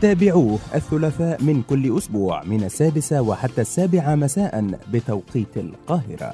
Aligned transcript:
تابعوه 0.00 0.58
الثلاثاء 0.74 1.42
من 1.42 1.62
كل 1.62 1.96
أسبوع 1.96 2.42
من 2.44 2.64
السادسة 2.64 3.22
وحتى 3.22 3.60
السابعة 3.60 4.14
مساء 4.14 4.64
بتوقيت 4.92 5.56
القاهرة. 5.56 6.32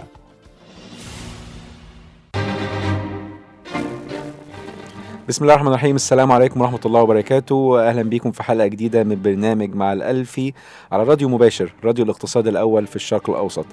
بسم 5.29 5.45
الله 5.45 5.55
الرحمن 5.55 5.69
الرحيم. 5.69 5.97
السلام 5.97 6.33
عليكم 6.33 6.61
ورحمة 6.61 6.81
الله 6.87 7.03
وبركاته. 7.03 7.89
أهلا 7.89 8.03
بكم 8.03 8.31
في 8.31 8.43
حلقة 8.43 8.67
جديدة 8.67 9.05
من 9.05 9.23
برنامج 9.23 9.75
مع 9.75 9.93
الألفي 9.93 10.53
على 10.93 11.03
راديو 11.03 11.29
مباشر 11.29 11.73
راديو 11.85 12.05
الاقتصاد 12.05 12.47
الأول 12.47 12.87
في 12.87 12.97
الشرق 12.97 13.31
الأوسط. 13.31 13.67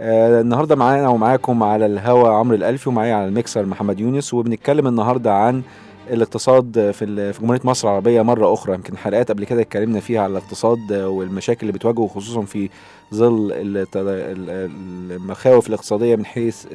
آه 0.00 0.40
النهاردة 0.40 0.76
معانا 0.76 1.08
ومعاكم 1.08 1.62
على 1.62 1.86
الهوا 1.86 2.28
عمرو 2.28 2.56
الألفي 2.56 2.88
ومعايا 2.88 3.14
على 3.14 3.28
الميكسر 3.28 3.66
محمد 3.66 4.00
يونس 4.00 4.34
وبنتكلم 4.34 4.86
النهاردة 4.86 5.34
عن 5.34 5.62
الاقتصاد 6.12 6.90
في 6.90 7.32
في 7.32 7.40
جمهورية 7.40 7.60
مصر 7.64 7.88
العربية 7.88 8.22
مرة 8.22 8.54
أخرى 8.54 8.74
يمكن 8.74 8.96
حلقات 8.96 9.30
قبل 9.30 9.44
كده 9.44 9.60
اتكلمنا 9.60 10.00
فيها 10.00 10.20
على 10.20 10.30
الاقتصاد 10.30 10.92
والمشاكل 10.92 11.60
اللي 11.60 11.72
بتواجهه 11.72 12.06
خصوصا 12.06 12.42
في 12.42 12.68
ظل 13.14 13.52
المخاوف 15.10 15.68
الاقتصادية 15.68 16.16
من 16.16 16.24
حيث 16.26 16.66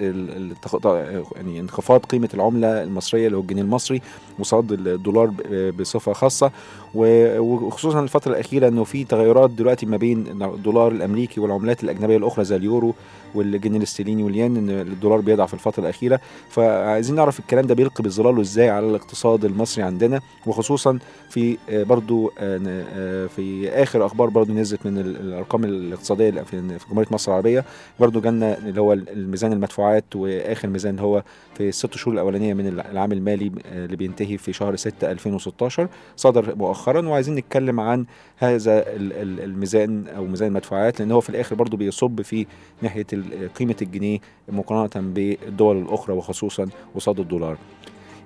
يعني 1.36 1.59
انخفاض 1.59 2.00
قيمة 2.06 2.30
العملة 2.34 2.84
المصرية 2.84 3.25
اللي 3.28 3.38
هو 3.38 3.42
الجنيه 3.42 3.62
المصري 3.62 4.02
وصعود 4.39 4.72
الدولار 4.72 5.31
بصفة 5.80 6.14
خاصة 6.14 6.52
وخصوصا 6.95 8.00
الفترة 8.00 8.31
الأخيرة 8.31 8.67
إنه 8.67 8.84
في 8.84 9.03
تغيرات 9.03 9.50
دلوقتي 9.50 9.86
ما 9.86 9.97
بين 9.97 10.42
الدولار 10.44 10.92
الأمريكي 10.92 11.39
والعملات 11.39 11.84
الأجنبية 11.84 12.17
الأخرى 12.17 12.45
زي 12.45 12.56
اليورو 12.56 12.94
والجنيه 13.36 13.78
الاسترليني 13.78 14.23
والين 14.23 14.58
إن 14.58 14.69
الدولار 14.69 15.22
بيضعف 15.22 15.53
الفترة 15.53 15.84
الأخيرة. 15.84 16.19
فعايزين 16.50 17.16
نعرف 17.16 17.40
الكلام 17.40 17.66
ده 17.67 17.75
بيلقي 17.75 18.03
بظلاله 18.03 18.42
إزاي 18.42 18.69
على 18.69 18.86
الاقتصاد 18.90 19.45
المصري 19.45 19.84
عندنا 19.84 20.22
وخصوصا 20.45 21.00
في 21.30 21.58
برضو 21.69 22.31
آه، 22.40 22.62
آه، 22.95 23.28
في 23.28 23.69
آخر 23.69 24.06
أخبار 24.06 24.30
برضو 24.30 24.53
نزلت 24.53 24.86
من 24.86 24.97
ال- 24.97 25.19
الأرقام 25.19 25.64
الاقتصادية 25.64 26.27
في 26.31 26.80
في 26.80 26.86
جمهورية 26.89 27.08
مصر 27.11 27.31
العربية. 27.31 27.66
برضو 28.00 28.22
جالنا 28.22 28.58
اللي 28.58 28.81
هو 28.81 28.94
الميزان 28.94 29.53
المدفوعات 29.53 30.16
وآخر 30.16 30.67
ميزان 30.67 31.00
هو 31.00 31.23
في 31.58 31.69
الست 31.69 31.97
شهور 31.97 32.14
الأولانية 32.14 32.53
من 32.53 32.67
العام 32.67 33.11
المالي 33.11 33.52
اللي 33.72 33.95
بينتهي 33.95 34.38
في 34.38 34.53
شهر 34.53 34.75
6 34.75 35.11
2016 35.11 35.88
صدر 36.16 36.56
مؤخرا 36.56 37.08
وعايزين 37.08 37.36
نتكلم 37.36 37.80
عن 37.80 38.06
هذا 38.38 38.80
ال- 38.80 39.14
ال- 39.14 39.39
الميزان 39.44 40.08
أو 40.08 40.25
ميزان 40.25 40.47
المدفوعات 40.47 41.00
لأن 41.00 41.11
هو 41.11 41.22
في 41.22 41.30
الآخر 41.30 41.56
برضو 41.56 41.78
بيصب 41.78 42.22
في 42.22 42.45
ناحية 42.81 43.06
قيمة 43.59 43.75
الجنيه 43.81 44.19
مقارنة 44.50 45.08
بالدول 45.14 45.78
الأخرى 45.78 46.16
وخصوصا 46.16 46.67
قصاد 46.95 47.19
الدولار. 47.19 47.58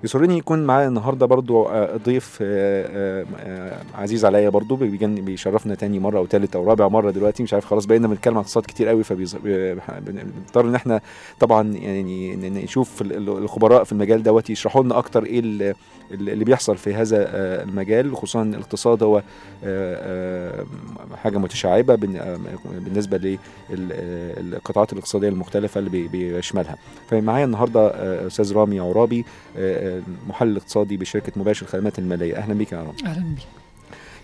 يسرني 0.04 0.38
يكون 0.38 0.64
معايا 0.64 0.88
النهارده 0.88 1.26
برضو 1.26 1.62
آه، 1.64 1.96
ضيف 1.96 2.38
آه، 2.42 3.24
آه، 3.40 3.76
عزيز 3.94 4.24
عليا 4.24 4.48
برضو 4.48 4.76
بيشرفنا 4.76 5.74
تاني 5.74 5.98
مرة 5.98 6.18
أو 6.18 6.26
تالت 6.26 6.56
أو 6.56 6.64
رابع 6.64 6.88
مرة 6.88 7.10
دلوقتي 7.10 7.42
مش 7.42 7.54
عارف 7.54 7.64
خلاص 7.64 7.84
بقينا 7.86 8.08
بنتكلم 8.08 8.34
عن 8.34 8.40
اقتصاد 8.40 8.62
كتير 8.66 8.88
قوي 8.88 9.04
فبنضطر 9.04 10.60
إن 10.68 10.74
إحنا 10.74 11.00
طبعا 11.40 11.72
يعني 11.76 12.36
نشوف 12.36 13.02
ال- 13.02 13.12
ال- 13.16 13.28
الخبراء 13.38 13.84
في 13.84 13.92
المجال 13.92 14.22
دوت 14.22 14.50
يشرحوا 14.50 14.82
لنا 14.82 14.98
أكتر 14.98 15.24
إيه 15.24 15.74
اللي 16.12 16.44
بيحصل 16.44 16.76
في 16.76 16.94
هذا 16.94 17.16
آه، 17.28 17.62
المجال 17.62 18.16
خصوصا 18.16 18.42
الاقتصاد 18.42 19.02
هو 19.02 19.16
آه، 19.18 19.22
آه، 19.64 20.66
حاجة 21.16 21.38
متشعبة 21.38 21.94
بالنسبة 22.74 23.38
للقطاعات 23.70 24.92
الاقتصادية 24.92 25.28
المختلفة 25.28 25.78
اللي 25.78 25.90
بي- 25.90 26.08
بيشملها. 26.08 26.76
فمعايا 27.10 27.44
النهارده 27.44 27.90
أستاذ 28.26 28.52
رامي 28.54 28.80
عرابي 28.80 29.24
محلل 30.28 30.56
اقتصادي 30.56 30.96
بشركة 30.96 31.32
مباشر 31.36 31.66
الخدمات 31.66 31.98
المالية. 31.98 32.36
أهلا 32.36 32.54
بيك 32.54 32.72
يا 32.72 32.78
رامي. 32.78 32.92
أهلا 33.06 33.34
بيك. 33.34 33.61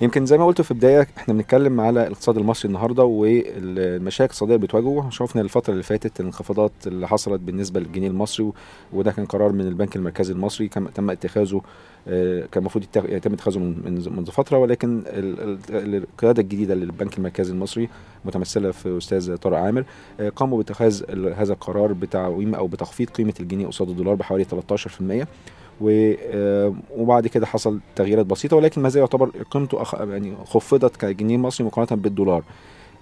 يمكن 0.00 0.26
زي 0.26 0.38
ما 0.38 0.46
قلت 0.46 0.60
في 0.60 0.70
البدايه 0.70 1.06
إحنا 1.16 1.34
بنتكلم 1.34 1.80
على 1.80 2.06
الاقتصاد 2.06 2.36
المصري 2.38 2.68
النهارده 2.68 3.04
والمشاكل 3.04 4.24
الاقتصاديه 4.24 4.54
اللي 4.54 4.66
بتواجهه. 4.66 5.10
شفنا 5.10 5.42
الفترة 5.42 5.72
اللي 5.72 5.82
فاتت 5.82 6.20
الانخفاضات 6.20 6.72
اللي 6.86 7.08
حصلت 7.08 7.40
بالنسبة 7.40 7.80
للجنيه 7.80 8.08
المصري 8.08 8.52
وده 8.92 9.12
كان 9.12 9.24
قرار 9.26 9.52
من 9.52 9.60
البنك 9.60 9.96
المركزي 9.96 10.32
المصري. 10.32 10.68
تم 10.68 11.10
اتخاذه 11.10 11.60
آه، 12.08 12.40
كان 12.52 12.60
المفروض 12.62 12.84
يتم 12.96 13.32
اتخاذه 13.32 13.58
من 13.58 13.66
من- 13.84 14.12
منذ 14.16 14.30
فترة 14.30 14.58
ولكن 14.58 15.02
ال- 15.06 15.58
ال- 15.70 15.94
القيادة 15.94 16.42
الجديدة 16.42 16.74
للبنك 16.74 17.18
المركزي 17.18 17.52
المصري 17.52 17.88
متمثلة 18.24 18.70
في 18.70 18.98
أستاذ 18.98 19.36
طارق 19.36 19.58
عامر 19.58 19.84
آه، 20.20 20.28
قاموا 20.28 20.58
باتخاذ 20.58 21.02
هذا 21.36 21.52
القرار 21.52 21.92
بتعويم 21.92 22.54
أو 22.54 22.66
بتخفيض 22.66 23.10
قيمة 23.10 23.34
الجنيه 23.40 23.66
قصاد 23.66 23.88
الدولار 23.88 24.14
بحوالي 24.14 24.44
13% 24.44 24.50
و- 25.00 25.22
آه، 25.22 25.26
وبعد 25.80 27.26
كده 27.26 27.46
حصل 27.46 27.80
تغييرات 27.96 28.26
بسيطة 28.26 28.56
ولكن 28.56 28.82
ما 28.82 28.88
زال 28.88 29.00
يعتبر 29.00 29.30
قيمته 29.50 29.82
أخ... 29.82 29.94
يعني 29.94 30.34
خفضت 30.44 30.96
كجنيه 30.96 31.36
مصري 31.36 31.66
مقارنة 31.66 32.02
بالدولار. 32.02 32.42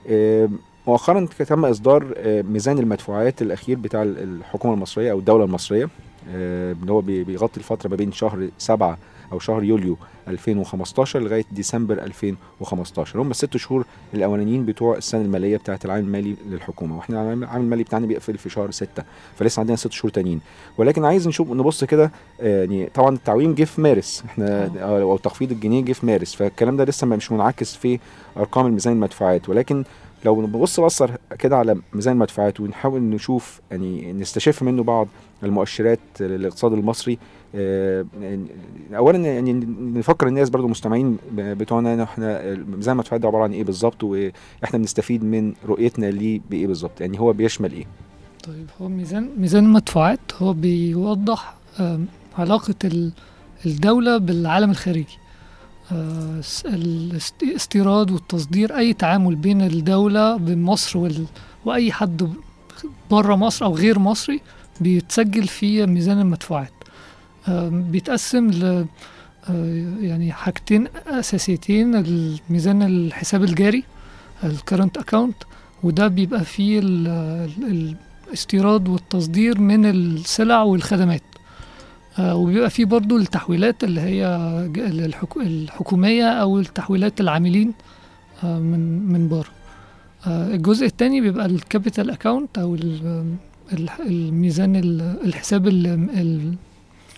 آه، 0.08 0.48
مؤخرا 0.86 1.26
تم 1.38 1.64
إصدار 1.64 2.14
آه، 2.16 2.42
ميزان 2.42 2.78
المدفوعات 2.78 3.42
الأخير 3.42 3.78
بتاع 3.78 4.02
ال- 4.02 4.22
الحكومة 4.22 4.74
المصرية 4.74 5.12
أو 5.12 5.18
الدولة 5.18 5.44
المصرية 5.44 5.88
آه، 6.30 6.72
اللي 6.72 6.92
هو 6.92 7.00
بي- 7.00 7.24
بيغطي 7.24 7.56
الفترة 7.58 7.90
ما 7.90 7.96
بين 7.96 8.12
شهر 8.12 8.48
7 8.58 8.98
أو 9.32 9.38
شهر 9.38 9.64
يوليو 9.64 9.96
2015 10.28 11.20
لغاية 11.20 11.44
ديسمبر 11.52 12.02
2015 12.02 13.22
هم 13.22 13.30
الست 13.30 13.56
شهور 13.56 13.84
الأولانيين 14.14 14.64
بتوع 14.64 14.96
السنة 14.96 15.20
المالية 15.20 15.56
بتاعة 15.56 15.78
العام 15.84 16.00
المالي 16.04 16.36
للحكومة 16.46 16.96
وإحنا 16.96 17.32
العام 17.32 17.62
المالي 17.62 17.82
بتاعنا 17.82 18.06
بيقفل 18.06 18.38
في 18.38 18.48
شهر 18.50 18.70
6 18.70 19.04
فلسه 19.36 19.60
عندنا 19.60 19.76
ست 19.76 19.92
شهور 19.92 20.10
تانيين. 20.12 20.40
ولكن 20.78 21.04
عايز 21.04 21.28
نشوف 21.28 21.50
نبص 21.50 21.84
كده 21.84 22.10
آه، 22.40 22.60
يعني 22.60 22.86
طبعا 22.94 23.14
التعويم 23.14 23.54
جه 23.54 23.64
في 23.64 23.80
مارس. 23.80 24.22
إحنا 24.26 24.70
آه، 24.78 25.02
أو 25.02 25.16
تخفيض 25.16 25.52
الجنيه 25.52 25.84
جه 25.84 25.92
في 25.92 26.06
مارس 26.06 26.34
فالكلام 26.34 26.76
ده 26.76 26.84
لسه 26.84 27.06
مش 27.06 27.32
منعكس 27.32 27.76
في 27.76 27.98
أرقام 28.36 28.66
الميزان 28.66 28.92
المدفوعات. 28.92 29.48
ولكن 29.48 29.84
لو 30.24 30.42
نبص 30.42 30.80
بصر 30.80 31.10
كده 31.38 31.56
على 31.56 31.76
ميزان 31.92 32.14
المدفوعات 32.14 32.60
ونحاول 32.60 33.02
نشوف 33.02 33.60
يعني 33.70 34.12
نستشف 34.12 34.62
منه 34.62 34.82
بعض 34.82 35.08
المؤشرات 35.42 35.98
للاقتصاد 36.20 36.72
المصري 36.72 37.18
آه، 37.54 38.04
اولا 38.96 39.18
يعني 39.18 39.52
نفكر 39.80 40.26
الناس 40.26 40.50
برضو 40.50 40.66
المستمعين 40.66 41.16
بتوعنا 41.34 41.94
إن 41.94 42.00
إحنا 42.00 42.54
ميزان 42.54 42.92
المدفوعات 42.92 43.20
ده 43.20 43.28
عبارة 43.28 43.42
عن 43.44 43.52
إيه 43.52 43.64
بالظبط 43.64 44.04
وإحنا 44.04 44.78
بنستفيد 44.78 45.24
من 45.24 45.52
رؤيتنا 45.66 46.06
ليه 46.06 46.40
بإيه 46.50 46.66
بالظبط 46.66 47.00
يعني 47.00 47.20
هو 47.20 47.32
بيشمل 47.32 47.72
إيه؟ 47.72 47.84
طيب 48.44 48.66
هو 48.82 48.88
ميزان 48.88 49.30
ميزان 49.38 49.64
المدفوعات 49.64 50.20
هو 50.42 50.52
بيوضح 50.52 51.54
آم، 51.80 52.06
علاقة 52.38 52.74
ال- 52.84 53.12
الدولة 53.66 54.18
بالعالم 54.18 54.70
الخارجي. 54.70 55.18
الاستيراد 57.42 58.10
والتصدير 58.10 58.76
أي 58.78 58.92
تعامل 58.92 59.34
بين 59.34 59.62
الدولة 59.62 60.36
بمصر 60.36 60.98
وال... 60.98 61.24
وأي 61.64 61.92
حد 61.92 62.32
بره 63.10 63.34
مصر 63.36 63.64
أو 63.64 63.74
غير 63.74 63.98
مصري 63.98 64.40
بيتسجل 64.80 65.46
في 65.48 65.86
ميزان 65.86 66.20
المدفوعات. 66.20 66.72
آم، 67.48 67.82
بيتقسم 67.90 68.50
ل 68.50 68.86
آه، 69.48 69.94
يعني 70.00 70.32
حاجتين 70.32 70.86
أساسيتين 71.06 71.94
الميزان 71.94 72.82
الحساب 72.82 73.44
الجاري 73.44 73.84
الكرنت 74.44 74.98
أكاونت 74.98 75.36
وده 75.82 76.08
بيبقى 76.08 76.44
فيه 76.44 76.78
ال- 76.78 77.08
ال- 77.58 77.96
الاستيراد 78.28 78.88
والتصدير 78.88 79.60
من 79.60 79.86
السلع 79.86 80.62
والخدمات. 80.62 81.22
آه، 81.22 81.35
وبيبقى 82.34 82.70
فيه 82.70 82.84
برضو 82.84 83.16
التحويلات 83.16 83.84
اللي 83.84 84.00
هي 84.00 84.26
الحكومية 85.36 86.24
أو 86.28 86.58
التحويلات 86.58 87.20
العاملين 87.20 87.72
آه، 88.44 88.58
من 88.58 89.12
من 89.12 89.28
بره. 89.28 89.48
آه، 90.26 90.54
الجزء 90.54 90.86
التاني 90.86 91.20
بيبقى 91.20 91.46
ال 91.46 91.54
capital 91.54 92.10
ال- 92.74 93.34
ال- 93.72 93.88
الميزان 94.00 94.76
ال- 94.76 95.16
الحساب 95.24 95.68
ال- 95.68 95.86
ال- 95.86 96.54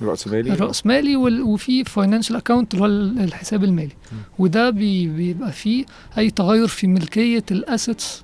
الرأسمالي 0.03 0.53
الرأسمالي 0.53 1.17
وفي 1.17 1.85
financial 1.85 2.37
account 2.37 2.75
اللي 2.75 2.83
هو 2.83 2.87
ال- 2.87 3.19
الحساب 3.21 3.65
المالي. 3.65 3.93
وده 4.39 4.71
بي 4.71 5.07
بيبقى 5.07 5.53
فيه 5.53 5.85
أي 6.19 6.31
تغير 6.31 6.67
في 6.67 6.87
ملكية 6.87 7.45
ال 7.51 7.61
assets 7.61 8.23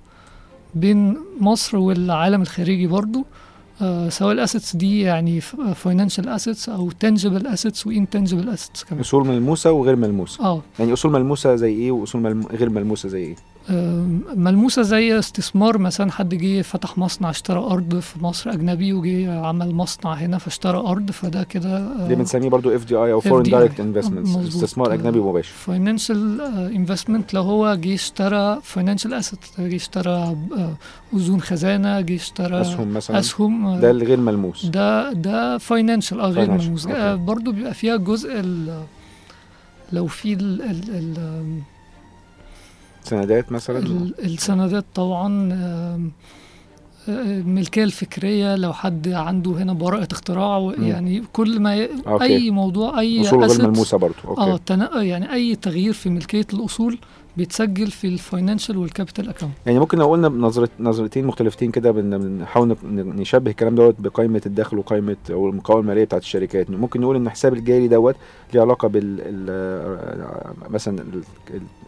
بين 0.74 1.16
مصر 1.40 1.76
والعالم 1.76 2.42
الخارجي 2.42 2.86
برضو. 2.86 3.18
آه 3.20 3.24
سواء 4.08 4.32
ال 4.32 4.39
assets 4.39 4.76
دي 4.76 5.00
يعني 5.00 5.40
financial 5.74 6.28
assets 6.28 6.68
أو 6.68 6.90
tangible 6.90 7.46
assets 7.46 7.86
و 7.86 7.92
intangible 7.92 8.48
assets 8.48 8.84
كمان. 8.84 9.00
أصول 9.00 9.26
ملموسة 9.26 9.72
وغير 9.72 9.96
ملموسة. 9.96 10.44
آه. 10.44 10.62
يعني 10.78 10.92
أصول 10.92 11.12
ملموسة 11.12 11.56
زي 11.56 11.72
إيه 11.72 11.90
وأصول 11.92 12.20
ملم... 12.22 12.46
غير 12.46 12.70
ملموسة 12.70 13.08
زي 13.08 13.24
إيه؟ 13.24 13.36
ملموسة 14.36 14.82
زي 14.82 15.18
استثمار 15.18 15.78
مثلا 15.78 16.12
حد 16.12 16.34
جه 16.34 16.62
فتح 16.62 16.98
مصنع 16.98 17.30
اشترى 17.30 17.58
أرض 17.58 17.98
في 17.98 18.24
مصر 18.24 18.50
أجنبي 18.50 18.92
وجه 18.92 19.40
عمل 19.40 19.74
مصنع 19.74 20.12
هنا 20.12 20.38
فاشترى 20.38 20.78
أرض 20.78 21.10
فده 21.10 21.42
كده 21.44 22.06
دي 22.08 22.14
بنسميه 22.14 22.48
برضو 22.48 22.74
FDI 22.76 23.12
أو 23.12 23.20
foreign. 23.20 23.52
direct 23.52 23.80
investments 23.80 24.28
مظبوط. 24.30 24.46
استثمار 24.64 24.94
أجنبي 24.94 25.20
مباشر. 25.20 25.52
financial 25.52 26.40
investment 26.76 27.34
لو 27.34 27.42
هو 27.42 27.74
جه 27.74 27.94
اشترى 27.94 28.58
financial 28.62 29.14
asset 29.14 29.38
جه 29.58 29.76
اشترى 29.76 30.10
آه، 30.10 30.74
أذون 31.14 31.40
خزانة 31.40 32.00
جه 32.00 32.14
اشترى 32.16 32.60
أسهم 32.60 32.92
مثلا. 32.94 33.18
أسهم 33.18 33.66
آه، 33.66 33.80
ده 33.80 33.90
الغير 33.90 34.20
ملموس. 34.20 34.66
ده 34.66 35.12
ده 35.12 35.58
financial 35.58 36.20
أه 36.20 36.28
غير 36.28 36.50
ملموس. 36.50 36.86
برضو 37.14 37.52
بيبقى 37.52 37.74
فيها 37.74 37.96
جزء 37.96 38.42
لو 39.92 40.06
في 40.06 40.32
ال 40.32 40.62
ال 40.62 40.90
ال 40.94 41.14
سندات 43.04 43.52
مثلا 43.52 43.78
ال 43.78 44.14
السندات 44.24 44.84
طبعا 44.94 45.52
الملكيه 47.08 47.84
الفكرية 47.84 48.56
لو 48.56 48.72
حد 48.72 49.08
عنده 49.08 49.50
هنا 49.50 49.72
براءة 49.72 50.08
اختراع. 50.12 50.72
يعني 50.78 51.22
كل 51.32 51.60
ما. 51.60 51.88
okay. 52.06 52.24
أي 52.24 52.50
موضوع 52.50 53.00
أي 53.00 53.20
اصول 53.20 53.44
غير 53.44 53.62
ملموسه 53.62 53.98
برضو 53.98 54.16
آه. 54.38 55.02
يعني 55.02 55.32
أي 55.32 55.56
تغيير 55.56 55.92
في 55.92 56.10
ملكية 56.10 56.46
الأصول 56.52 56.98
بيتسجل 57.36 57.90
في 57.90 58.06
ال 58.06 58.13
financial 58.13 58.76
وال 58.76 58.88
capital 58.88 59.28
account 59.28 59.52
يعني 59.66 59.78
ممكن 59.78 59.98
لو 59.98 60.06
قلنا 60.10 60.28
بنظرة 60.28 60.68
نظرتين 60.80 61.24
مختلفتين 61.26 61.70
كده 61.70 61.90
بن- 61.90 62.18
بنحاول 62.18 62.76
نشبه 62.84 63.50
الكلام 63.50 63.74
دوت 63.74 63.94
بقائمة 63.98 64.42
الدخل 64.46 64.78
وقائمة 64.78 65.16
أو 65.30 65.48
القائمة 65.48 65.82
المالية 65.82 66.04
بتاعت 66.04 66.22
الشركات 66.22 66.70
ممكن 66.70 67.00
نقول 67.00 67.16
إن 67.16 67.26
الحساب 67.26 67.54
الجاري 67.54 67.88
دوت 67.88 68.16
ليه 68.54 68.60
علاقة 68.60 68.88
بال 68.88 69.16
ال- 69.20 70.70
مثلا 70.70 70.98
ال- 71.02 71.22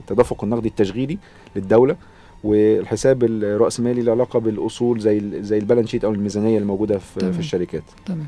التدفق 0.00 0.44
النقدي 0.44 0.68
التشغيلي 0.68 1.18
للدولة 1.56 1.96
والحساب 2.44 3.24
الرأسمالي 3.24 4.02
له 4.02 4.12
علاقة 4.12 4.38
بالأصول 4.38 5.00
زي 5.00 5.42
زي 5.42 5.58
ال 5.58 5.62
balance 5.62 5.88
sheet 5.88 6.04
أو 6.04 6.12
الميزانية 6.12 6.58
الموجودة 6.58 6.98
في, 6.98 7.20
تمام. 7.20 7.32
في 7.32 7.38
الشركات 7.38 7.82
تمام. 8.06 8.26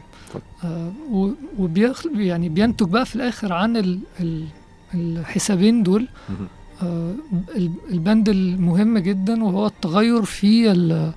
آه 0.64 0.90
و- 1.12 1.30
وبيخ... 1.58 2.06
يعني 2.16 2.48
بينتج 2.48 2.86
بقى 2.88 3.06
في 3.06 3.16
الآخر 3.16 3.52
عن 3.52 3.76
ال... 3.76 3.98
ال... 4.20 4.44
الحسابين 4.94 5.82
دول. 5.82 6.08
آه 6.30 6.32
البند 7.90 8.28
المهم 8.28 8.98
جدا 8.98 9.44
وهو 9.44 9.66
التغير 9.66 10.22
في 10.22 10.70
ال... 10.72 11.12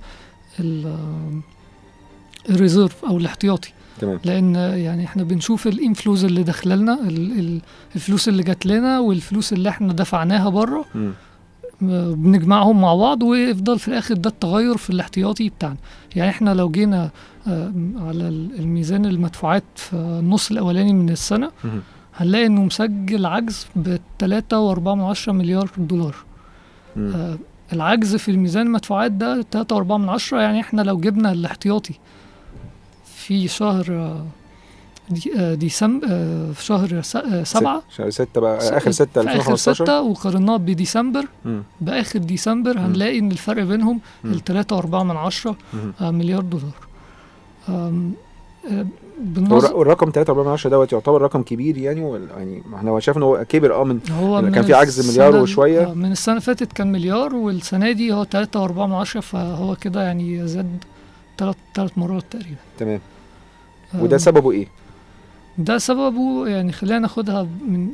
ال... 0.60 0.96
الريزيرف 2.50 3.04
أو 3.04 3.16
الاحتياطي 3.18 3.72
تمام 4.00 4.18
لأن 4.24 4.54
يعني 4.54 5.04
إحنا 5.04 5.22
بنشوف 5.22 5.66
الإنفلوز 5.66 6.24
اللي 6.24 6.42
داخله 6.42 6.74
لنا 6.74 7.00
ال... 7.08 7.38
ال... 7.38 7.60
الفلوس 7.94 8.28
اللي 8.28 8.42
جات 8.42 8.66
لنا 8.66 9.00
والفلوس 9.00 9.52
اللي 9.52 9.68
إحنا 9.68 9.92
دفعناها 9.92 10.48
بره. 10.48 10.84
آه، 11.82 12.10
بنجمعهم 12.14 12.80
مع 12.80 12.94
بعض 12.94 13.22
ويفضل 13.22 13.78
في 13.78 13.88
الآخر 13.88 14.14
ده 14.14 14.30
التغير 14.30 14.76
في 14.76 14.90
الاحتياطي 14.90 15.48
بتاعنا 15.48 15.76
يعني 16.16 16.30
إحنا 16.30 16.54
لو 16.54 16.70
جينا 16.70 17.10
آه، 17.46 17.72
على 17.96 18.28
ال- 18.28 18.58
الميزان 18.58 19.06
المدفوعات 19.06 19.62
في 19.76 19.92
النص 19.96 20.50
الأولاني 20.50 20.92
من 20.92 21.10
السنة. 21.10 21.50
هنلاقي 22.16 22.46
إنه 22.46 22.62
مسجل 22.64 23.26
عجز 23.26 23.66
ب 23.76 23.96
3.4 24.18 25.28
مليار 25.28 25.70
دولار. 25.78 26.14
آه، 26.98 27.38
العجز 27.72 28.16
في 28.16 28.30
الميزان 28.30 28.66
المدفوعات 28.66 29.12
ده 29.12 29.42
3.4 29.50 30.32
يعني 30.32 30.60
إحنا 30.60 30.82
لو 30.82 30.96
جبنا 30.98 31.32
الاحتياطي 31.32 31.94
في 33.16 33.48
شهر 33.48 33.86
آه، 33.90 34.26
دي- 35.10 35.32
آه، 35.38 35.54
ديسمبر 35.54 36.06
آه، 36.10 36.52
في 36.52 36.64
شهر 36.64 37.02
آه، 37.16 37.42
سبعة. 37.44 37.82
شهر 37.96 38.10
ستة 38.10 38.40
بقى 38.40 38.76
آخر 38.76 38.90
ستة 38.90 39.12
في 39.12 39.20
آخر 39.20 39.30
2015 39.30 39.84
ستة 39.84 40.00
وقارناه 40.00 40.56
بديسمبر. 40.56 41.24
بآخر 41.80 42.18
ديسمبر 42.18 42.78
هنلاقي 42.78 43.18
إن 43.18 43.30
الفرق 43.32 43.62
بينهم 43.62 44.00
مم. 44.24 44.32
ال 44.32 44.44
3.4 44.44 45.02
من 45.02 45.16
عشرة 45.16 45.56
مليار 46.00 46.42
دولار. 46.42 46.74
بالنظر 49.22 49.66
الر- 49.68 49.76
والرقم 49.76 50.10
3.4 50.10 50.68
دوت 50.68 50.92
يعتبر 50.92 51.22
رقم 51.22 51.42
كبير 51.42 51.78
يعني 51.78 52.00
ولا- 52.04 52.26
يعني 52.38 52.62
ما 52.70 52.76
إحنا 52.76 53.00
شايف 53.00 53.16
إن 53.16 53.22
هو 53.22 53.44
كبر 53.48 53.74
آه 53.74 53.84
من 53.84 54.00
هو 54.10 54.40
كان 54.40 54.52
من 54.52 54.62
في 54.62 54.74
عجز 54.74 55.10
مليار 55.10 55.36
وشوية. 55.36 55.90
آه، 55.90 55.94
من 55.94 56.12
السنة 56.12 56.32
اللي 56.34 56.44
فاتت 56.44 56.72
كان 56.72 56.92
مليار 56.92 57.34
والسنة 57.34 57.92
دي 57.92 58.12
هو 58.12 58.24
3.4 58.24 58.58
من 58.86 58.92
عشرة 58.92 59.20
فهو 59.20 59.76
كده 59.76 60.02
يعني 60.02 60.46
زاد 60.48 60.84
ثلاث 61.38 61.56
ثلاث 61.74 61.98
مرات 61.98 62.24
تقريبا 62.30 62.56
تمام 62.78 63.00
آم، 63.94 64.00
وده 64.02 64.18
سببه 64.18 64.52
إيه؟ 64.52 64.66
ده 65.58 65.78
سببه 65.78 66.48
يعني 66.48 66.72
خلينا 66.72 66.98
ناخدها 66.98 67.42
من 67.68 67.88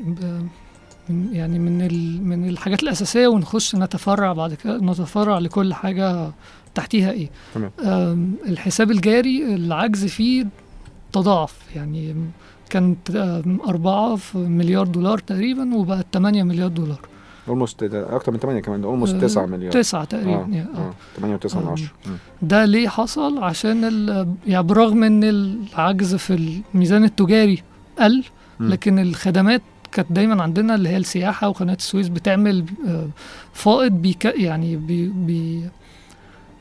من 1.08 1.28
يعني 1.32 1.58
من 1.58 1.82
ال 1.82 2.25
من 2.28 2.48
الحاجات 2.48 2.82
الأساسية 2.82 3.28
ونخش 3.28 3.75
نتفرع 3.76 4.32
بعد 4.32 4.54
كده 4.54 4.76
نتفرع 4.78 5.38
لكل 5.38 5.75
حاجة 5.75 6.30
تحتيها 6.75 7.10
إيه 7.10 7.30
تمام. 7.54 7.70
الحساب 8.48 8.90
الجاري 8.90 9.54
العجز 9.54 10.04
فيه 10.06 10.46
تضاعف. 11.12 11.56
يعني 11.76 12.14
كانت 12.70 13.10
أربعة 13.69 14.16
في 14.16 14.38
مليار 14.38 14.87
دولار 14.87 15.19
تقريبا 15.19 15.75
وبقت 15.75 16.06
8 16.12 16.43
مليار 16.43 16.69
دولار. 16.69 17.00
اولموست 17.49 17.82
أكتر 17.82 18.32
من 18.32 18.38
8 18.38 18.60
كمان 18.60 18.84
اولموست 18.84 19.14
آه، 19.14 19.19
9 19.20 19.46
مليار. 19.46 19.72
تسعة 19.72 20.05
تقريبا 20.05 20.31
آه 20.34 20.38
يعني 20.40 20.60
آه. 20.60 20.78
آه 20.78 20.94
8 21.16 21.37
و9 21.37 21.56
من 21.56 21.62
آم، 21.62 21.69
10 21.72 21.88
ده 22.43 22.64
ليه 22.64 22.88
حصل؟ 22.88 23.38
عشان 23.44 23.84
ال- 23.84 24.34
يعني 24.46 24.62
برغم 24.66 25.05
إن 25.05 25.25
العجز 25.25 26.14
في 26.14 26.58
الميزان 26.75 27.05
التجاري 27.05 27.62
قل. 27.99 28.25
لكن 28.61 28.99
الخدمات 28.99 29.62
كانت 29.93 30.12
دايما 30.12 30.43
عندنا 30.43 30.75
اللي 30.75 30.88
هي 30.88 30.96
السياحة 30.96 31.49
وقناه 31.49 31.75
السويس 31.75 32.08
بتعمل 32.08 32.64
آه، 32.88 33.08
فائض 33.52 33.93
بيك 33.93 34.25
يعني 34.25 34.76
بي 34.76 35.08
بي 35.08 35.62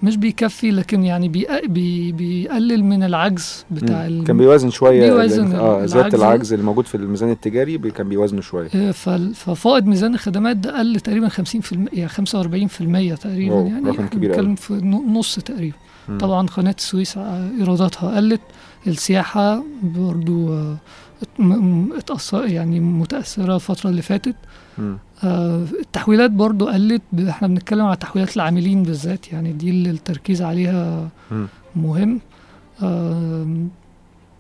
مش 0.04 0.18
بيكفي 0.18 0.72
لكن 0.72 1.04
يعني 1.04 1.30
بي 1.30 1.48
بي 1.68 2.12
بيقلل 2.12 2.84
من 2.84 3.04
العجز 3.04 3.66
بتاع. 3.72 4.08
ال- 4.08 4.24
كان 4.24 4.38
بيوازن 4.38 4.70
شوية 4.70 5.06
بيوازن 5.12 5.56
آه 5.56 5.86
زيادة 5.86 6.18
العجز. 6.18 6.54
اللي 6.54 6.66
موجود 6.66 6.86
في 6.86 6.96
الميزان 6.96 7.30
التجاري 7.32 7.78
بي- 7.78 7.92
كان 7.92 8.10
بيوازنه 8.10 8.42
شوية 8.42 8.70
آه، 8.76 8.92
ففائض 9.34 9.86
ميزان 9.86 10.14
الخدمات 10.14 10.58
ده 10.58 10.80
قل 10.80 11.00
تقريبا 11.00 11.30
50% 11.30 11.88
يعني 11.94 12.10
45% 12.10 13.16
تقريبا 13.16 13.56
يعني 13.62 13.90
رقم 13.90 14.08
كبير. 14.08 14.30
بنتكلم 14.30 14.56
في 14.56 14.74
نص 15.14 15.36
تقريبا 15.40 15.76
مم. 16.10 16.18
طبعا 16.18 16.48
قناة 16.48 16.76
السويس 16.78 17.18
إيراداتها 17.60 18.16
قلت 18.18 18.42
السياحة 18.88 19.64
برضو 19.84 20.54
آه، 20.54 20.78
اتأثر 21.98 22.46
يعني 22.46 22.80
متأثرة 22.80 23.56
الفترة 23.56 23.90
اللي 23.90 24.02
فاتت. 24.02 24.36
آه، 25.24 25.64
التحويلات 25.80 26.32
برضو 26.32 26.68
قلت 26.68 27.02
إحنا 27.30 27.48
بنتكلم 27.48 27.86
على 27.86 27.96
تحويلات 27.96 28.36
العاملين 28.36 28.84
بالذات 28.84 29.34
يعني 29.34 29.52
دي 29.54 29.70
اللي 29.70 29.90
التركيز 29.90 30.42
عليها. 30.42 31.10
مهم 31.76 32.20
آم، 32.84 33.70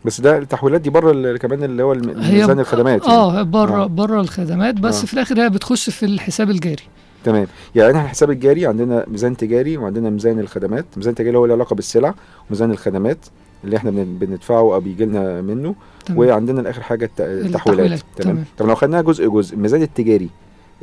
بس 0.06 0.22
ده 0.22 0.38
التحويلات 0.38 0.82
دي 0.82 0.90
بره 0.90 1.38
كمان 1.38 1.64
اللي 1.64 1.84
هو 1.84 1.94
ميزان 1.94 2.60
الخدمات 2.60 3.02
يعني. 3.04 3.14
آه 3.18 3.42
بره 3.44 3.84
آه. 3.84 3.88
بره 3.88 4.22
الخدمات 4.22 4.76
بس 4.76 5.02
آه. 5.02 5.06
في 5.06 5.14
الآخر 5.14 5.42
هي 5.42 5.50
بتخش 5.50 5.90
في 5.90 6.06
الحساب 6.06 6.50
الجاري 6.50 6.84
تمام 7.24 7.48
يعني 7.76 7.90
إحنا 7.92 8.02
الحساب 8.04 8.32
الجاري 8.32 8.66
عندنا 8.66 9.06
ميزان 9.08 9.38
تجاري 9.38 9.78
وعندنا 9.78 10.10
ميزان 10.10 10.40
الخدمات 10.40 10.86
ميزان 10.98 11.12
التجاري 11.12 11.38
هو 11.38 11.46
له 11.46 11.54
علاقة 11.54 11.74
بالسلع 11.76 12.14
وميزان 12.50 12.72
الخدمات 12.72 13.18
اللي 13.64 13.78
إحنا 13.78 13.92
بن- 13.92 14.18
بندفعه 14.20 14.60
أو 14.60 14.80
بيجي 14.80 15.06
لنا 15.06 15.42
منه 15.42 15.76
تمام. 16.06 16.20
وعندنا 16.20 16.62
الآخر 16.62 16.82
حاجة 16.82 17.06
الت- 17.06 17.22
التحويلات 17.22 17.56
التحويلات، 17.56 18.00
تمام 18.18 18.36
تمام. 18.36 18.46
طب 18.58 18.68
لو 18.68 18.76
خدناها 18.76 19.02
جزء 19.02 19.30
جزء 19.30 19.56
الميزان 19.56 19.82
التجاري 19.82 20.30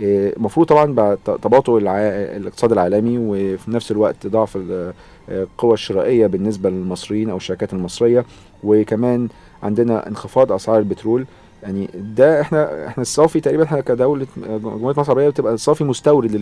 المفروض 0.00 0.66
طبعا 0.66 0.92
بعد 0.94 1.18
ت- 1.24 1.30
تباطؤ 1.42 1.78
الع... 1.78 1.98
الاقتصاد 2.36 2.72
العالمي 2.72 3.18
وفي 3.18 3.70
نفس 3.70 3.90
الوقت 3.90 4.26
ضعف 4.26 4.56
ال- 4.56 4.92
القوى 5.28 5.72
الشرائية 5.74 6.26
بالنسبة 6.26 6.70
للمصريين 6.70 7.30
أو 7.30 7.36
الشركات 7.36 7.72
المصرية 7.72 8.24
وكمان 8.64 9.28
عندنا 9.62 10.08
انخفاض 10.08 10.52
أسعار 10.52 10.78
البترول 10.78 11.26
يعني 11.62 11.88
ده 12.16 12.40
إحنا 12.40 12.86
إحنا 12.86 13.02
الصافي 13.02 13.40
تقريبا 13.40 13.64
إحنا 13.64 13.80
كدولة 13.80 14.26
جمهورية 14.36 14.94
مصر 15.00 15.12
العربية 15.12 15.28
بتبقى 15.28 15.54
الصافي 15.54 15.84
مستورد. 15.84 16.34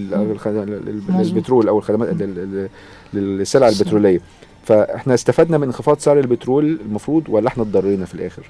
للبترول 1.34 1.68
أو 1.68 1.78
الخدمات 1.78 2.08
لل- 2.08 2.68
لل- 3.14 3.38
للسلع. 3.38 3.68
البترولية 3.68 4.20
فإحنا 4.64 5.14
استفدنا 5.14 5.58
من 5.58 5.64
انخفاض 5.66 5.98
سعر 5.98 6.18
البترول 6.18 6.78
المفروض 6.86 7.22
ولا 7.28 7.48
إحنا 7.48 7.62
اتضرينا 7.62 8.04
في 8.04 8.14
الآخر؟ 8.14 8.42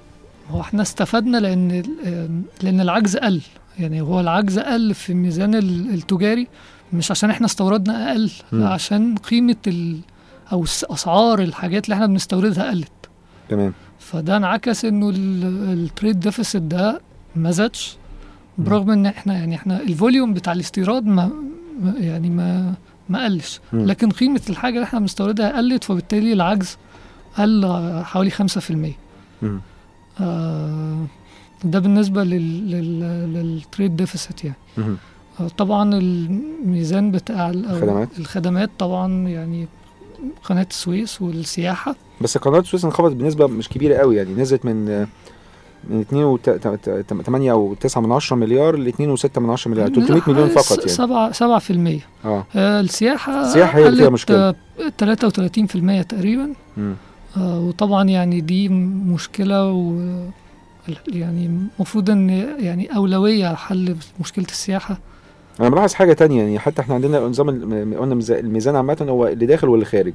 هو 0.52 0.61
إحنا 0.61 0.82
استفدنا 0.82 1.37
لأن 1.38 1.82
لأن 2.62 2.80
العجز 2.80 3.16
قل. 3.16 3.40
يعني 3.78 4.00
هو 4.00 4.21
العجز 4.21 4.59
قل 4.59 4.94
في 4.94 5.11
الميزان 5.12 5.54
ال- 5.54 5.94
التجاري 5.94 6.49
مش 6.92 7.11
عشان 7.11 7.30
إحنا 7.30 7.47
استوردنا 7.47 8.11
أقل 8.11 8.30
عشان 8.52 9.16
قيمة 9.16 9.56
ال 9.66 9.99
أو 10.52 10.64
أسعار 10.64 11.42
الحاجات 11.42 11.85
اللي 11.85 11.94
إحنا 11.94 12.06
بنستوردها 12.06 12.71
قلت. 12.71 12.88
تمام. 13.49 13.73
فده 13.99 14.37
انعكس 14.37 14.85
إنه 14.85 15.09
ال- 15.11 15.73
ال 15.73 15.80
trade 15.80 16.21
deficit 16.21 16.62
ده 16.62 17.00
ما 17.37 17.50
زادش 17.50 17.97
برغم 18.59 18.90
إن 18.90 19.06
إحنا 19.06 19.35
يعني 19.35 19.54
إحنا 19.56 19.80
ال 19.82 19.90
volume 19.90 20.35
بتاع 20.35 20.52
الاستيراد 20.52 21.06
ما 21.06 21.30
يعني 21.99 22.30
ما 22.30 22.75
ما 23.09 23.25
قلش. 23.25 23.61
لكن 23.73 24.11
قيمة 24.11 24.40
الحاجة 24.50 24.75
اللي 24.75 24.85
إحنا 24.85 24.99
بنستوردها 24.99 25.56
قلت 25.56 25.85
فبالتالي 25.85 26.32
العجز 26.32 26.76
قل 27.38 27.66
حوالي 28.04 28.30
5% 28.30 28.35
مم. 29.42 29.61
آه، 30.21 31.04
ده 31.64 31.78
بالنسبة 31.78 32.25
لل 32.25 32.71
لل 32.71 33.00
لل 33.35 33.52
trade 33.52 33.97
deficit 33.97 34.44
يعني. 34.45 34.57
آه، 35.40 35.49
طبعا 35.59 35.95
الميزان 35.95 37.11
بتاع 37.11 37.50
الخدمات. 37.50 38.09
الخدمات 38.19 38.71
طبعا 38.78 39.28
يعني 39.28 39.69
قناة 40.45 40.66
السويس 40.71 41.23
والسياحة. 41.23 41.95
بس 42.21 42.38
قناة 42.38 42.59
السويس 42.59 42.85
انخفضت 42.85 43.16
بنسبة 43.16 43.47
مش 43.47 43.69
كبيرة 43.69 43.97
قوي 43.97 44.16
يعني 44.16 44.35
نزلت 44.35 44.64
من 44.64 45.07
من 45.90 46.00
2 46.00 46.38
8 47.23 47.52
أو 47.52 47.75
9 47.75 48.00
من 48.00 48.12
10 48.12 48.37
مليار 48.37 48.76
ل 48.76 48.88
2 48.88 49.16
و6 49.16 49.38
من 49.38 49.50
10 49.50 49.71
مليار 49.71 49.88
300 49.88 50.23
مليون 50.26 50.49
فقط 50.49 50.78
يعني. 50.78 50.88
سبعة 50.90 51.33
سبعة 51.33 51.59
في 51.59 51.73
المية. 51.73 52.00
آه. 52.25 52.47
آه، 52.57 52.81
السياحة 52.81 53.42
السياحة 53.42 53.78
هي 53.78 53.88
اللي 53.88 53.97
فيها 53.99 54.11
في 55.66 55.75
المية 55.75 56.02
تقريبا. 56.02 56.52
مم. 56.76 56.95
آه، 57.36 57.60
وطبعا 57.60 58.04
يعني 58.08 58.40
دي 58.40 58.68
مشكلة 58.68 59.72
و 59.72 59.94
يعني 61.08 61.50
المفروض 61.78 62.10
إن 62.10 62.28
يعني 62.60 62.96
أولوية 62.96 63.54
حل 63.54 63.96
مشكلة 64.20 64.44
السياحة. 64.44 64.98
أنا 65.60 65.68
ملاحظ 65.68 65.92
حاجة 65.94 66.12
تانية 66.12 66.42
يعني 66.42 66.58
حتى 66.58 66.82
إحنا 66.82 66.94
عندنا 66.94 67.20
نظام 67.20 67.50
قلنا 67.94 68.14
ميزا- 68.14 68.38
الميزان 68.38 68.76
عامة 68.76 69.06
هو 69.08 69.26
اللي 69.26 69.46
داخل 69.46 69.68
واللي 69.68 69.84
خارج. 69.84 70.12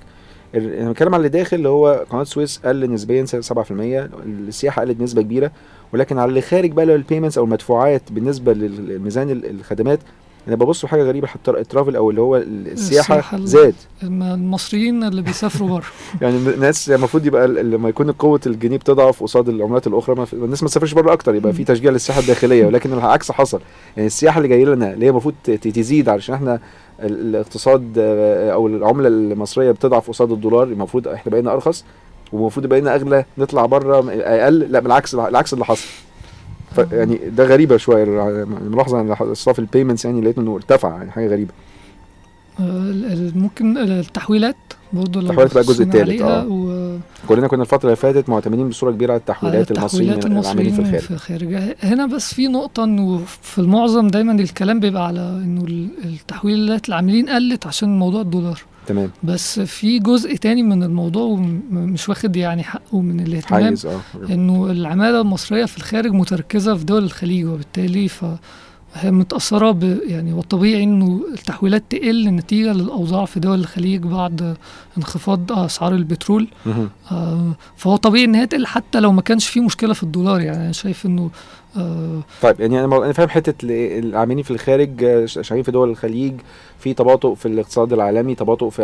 أنا 0.55 0.91
بتكلم 0.91 1.13
على 1.13 1.17
اللي 1.17 1.29
داخل 1.29 1.57
اللي 1.57 1.69
هو 1.69 2.05
قناة 2.09 2.21
السويس 2.21 2.57
قل 2.65 2.91
نسبيا 2.91 3.25
7% 3.25 4.09
السياحة 4.25 4.81
قلت 4.81 5.01
نسبة 5.01 5.21
كبيرة. 5.21 5.51
ولكن 5.93 6.19
على 6.19 6.29
اللي 6.29 6.41
خارج 6.41 6.71
بقى 6.71 6.83
اللي 6.83 6.95
ال 6.95 7.00
payments 7.00 7.37
أو 7.37 7.43
المدفوعات 7.43 8.11
بالنسبة 8.11 8.53
للميزان 8.53 9.29
ال- 9.29 9.49
الخدمات 9.49 9.99
أنا 10.47 10.55
ببص 10.55 10.85
لحاجه 10.85 11.03
غريبة 11.03 11.27
حتى 11.27 11.51
ال 11.51 11.58
travel 11.58 11.95
أو 11.95 12.09
اللي 12.09 12.21
هو 12.21 12.35
ال- 12.37 12.67
السياحة 12.71 13.15
السياحة 13.15 13.37
ال- 13.37 13.47
زاد. 13.47 13.75
الم- 14.03 14.23
المصريين 14.23 15.03
اللي 15.03 15.21
بيسافروا 15.21 15.69
بره. 15.69 15.85
يعني 16.21 16.37
الناس 16.37 16.89
المفروض 16.89 17.25
يبقى 17.25 17.47
لما 17.47 17.89
يكون 17.89 18.11
قوة 18.11 18.39
الجنيه 18.47 18.77
بتضعف 18.77 19.23
قصاد 19.23 19.49
العملات 19.49 19.87
الأخرى 19.87 20.15
ما 20.15 20.27
الناس 20.33 20.63
ما 20.63 20.69
تسافرش 20.69 20.93
بره 20.93 21.13
أكتر 21.13 21.35
يبقى 21.35 21.53
في 21.53 21.63
تشجيع 21.63 21.91
للسياحة 21.91 22.21
الداخلية. 22.21 22.65
ولكن 22.65 22.93
العكس 22.93 23.31
حصل. 23.31 23.59
يعني 23.97 24.07
السياحة 24.07 24.37
اللي 24.37 24.47
جاية 24.47 24.65
لنا 24.65 24.93
اللي 24.93 25.05
هي 25.05 25.09
المفروض 25.09 25.33
تزيد 25.43 26.09
علشان 26.09 26.35
إحنا 26.35 26.59
ال- 27.01 27.21
الاقتصاد 27.29 27.93
آه، 27.97 28.51
أو 28.53 28.67
العملة 28.67 29.07
المصرية 29.07 29.71
بتضعف 29.71 30.07
قصاد 30.09 30.31
الدولار 30.31 30.63
المفروض 30.63 31.07
إحنا 31.07 31.31
بقينا 31.31 31.53
أرخص 31.53 31.85
ومفروض 32.33 32.65
بقينا 32.65 32.95
أغلى 32.95 33.25
نطلع 33.37 33.65
بره 33.65 34.05
أقل. 34.21 34.59
لا 34.59 34.79
بالعكس 34.79 35.15
العكس 35.15 35.53
اللي 35.53 35.65
حصل. 35.65 35.87
يعني 36.91 37.19
ده 37.37 37.43
غريبة 37.45 37.77
شوية. 37.77 38.03
الملاحظه 38.03 39.01
إن 39.01 39.11
اصراف 39.11 39.59
البيمنتس 39.59 40.05
يعني 40.05 40.21
لقيت 40.21 40.37
إنه 40.37 40.55
ارتفع 40.55 40.89
يعني 40.97 41.11
حاجة 41.11 41.27
غريبة. 41.27 41.51
آه، 42.59 43.31
ممكن 43.35 43.77
التحويلات 43.77 44.55
برضه 44.93 45.19
التحويلات 45.19 45.53
بقى 45.53 45.61
الجزء 45.63 45.99
عليها 46.01 46.41
آه. 46.41 46.47
و 46.47 46.97
كلنا 47.27 47.47
كنا 47.47 47.61
الفترة 47.61 47.85
اللي 47.85 47.95
فاتت 47.95 48.29
معتمدين 48.29 48.69
بصورة 48.69 48.91
كبيرة 48.91 49.11
على 49.11 49.19
التحويلات 49.19 49.71
المصريين 49.71 50.13
التحويلات 50.13 50.43
العاملين 50.45 50.73
في 50.73 50.79
الخارج. 50.81 50.99
في 51.01 51.11
الخارج. 51.11 51.53
هنا 51.83 52.05
بس 52.05 52.33
في 52.33 52.47
نقطة 52.47 52.83
إنه 52.83 53.21
في 53.41 53.59
المعظم 53.59 54.07
دايما 54.07 54.31
الكلام 54.31 54.79
بيبقى 54.79 55.07
على 55.07 55.19
إنه 55.19 55.63
ال- 55.63 55.89
التحويلات 56.05 56.89
العاملين 56.89 57.29
قلت 57.29 57.67
عشان 57.67 57.99
موضوع 57.99 58.21
الدولار. 58.21 58.61
تمام. 58.87 59.09
بس 59.23 59.59
في 59.59 59.99
جزء 59.99 60.35
تاني 60.35 60.63
من 60.63 60.83
الموضوع 60.83 61.23
ومش 61.23 62.09
واخد 62.09 62.35
يعني 62.35 62.63
حقه 62.63 63.01
من 63.01 63.19
الاهتمام 63.19 63.63
حيز 63.63 63.85
آه. 63.85 63.99
إنه 64.29 64.71
العمالة 64.71 65.21
المصرية 65.21 65.65
في 65.65 65.77
الخارج 65.77 66.11
متركزة 66.11 66.75
في 66.75 66.83
دول 66.85 67.03
الخليج 67.03 67.45
وبالتالي 67.45 68.07
ف 68.07 68.25
هي 68.93 69.11
متأثرة 69.11 69.71
ب 69.71 69.83
يعني 70.07 70.33
والطبيعي 70.33 70.83
إنه 70.83 71.21
التحويلات 71.33 71.83
تقل 71.89 72.29
نتيجة 72.29 72.73
للأوضاع 72.73 73.25
في 73.25 73.39
دول 73.39 73.59
الخليج 73.59 74.01
بعد 74.01 74.57
انخفاض 74.97 75.51
أسعار 75.51 75.93
البترول. 75.95 76.47
آه، 77.11 77.55
فهو 77.75 77.95
طبيعي 77.95 78.25
إن 78.25 78.35
هي 78.35 78.47
تقل 78.47 78.65
حتى 78.65 78.99
لو 78.99 79.11
ما 79.11 79.21
كانش 79.21 79.47
في 79.47 79.59
مشكلة 79.59 79.93
في 79.93 80.03
الدولار 80.03 80.41
يعني 80.41 80.57
أنا 80.63 80.71
شايف 80.71 81.05
إنه 81.05 81.29
آه، 81.77 82.21
طيب 82.41 82.59
يعني 82.59 82.83
أنا 82.85 82.97
أنا 83.05 83.13
فاهم 83.13 83.29
حتة 83.29 83.65
ال- 83.65 84.05
العاملين 84.05 84.43
في 84.43 84.51
الخارج 84.51 85.03
آه، 85.03 85.25
شغالين 85.25 85.63
في 85.63 85.71
دول 85.71 85.89
الخليج 85.89 86.33
في 86.79 86.93
تباطؤ 86.93 87.33
في 87.33 87.45
الاقتصاد 87.45 87.93
العالمي 87.93 88.35
تباطؤ 88.35 88.69
في 88.69 88.81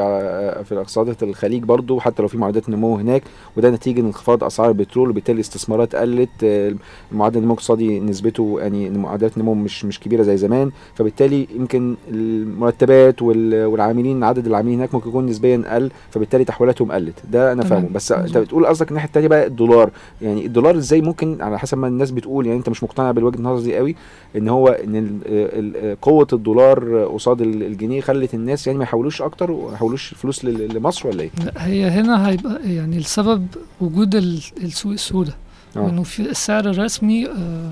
في 0.66 0.78
اقتصادات 0.78 1.24
الخليج 1.24 1.64
برضو 1.64 2.00
حتى 2.00 2.22
لو 2.22 2.28
في 2.28 2.38
معدلات 2.38 2.70
نمو 2.70 2.96
هناك 2.96 3.24
وده 3.58 3.70
نتيجة 3.70 4.02
انخفاض 4.02 4.44
أسعار 4.44 4.70
البترول 4.70 5.10
وبالتالي 5.10 5.36
الاستثمارات 5.36 5.96
قلت 5.96 6.30
آه، 6.44 6.74
معدل 7.12 7.38
النمو 7.38 7.54
الاقتصادي 7.54 8.00
نسبته 8.00 8.56
يعني 8.60 8.90
معدلات 8.90 9.38
النمو 9.38 9.54
مش 9.54 9.86
مش 9.86 10.00
كبيرة 10.00 10.24
زي 10.24 10.38
زمان 10.38 10.72
فبالتالي 10.96 11.48
يمكن 11.56 11.96
المرتبات 12.12 13.22
وال- 13.22 13.66
والعاملين 13.66 14.24
عدد 14.24 14.48
العاملين 14.48 14.78
هناك 14.80 14.94
ممكن 14.94 15.10
يكون 15.10 15.26
نسبيا 15.26 15.64
قل 15.76 15.92
فبالتالي 16.10 16.44
تحويلاتهم 16.44 16.92
قلت 16.92 17.20
ده 17.32 17.52
أنا. 17.52 17.64
فاهمه 17.64 17.90
بس 17.94 18.12
أنت. 18.12 18.38
بتقول 18.38 18.66
قصدك 18.66 18.90
الناحية 18.90 19.08
الثانية 19.08 19.28
بقى 19.28 19.46
الدولار 19.48 19.90
يعني 20.22 20.46
الدولار 20.46 20.78
إزاي 20.78 21.02
ممكن 21.02 21.42
على 21.42 21.60
حسب 21.60 21.78
ما 21.78 21.88
الناس 21.88 22.12
بتقول 22.12 22.46
يعني 22.48 22.58
أنت 22.60 22.70
مش 22.70 22.84
مقتنع 22.84 23.12
بالوجهة 23.12 23.38
النظر 23.38 23.64
دي 23.64 23.76
قوي 23.78 23.96
إن 24.38 24.48
هو 24.50 24.68
إن 24.68 24.96
ال- 24.96 25.20
ال- 25.26 26.02
قوة 26.02 26.28
الدولار 26.34 27.04
قصاد 27.06 27.42
ال- 27.42 27.64
الجنيه 27.84 28.02
خلت 28.02 28.34
الناس 28.34 28.68
يعني 28.68 28.80
ما 28.80 28.84
يحولوش 28.84 29.22
أكتر 29.22 29.52
وما 29.52 29.74
يحولوش 29.74 30.14
فلوس 30.14 30.46
لمصر 30.46 31.08
ولا 31.08 31.22
إيه؟ 31.22 31.30
لا 31.46 31.66
هي 31.68 31.88
هنا 31.90 32.30
هيبقى 32.30 32.74
يعني 32.74 32.98
السبب 32.98 33.48
وجود 33.82 34.16
ال- 34.16 34.42
السوق 34.64 34.92
السوداء 34.92 35.36
آه 35.78 35.90
انه 35.90 36.04
في 36.04 36.20
السعر 36.20 36.70
الرسمي 36.70 37.28
آه، 37.28 37.72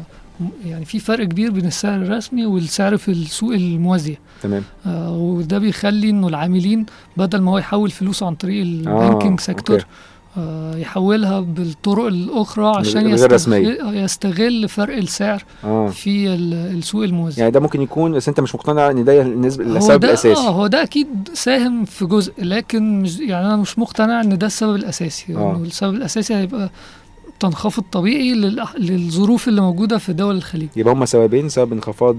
يعني 0.66 0.86
في 0.86 1.00
فرق 1.00 1.28
كبير 1.28 1.52
بين 1.52 1.66
السعر 1.66 2.02
الرسمي 2.02 2.46
والسعر 2.46 2.98
في 2.98 3.12
السوق 3.12 3.54
الموازية 3.54 4.20
تمام 4.44 4.64
آه، 4.86 5.12
وده 5.18 5.58
بيخلي 5.58 6.10
إنه 6.10 6.28
العاملين 6.28 6.86
بدل 7.18 7.42
ما 7.42 7.52
هو 7.52 7.58
يحول 7.58 7.92
فلوسه 7.92 8.26
عن 8.26 8.36
طريق 8.36 8.62
ال 8.62 8.72
banking 8.72 9.40
sector. 9.40 9.80
آه، 9.80 9.86
يحولها 10.78 11.40
بالطرق 11.40 12.06
الأخرى 12.06 12.66
عشان 12.68 13.10
يستغل. 13.10 13.10
آه، 13.82 13.94
فرق 14.68 14.98
السعر 14.98 15.44
آه 15.64 15.88
في 15.88 16.28
ال- 16.34 16.54
السوق 16.78 17.04
الموازي 17.04 17.42
يعني 17.42 17.52
ده 17.52 17.60
ممكن 17.60 17.82
يكون 17.82 18.12
بس 18.12 18.28
أنت 18.30 18.40
مش 18.40 18.56
مقتنع 18.56 18.90
إن 18.92 19.04
ده 19.04 19.22
النسبة 19.22 19.64
السبب 19.78 20.04
الأساسي 20.04 20.42
آه 20.42 20.50
هو 20.50 20.68
ده 20.68 20.84
أكيد 20.84 21.08
ساهم 21.34 21.86
في 21.86 22.06
جزء 22.06 22.34
لكن 22.38 23.02
مش 23.02 23.20
يعني 23.20 23.46
أنا 23.48 23.56
مش 23.56 23.80
مقتنع 23.80 24.22
إن 24.22 24.38
ده 24.38 24.48
السبب 24.48 24.76
الأساسي 24.76 25.36
آه. 25.36 25.52
إنه 25.56 25.64
السبب 25.64 25.94
الأساسي 25.94 26.36
هيبقى 26.36 26.70
تنخفض 27.42 27.84
طبيعي 27.92 28.34
للظروف 28.80 29.48
اللي 29.48 29.62
موجودة 29.62 29.98
في 29.98 30.14
دول 30.14 30.36
الخليج. 30.36 30.68
يبقى 30.76 30.94
هم 30.94 31.06
سببين 31.06 31.50
سبب 31.50 31.74
انخفاض 31.74 32.18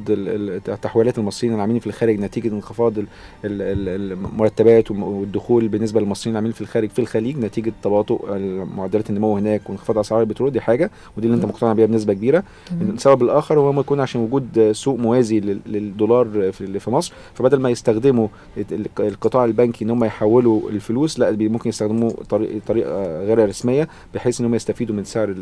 تحويلات 0.82 1.18
المصريين 1.18 1.54
العاملين 1.54 1.80
في 1.80 1.86
الخارج 1.86 2.18
نتيجة 2.20 2.48
انخفاض 2.48 2.98
ال- 2.98 3.06
ال- 3.44 3.62
ال- 3.62 4.12
المرتبات 4.12 4.90
والدخول 4.90 5.68
بالنسبة 5.68 6.00
للمصريين 6.00 6.32
العاملين 6.34 6.52
في 6.52 6.60
الخارج 6.60 6.90
في 6.90 6.98
الخليج 6.98 7.38
نتيجة 7.38 7.72
تباطؤ 7.82 8.36
معدلات 8.76 9.10
النمو 9.10 9.36
هناك 9.36 9.70
وانخفاض 9.70 9.98
أسعار 9.98 10.20
البترول 10.20 10.50
دي 10.50 10.60
حاجة 10.60 10.90
ودي 11.16 11.26
اللي 11.26 11.36
انت 11.36 11.44
مقتنع 11.44 11.72
بيها 11.72 11.86
بنسبة 11.86 12.12
كبيرة. 12.12 12.42
السبب 12.80 13.22
الآخر 13.22 13.58
هو 13.58 13.72
ما 13.72 13.80
يكون 13.80 14.00
عشان 14.00 14.20
وجود 14.20 14.72
سوق 14.72 14.98
موازي 14.98 15.40
لل- 15.40 15.60
للدولار 15.66 16.52
في 16.52 16.90
مصر 16.90 17.12
فبدل 17.34 17.60
ما 17.60 17.70
يستخدموا 17.70 18.28
ال- 18.72 18.86
القطاع 19.00 19.44
البنكي 19.44 19.84
إن 19.84 19.90
هم 19.90 20.04
يحولوا 20.04 20.70
الفلوس 20.70 21.18
لا 21.18 21.30
ممكن 21.40 21.68
يستخدموا 21.68 22.10
طريق 22.28 22.50
طريقة 22.66 23.24
غير 23.24 23.48
رسمية 23.48 23.88
بحيث 24.14 24.40
إن 24.40 24.46
هم 24.46 24.54
يستفيدوا 24.54 24.94
من 24.96 25.04
سعر. 25.12 25.34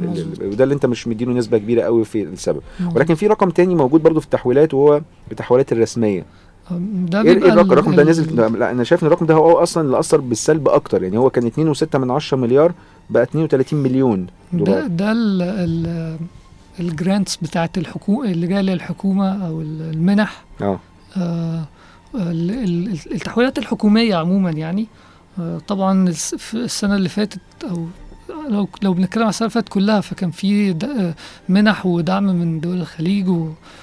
وده 0.42 0.64
اللي 0.64 0.74
انت 0.74 0.86
مش 0.86 1.08
مديله 1.08 1.32
نسبة 1.32 1.58
كبيرة 1.58 1.82
قوي 1.82 2.04
في 2.04 2.22
السبب. 2.22 2.60
مظبوط. 2.80 2.96
ولكن 2.96 3.14
في 3.14 3.26
رقم 3.26 3.50
تاني 3.50 3.74
موجود 3.74 4.02
برضو 4.02 4.20
في 4.20 4.26
التحويلات 4.26 4.74
وهو 4.74 5.00
التحويلات 5.32 5.72
الرسمية. 5.72 6.24
ده 6.70 7.20
إيه 7.22 7.28
إيه 7.28 7.36
الرقم, 7.36 7.66
ال- 7.66 7.72
الرقم 7.72 7.94
ده 7.94 8.04
نزل؟ 8.04 8.36
ده 8.36 8.48
لا 8.48 8.70
أنا 8.70 8.84
شايف 8.84 9.02
إن 9.02 9.06
الرقم 9.06 9.26
ده 9.26 9.34
هو 9.34 9.58
أصلا 9.58 9.84
اللي 9.86 9.98
أثر 9.98 10.20
بالسلب 10.20 10.68
أكتر. 10.68 11.02
يعني 11.02 11.18
هو 11.18 11.30
كان 11.30 11.46
2.6 11.46 11.98
من 11.98 12.10
10 12.10 12.36
مليار 12.38 12.72
بقى 13.10 13.22
32 13.22 13.82
مليون 13.82 14.26
ده 14.52 14.58
دولار. 14.64 14.86
ده 14.86 15.12
ال 15.12 15.42
ال 15.42 16.16
الجرانتس 16.80 17.36
بتاعت 17.36 17.78
الحكومة 17.78 18.24
اللي 18.24 18.46
جاية 18.46 18.60
للحكومة 18.60 19.46
أو 19.46 19.60
ال- 19.60 19.90
المنح. 19.94 20.44
آه. 20.62 20.78
آه، 21.16 21.64
ال- 22.14 22.50
ال- 22.50 22.98
التحويلات 23.12 23.58
الحكومية 23.58 24.14
عموما 24.16 24.50
يعني. 24.50 24.86
آه، 25.38 25.58
طبعا 25.68 26.10
في 26.12 26.54
السنة 26.54 26.94
اللي 26.96 27.08
فاتت 27.08 27.40
أو 27.70 27.86
لو 28.48 28.68
لو 28.82 28.94
بنتكلم 28.94 29.22
على 29.24 29.32
فاتت 29.32 29.68
كلها 29.68 30.00
فكان 30.00 30.30
في 30.30 30.70
آه، 30.84 31.14
منح 31.48 31.86
ودعم 31.86 32.24
من 32.24 32.60
دول 32.60 32.80
الخليج. 32.80 33.28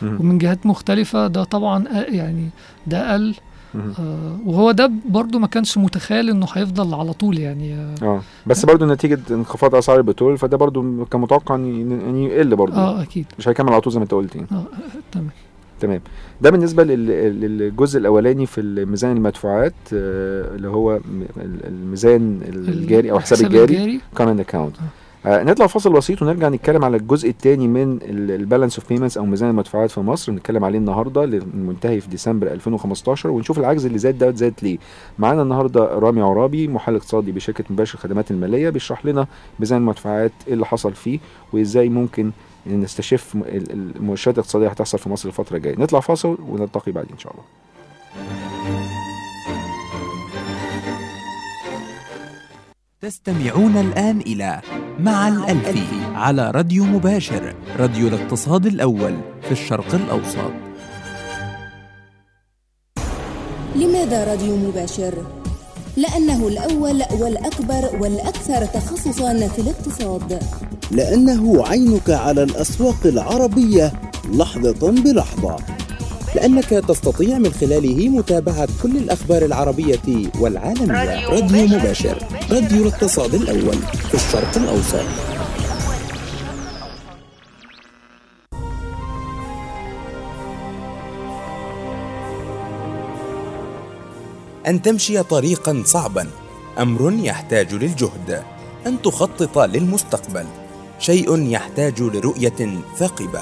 ومن 0.02 0.38
جهات 0.38 0.66
مختلفة 0.66 1.28
ده 1.28 1.44
طبعا 1.44 1.88
آه، 1.88 2.04
يعني 2.04 2.50
ده 2.88 3.14
قل. 3.14 3.36
آه، 3.76 4.38
وهو 4.46 4.72
ده 4.72 4.92
برضو 5.06 5.40
ما 5.40 5.48
كانش 5.48 5.78
متخيل 5.78 6.30
إنه 6.30 6.46
هيفضل 6.54 6.94
على 6.94 7.14
طول 7.14 7.38
يعني 7.40 7.74
آه، 7.74 7.96
آه 8.02 8.22
بس 8.46 8.66
برضو 8.66 8.86
نتيجة 8.86 9.20
انخفاض 9.32 9.76
أسعار 9.76 9.98
البترول 9.98 10.38
فده 10.38 10.58
برضو 10.58 11.06
كان 11.06 11.22
متوقع 11.22 11.56
إن 11.56 12.18
يقل 12.18 12.56
برضو 12.56 12.76
آه 12.76 13.02
أكيد 13.02 13.26
مش 13.40 13.48
هيكمل 13.48 13.70
على 13.70 13.82
طول 13.82 13.94
زي 13.94 14.00
ما 14.00 14.04
أنت 14.04 14.14
قلت 14.14 14.36
يعني. 14.36 14.48
آه 14.52 14.56
آه، 14.56 15.02
تمام 15.12 15.30
تمام. 15.80 16.02
ده 16.42 16.50
بالنسبة 16.50 16.84
لل- 16.84 17.40
للجزء 17.42 18.00
الأولاني 18.00 18.46
في 18.46 18.86
ميزان 18.86 19.18
المدفوعات 19.18 19.74
آه، 19.94 20.56
اللي 20.56 20.68
هو 20.68 21.00
الميزان 21.68 22.40
الجاري 22.48 23.12
أو 23.12 23.20
حساب 23.20 23.42
الجاري 23.48 24.00
current 24.18 24.40
account 24.40 24.76
آه. 25.26 25.44
نطلع 25.44 25.68
فاصل 25.68 25.94
بسيط 25.94 26.22
ونرجع 26.22 26.50
نتكلم 26.50 26.86
على 26.86 26.98
الجزء 26.98 27.30
الثاني 27.30 27.68
من 27.68 28.00
ال 28.10 28.19
balance 28.19 28.80
of 28.80 28.90
payments 28.90 29.18
أو 29.18 29.26
ميزان 29.26 29.50
المدفوعات 29.50 29.92
في 29.92 30.00
مصر. 30.00 30.32
نتكلم 30.32 30.64
عليه 30.66 30.78
النهارده 30.80 31.24
المنتهي 31.24 32.00
في 32.02 32.10
ديسمبر 32.10 32.48
2015 32.48 33.30
ونشوف 33.30 33.60
العجز 33.60 33.86
اللي 33.86 33.98
زاد 33.98 34.18
ده 34.18 34.32
زاد 34.32 34.54
ليه. 34.64 34.78
معانا 35.20 35.42
النهارده 35.42 35.86
رامي 35.86 36.22
عرابي 36.22 36.68
محلل 36.68 36.96
اقتصادي 36.96 37.32
بشركة 37.32 37.64
مباشر 37.70 37.94
الخدمات 37.96 38.32
المالية 38.32 38.70
بيشرح 38.70 39.06
لنا 39.06 39.28
ميزان 39.60 39.78
المدفوعات 39.82 40.32
إيه 40.48 40.54
اللي 40.54 40.66
حصل 40.66 40.94
فيه 40.94 41.20
وإزاي 41.54 41.90
ممكن 41.90 42.32
نستشف 42.68 43.36
المؤشرات 43.36 44.36
الاقتصادية 44.38 44.68
هتحصل 44.68 45.00
في 45.00 45.10
مصر 45.10 45.30
الفترة 45.30 45.58
الجاية. 45.58 45.76
نطلع 45.80 46.00
فاصل 46.00 46.38
ونلتقي 46.50 46.92
بعدين 46.92 47.12
إن 47.12 47.20
شاء 47.20 47.34
الله. 47.34 47.44
تستمعون 53.02 53.78
الآن 53.78 54.20
إلى 54.20 54.62
مع 55.00 55.28
الألفي 55.28 56.06
على 56.16 56.52
راديو 56.52 56.84
مباشر 56.84 57.56
راديو 57.80 58.08
الاقتصاد 58.08 58.66
الأول 58.66 59.18
في 59.42 59.52
الشرق 59.52 59.96
الأوسط. 59.96 60.52
لماذا 63.76 64.32
راديو 64.32 64.56
مباشر؟ 64.56 65.14
لأنه 65.98 66.48
الأول 66.48 67.04
والأكبر 67.12 68.02
والأكثر 68.02 68.66
تخصصا 68.66 69.48
في 69.48 69.62
الاقتصاد. 69.62 70.40
لأنه 70.92 71.68
عينك 71.68 72.10
على 72.10 72.44
الأسواق 72.44 73.06
العربية 73.06 73.94
لحظة 74.32 74.92
بلحظة. 74.92 75.56
لأنك 76.36 76.70
تستطيع 76.70 77.38
من 77.38 77.54
خلاله 77.54 78.10
متابعة 78.10 78.68
كل 78.84 78.98
الأخبار 78.98 79.46
العربية 79.46 80.30
والعالمية. 80.40 81.30
راديو 81.30 81.78
مباشر. 81.78 82.18
راديو 82.52 82.82
الاقتصاد 82.84 83.34
الأول 83.34 83.78
في 84.10 84.14
الشرق 84.14 84.58
الأوسط. 84.58 85.06
أن 94.68 94.82
تمشي 94.82 95.24
طريقا 95.24 95.84
صعبا. 95.86 96.28
أمر 96.80 97.14
يحتاج 97.14 97.74
للجهد. 97.74 98.44
أن 98.88 99.02
تخطط 99.02 99.60
للمستقبل. 99.60 100.46
شيء 101.00 101.50
يحتاج 101.50 102.02
لرؤية 102.02 102.80
ثاقبة. 102.98 103.42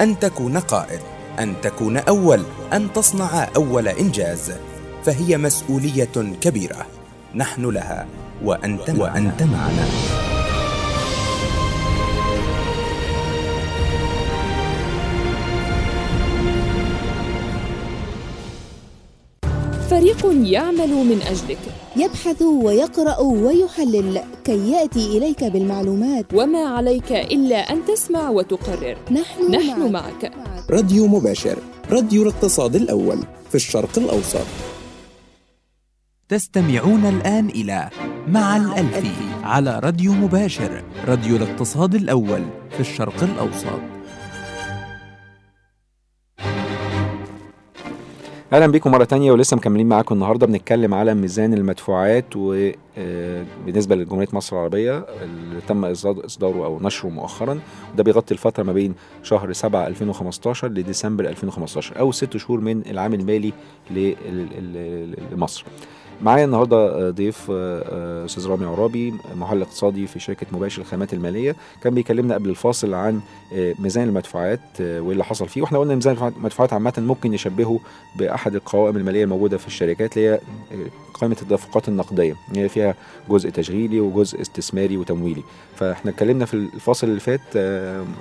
أن 0.00 0.18
تكون 0.18 0.58
قائد 0.58 1.00
أن 1.38 1.54
تكون 1.62 1.96
أول 1.96 2.42
أن 2.72 2.92
تصنع 2.92 3.48
أول 3.56 3.88
إنجاز. 3.88 4.52
فهي 5.04 5.36
مسؤولية 5.36 6.36
كبيرة. 6.40 6.86
نحن 7.34 7.64
لها 7.64 8.06
وأنت 8.44 8.90
معنا, 8.90 9.02
وأنت 9.02 9.42
معنا. 9.42 9.88
فريق 20.00 20.52
يعمل 20.52 20.88
من 20.88 21.22
أجلك. 21.22 21.58
يبحث 21.96 22.42
ويقرأ 22.42 23.18
ويحلل 23.20 24.20
كي 24.44 24.70
يأتي 24.70 25.18
إليك 25.18 25.44
بالمعلومات. 25.44 26.26
وما 26.34 26.64
عليك 26.64 27.12
إلا 27.12 27.56
أن 27.56 27.84
تسمع 27.84 28.30
وتقرر. 28.30 28.98
نحن, 29.10 29.50
نحن 29.50 29.92
معك. 29.92 30.32
راديو 30.70 31.06
مباشر. 31.06 31.58
راديو 31.90 32.22
الاقتصاد 32.22 32.76
الأول. 32.76 33.18
في 33.48 33.54
الشرق 33.54 33.98
الأوسط. 33.98 34.46
تستمعون 36.28 37.06
الآن 37.06 37.48
إلى 37.48 37.90
مع 38.28 38.56
الألفي 38.56 39.12
على 39.42 39.80
راديو 39.84 40.12
مباشر. 40.12 40.84
راديو 41.06 41.36
الاقتصاد 41.36 41.94
الأول. 41.94 42.44
في 42.70 42.80
الشرق 42.80 43.22
الأوسط. 43.22 43.99
أهلا 48.52 48.66
بيكم 48.66 48.90
مرة 48.90 49.04
تانية 49.04 49.32
ولسه 49.32 49.56
مكملين 49.56 49.88
معاكم 49.88 50.14
النهارده. 50.14 50.46
بنتكلم 50.46 50.94
على 50.94 51.14
ميزان 51.14 51.54
المدفوعات 51.54 52.24
وبالنسبه 52.36 53.96
لجمهورية 53.96 54.28
مصر 54.32 54.56
العربية 54.56 55.06
اللي 55.22 55.60
تم 55.60 55.84
إصداره 55.84 56.64
أو 56.64 56.80
نشره 56.82 57.08
مؤخرا. 57.08 57.60
وده 57.94 58.02
بيغطي 58.02 58.34
الفترة 58.34 58.62
ما 58.62 58.72
بين 58.72 58.94
شهر 59.22 59.52
7 59.52 59.86
2015 59.86 60.68
لديسمبر 60.68 61.24
2015 61.28 61.98
أو 61.98 62.12
ست 62.12 62.36
شهور 62.36 62.60
من 62.60 62.82
العام 62.86 63.14
المالي 63.14 63.52
لمصر. 65.32 65.64
معايا 66.22 66.44
النهارده 66.44 66.76
آه، 66.76 67.10
ضيف 67.10 67.46
آه، 67.50 68.22
آه، 68.22 68.24
أستاذ 68.24 68.48
رامي 68.48 68.66
عرابي 68.66 69.14
محلل 69.36 69.62
اقتصادي 69.62 70.06
في 70.06 70.20
شركة 70.20 70.46
مباشر 70.52 70.82
الخدمات 70.82 71.14
المالية. 71.14 71.56
كان 71.82 71.94
بيكلمنا 71.94 72.34
قبل 72.34 72.50
الفاصل 72.50 72.94
عن 72.94 73.20
ميزان 73.52 74.08
المدفوعات 74.08 74.60
وإيه 74.80 75.12
اللي 75.12 75.24
حصل 75.24 75.48
فيه. 75.48 75.62
وإحنا 75.62 75.78
قلنا 75.78 75.94
ميزان 75.94 76.32
المدفوعات 76.36 76.72
عامة 76.72 76.92
ممكن 76.98 77.30
نشبهه 77.30 77.80
بأحد 78.16 78.54
القوائم 78.54 78.96
المالية 78.96 79.24
الموجودة 79.24 79.58
في 79.58 79.66
الشركات 79.66 80.16
اللي 80.16 80.28
هي 80.28 80.40
قائمة 81.14 81.36
التدفقات 81.42 81.88
النقدية 81.88 82.36
اللي 82.48 82.60
هي 82.60 82.68
فيها 82.68 82.94
جزء 83.28 83.50
تشغيلي 83.50 84.00
وجزء 84.00 84.40
استثماري 84.40 84.96
وتمويلي. 84.96 85.42
فإحنا 85.76 86.10
اتكلمنا 86.10 86.44
في 86.44 86.54
الفاصل 86.54 87.06
اللي 87.06 87.20
فات 87.20 87.56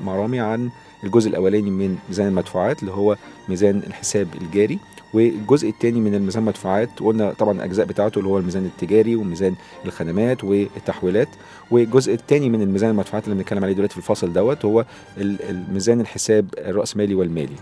مع 0.04 0.16
رامي 0.16 0.40
عن 0.40 0.70
الجزء 1.04 1.30
الأولاني 1.30 1.72
من 1.72 1.98
ميزان 2.10 2.28
المدفوعات 2.28 2.82
اللي 2.82 2.92
هو 2.92 3.16
ميزان 3.50 3.78
الحساب 3.88 4.28
الجاري. 4.42 4.80
والجزء 5.14 5.70
الثاني 5.70 6.00
من 6.00 6.16
الميزان 6.16 6.44
المدفوعات 6.44 6.90
قلنا 7.00 7.34
طبعا 7.34 7.52
الأجزاء 7.54 7.86
بتاعته 7.86 8.20
اللي 8.20 8.30
هو 8.30 8.38
الميزان 8.38 8.66
التجاري 8.66 9.16
وميزان 9.16 9.56
الخدمات 9.86 10.44
والتحويلات 10.44 11.28
والجزء 11.72 12.14
الثاني 12.14 12.50
من 12.50 12.62
الميزان 12.62 12.90
المدفوعات 12.90 13.24
اللي 13.24 13.36
بنتكلم 13.36 13.64
عليه 13.64 13.74
دلوقتي 13.74 13.92
في 13.94 13.98
الفاصل 13.98 14.34
دوت 14.34 14.66
هو 14.66 14.86
ال- 15.18 15.42
الميزان 15.50 16.02
الحساب 16.02 16.46
الرأسمالي 16.58 17.16
والمالي. 17.16 17.56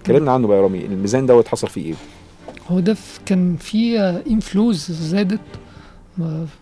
اتكلمنا 0.00 0.32
عنه 0.32 0.46
بقى 0.46 0.56
يا 0.56 0.62
رامي 0.62 0.86
الميزان 0.86 1.26
دوت 1.26 1.48
حصل 1.48 1.68
فيه 1.68 1.84
إيه؟ 1.86 1.94
هو 2.70 2.80
ده 2.80 2.96
كان 3.26 3.56
في 3.56 3.98
inflows 4.30 4.90
زادت 4.92 5.40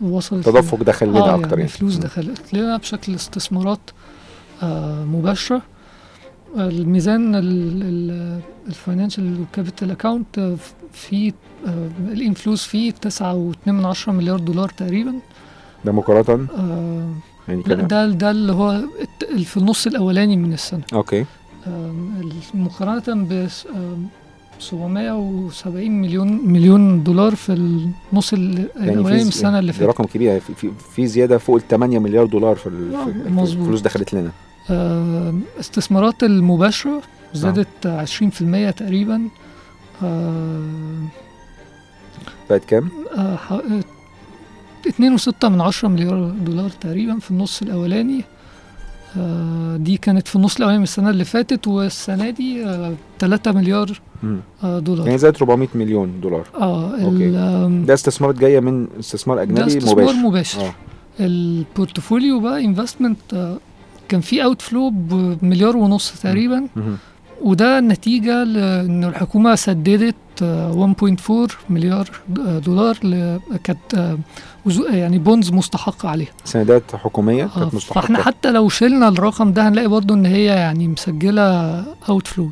وصلت 0.01 0.47
تدفق 0.49 0.83
دخل 0.83 1.09
لنا 1.09 1.19
آه 1.21 1.35
أكتر 1.35 1.49
يعني. 1.49 1.57
يعني 1.59 1.69
فلوس 1.69 1.97
دخلت. 1.97 2.55
لنا 2.55 2.77
بشكل 2.77 3.15
استثمارات 3.15 3.81
آه 4.63 5.05
مباشرة. 5.05 5.63
الميزان 6.57 7.35
ال 8.69 8.77
financial 8.77 9.45
capital 9.53 9.91
account 9.91 10.57
في 10.93 11.33
آه 11.67 11.89
ال 12.13 12.19
inflows 12.19 12.61
فيه 12.61 12.91
تسعة 12.91 13.35
واتنين 13.35 13.77
من 13.77 13.85
عشرة 13.85 14.13
مليار 14.13 14.39
دولار 14.41 14.69
تقريبا. 14.69 15.15
ده 15.85 15.93
مقارنة؟ 15.93 16.47
آه 16.59 17.13
يعني 17.49 17.63
كان 17.63 17.87
ده 17.87 18.07
ده 18.09 18.31
اللي 18.31 18.53
هو 18.53 18.81
في 19.45 19.57
النص 19.57 19.87
الأولاني 19.87 20.37
من 20.37 20.53
السنة. 20.53 20.83
okay. 20.93 21.25
آم، 21.67 22.31
مقارنة 22.55 23.25
ب 23.25 23.47
770 24.59 25.91
مليون 26.03 26.41
مليون 26.53 27.03
دولار 27.03 27.35
في 27.35 27.53
النص 27.53 28.33
ال- 28.33 28.69
الأولاني 28.77 29.23
من 29.23 29.29
السنة 29.29 29.59
اللي 29.59 29.73
ده 29.73 29.79
فاتت. 29.79 29.89
رقم 29.89 30.05
كبير 30.05 30.29
يعني 30.29 30.41
في, 30.41 30.55
في, 30.55 30.71
في 30.95 31.07
زيادة 31.07 31.39
فوق 31.39 31.57
ال 31.57 31.69
8 31.69 31.99
مليار 31.99 32.27
دولار 32.27 32.57
في, 32.57 32.69
آه، 32.69 33.05
في. 33.45 33.53
الفلوس 33.53 33.81
دخلت 33.81 34.15
لنا. 34.15 34.31
استثمارات 35.61 36.23
المباشرة 36.23 37.03
زادت 37.35 37.69
20% 37.87 38.71
تقريبا. 38.71 39.21
آم، 40.03 41.09
بقت 42.51 42.65
كام؟ 42.65 42.89
آه، 43.19 43.37
ح- 43.37 43.53
آه، 43.53 43.61
اتنين 44.87 45.15
وستة 45.15 45.49
من 45.49 45.61
عشرة 45.61 45.89
مليار 45.89 46.31
دولار 46.31 46.71
تقريبا 46.71 47.19
في 47.19 47.31
النص 47.31 47.63
الأولاني. 47.63 48.25
آه، 49.19 49.77
دي 49.77 49.97
كانت 49.97 50.29
في 50.29 50.37
النص 50.37 50.57
الأولاني 50.57 50.79
من 50.79 50.85
السنة 50.85 51.11
اللي 51.11 51.25
فاتت 51.25 51.67
والسنة 51.69 52.31
دي 52.31 52.65
آه، 52.67 52.95
تلاتة 53.19 53.53
مليار. 53.53 54.01
آه، 54.65 54.79
دولار. 54.79 55.07
يعني 55.07 55.19
زادت 55.19 55.37
400 55.43 55.69
مليون 55.75 56.21
دولار. 56.21 56.47
آه 56.55 56.91
okay. 57.05 57.31
ده 57.87 57.95
استثمارات 57.95 58.35
جاية 58.39 58.61
من 58.61 58.87
استثمار 59.01 59.37
ده 59.37 59.43
أجنبي 59.43 59.67
استثمار 59.67 59.95
مباشر. 60.05 60.19
مباشر. 60.19 60.61
آه. 60.61 60.75
ال 61.21 61.33
portfolio 61.33 62.41
بقى 62.41 62.65
investment 62.65 63.57
كان 64.09 64.21
في 64.21 64.45
outflow 64.45 64.91
بمليار 64.91 65.77
ونص 65.77 66.13
تقريبا. 66.23 66.67
وده 67.43 67.81
نتيجة 67.81 68.45
لأن 68.45 69.05
الحكومة 69.05 69.55
سددت 69.55 70.15
آه، 70.43 70.73
1.4 70.73 71.51
مليار 71.71 72.11
آه، 72.47 72.59
دولار 72.59 72.97
ل- 73.05 73.39
كانت 73.65 73.95
آه، 73.95 74.19
يعني 74.91 75.19
bonds 75.19 75.51
مستحقة 75.53 76.09
عليها. 76.09 76.29
سندات 76.45 76.97
حكومية 76.97 77.45
آه، 77.45 77.59
كانت 77.61 77.75
مستحقة. 77.75 78.01
فإحنا 78.01 78.23
حتى 78.23 78.51
لو 78.51 78.69
شلنا 78.69 79.09
الرقم 79.09 79.53
ده 79.53 79.69
هنلاقي 79.69 79.89
برضو 79.89 80.15
إن 80.15 80.27
هي 80.27 80.45
يعني 80.45 80.89
مسجلة 80.89 81.43
outflow 82.09 82.51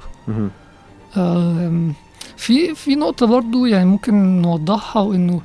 في 2.36 2.74
في 2.74 2.94
نقطة 2.96 3.26
برضو 3.26 3.66
يعني 3.66 3.84
ممكن 3.90 4.42
نوضحها 4.42 5.02
وانه 5.02 5.40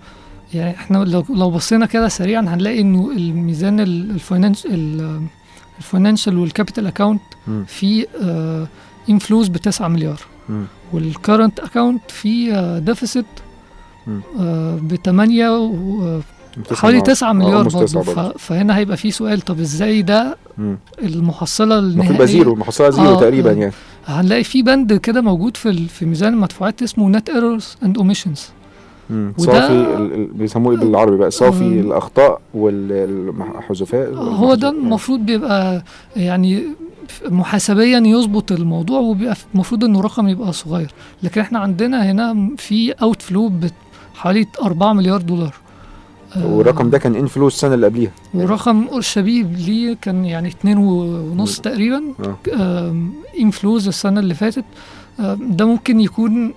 يعني 0.53 0.75
إحنا 0.75 0.97
لو 0.97 1.23
لو 1.29 1.51
بصينا 1.51 1.85
كده 1.85 2.07
سريعا 2.07 2.41
هنلاقي 2.41 2.81
إنه 2.81 3.11
الميزان 3.11 3.79
ال- 3.79 4.09
ال 4.11 4.18
financ- 4.18 4.65
ال- 4.65 5.21
ال 5.79 5.85
financial 5.85 6.37
وال 6.37 6.48
capital 6.48 6.87
account 6.87 7.21
مم. 7.47 7.65
في 7.67 8.05
inflows 9.09 9.47
ب 9.47 9.57
9 9.57 9.87
مليار. 9.87 10.19
وال 10.93 11.08
current 11.08 11.59
account 11.59 12.11
في 12.11 12.51
deficit. 12.85 13.25
ب 14.81 14.95
8 15.05 16.21
حوالي 16.73 17.01
9 17.01 17.33
مليار 17.33 17.69
almost 17.69 17.77
تسعة 17.83 18.03
برضه 18.03 18.33
فهنا 18.37 18.77
هيبقى 18.77 18.97
في 18.97 19.11
سؤال 19.11 19.41
طب 19.41 19.59
إزاي 19.59 20.01
ده 20.01 20.37
مم. 20.57 20.77
المفروض 21.03 21.71
النهائية 21.71 22.15
يبقى 22.15 22.27
zero 22.27 22.53
المحصلة 22.53 22.89
zero 22.89 23.13
آه، 23.15 23.19
تقريبا 23.19 23.51
آه. 23.51 23.53
يعني 23.53 23.73
هنلاقي 24.05 24.43
في 24.43 24.61
بند 24.61 24.93
كده 24.93 25.21
موجود 25.21 25.57
في 25.57 25.87
في 25.87 26.05
ميزان 26.05 26.33
المدفوعات 26.33 26.83
اسمه 26.83 27.09
net 27.09 27.29
errors 27.29 27.77
and 27.83 27.97
omissions 27.97 28.49
صافي 29.37 30.27
بيسموه 30.33 30.71
إيه 30.73 30.77
بالعربي 30.79 31.17
بقى؟ 31.17 31.31
صافي 31.31 31.63
آه. 31.63 31.81
الأخطاء 31.81 32.41
والحذوفات 32.53 34.13
هو 34.13 34.55
ده 34.55 34.69
المفروض 34.69 35.19
بيبقى 35.19 35.83
يعني 36.15 36.63
محاسبيا 37.25 37.99
يظبط 38.05 38.51
الموضوع 38.51 38.99
وبيبقى 38.99 39.35
المفروض 39.53 39.83
إنه 39.83 40.01
رقم 40.01 40.27
يبقى 40.27 40.53
صغير. 40.53 40.91
لكن 41.23 41.41
إحنا 41.41 41.59
عندنا 41.59 42.11
هنا 42.11 42.49
في 42.57 42.91
outflow 42.91 43.51
حوالي 44.15 44.47
4 44.63 44.93
مليار 44.93 45.21
دولار. 45.21 45.53
آه، 46.35 46.45
والرقم 46.45 46.89
ده 46.89 46.97
كان 46.97 47.15
inflow 47.15 47.47
السنة 47.47 47.73
اللي 47.73 47.85
قبليها. 47.85 48.11
ورقم 48.33 49.01
شبيه 49.01 49.43
ليه 49.43 49.97
كان 50.01 50.25
يعني 50.25 50.49
اتنين 50.49 50.77
ونص 50.77 51.59
تقريبا 51.59 52.03
inflows 53.39 53.87
السنة 53.87 54.19
اللي 54.19 54.33
فاتت. 54.33 54.65
ده 55.39 55.65
ممكن 55.65 55.99
يكون 55.99 56.45
آه، 56.45 56.53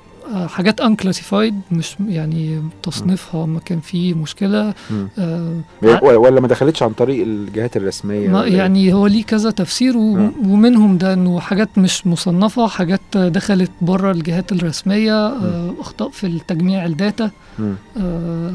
حاجات 0.47 0.81
unclassified 0.81 1.61
مش 1.73 1.97
يعني 2.09 2.63
تصنيفها 2.83 3.47
ما 3.47 3.61
كان 3.61 3.81
فيه 3.81 4.15
مشكلة. 4.15 4.75
آه، 5.19 5.63
ولا 6.03 6.41
ما 6.41 6.49
دخلتش 6.49 6.83
عن 6.83 6.93
طريق 6.93 7.23
الجهات 7.23 7.77
الرسمية 7.77 8.29
ما 8.29 8.45
إيه؟ 8.45 8.57
يعني 8.57 8.93
هو 8.93 9.07
ليه 9.07 9.25
كذا 9.25 9.51
تفسير. 9.51 9.95
آه. 9.95 10.31
ومنهم 10.45 10.99
ده 10.99 11.13
إنه 11.13 11.41
حاجات 11.41 11.79
مش 11.79 12.07
مصنفة 12.07 12.67
حاجات 12.67 13.01
دخلت 13.17 13.71
بره 13.83 14.11
الجهات 14.11 14.53
الرسمية 14.53 15.27
آه، 15.27 15.75
أخطاء 15.81 16.09
في 16.09 16.27
التجميع 16.27 16.87
ال 16.87 16.94
data. 16.94 17.31
آه، 18.01 18.53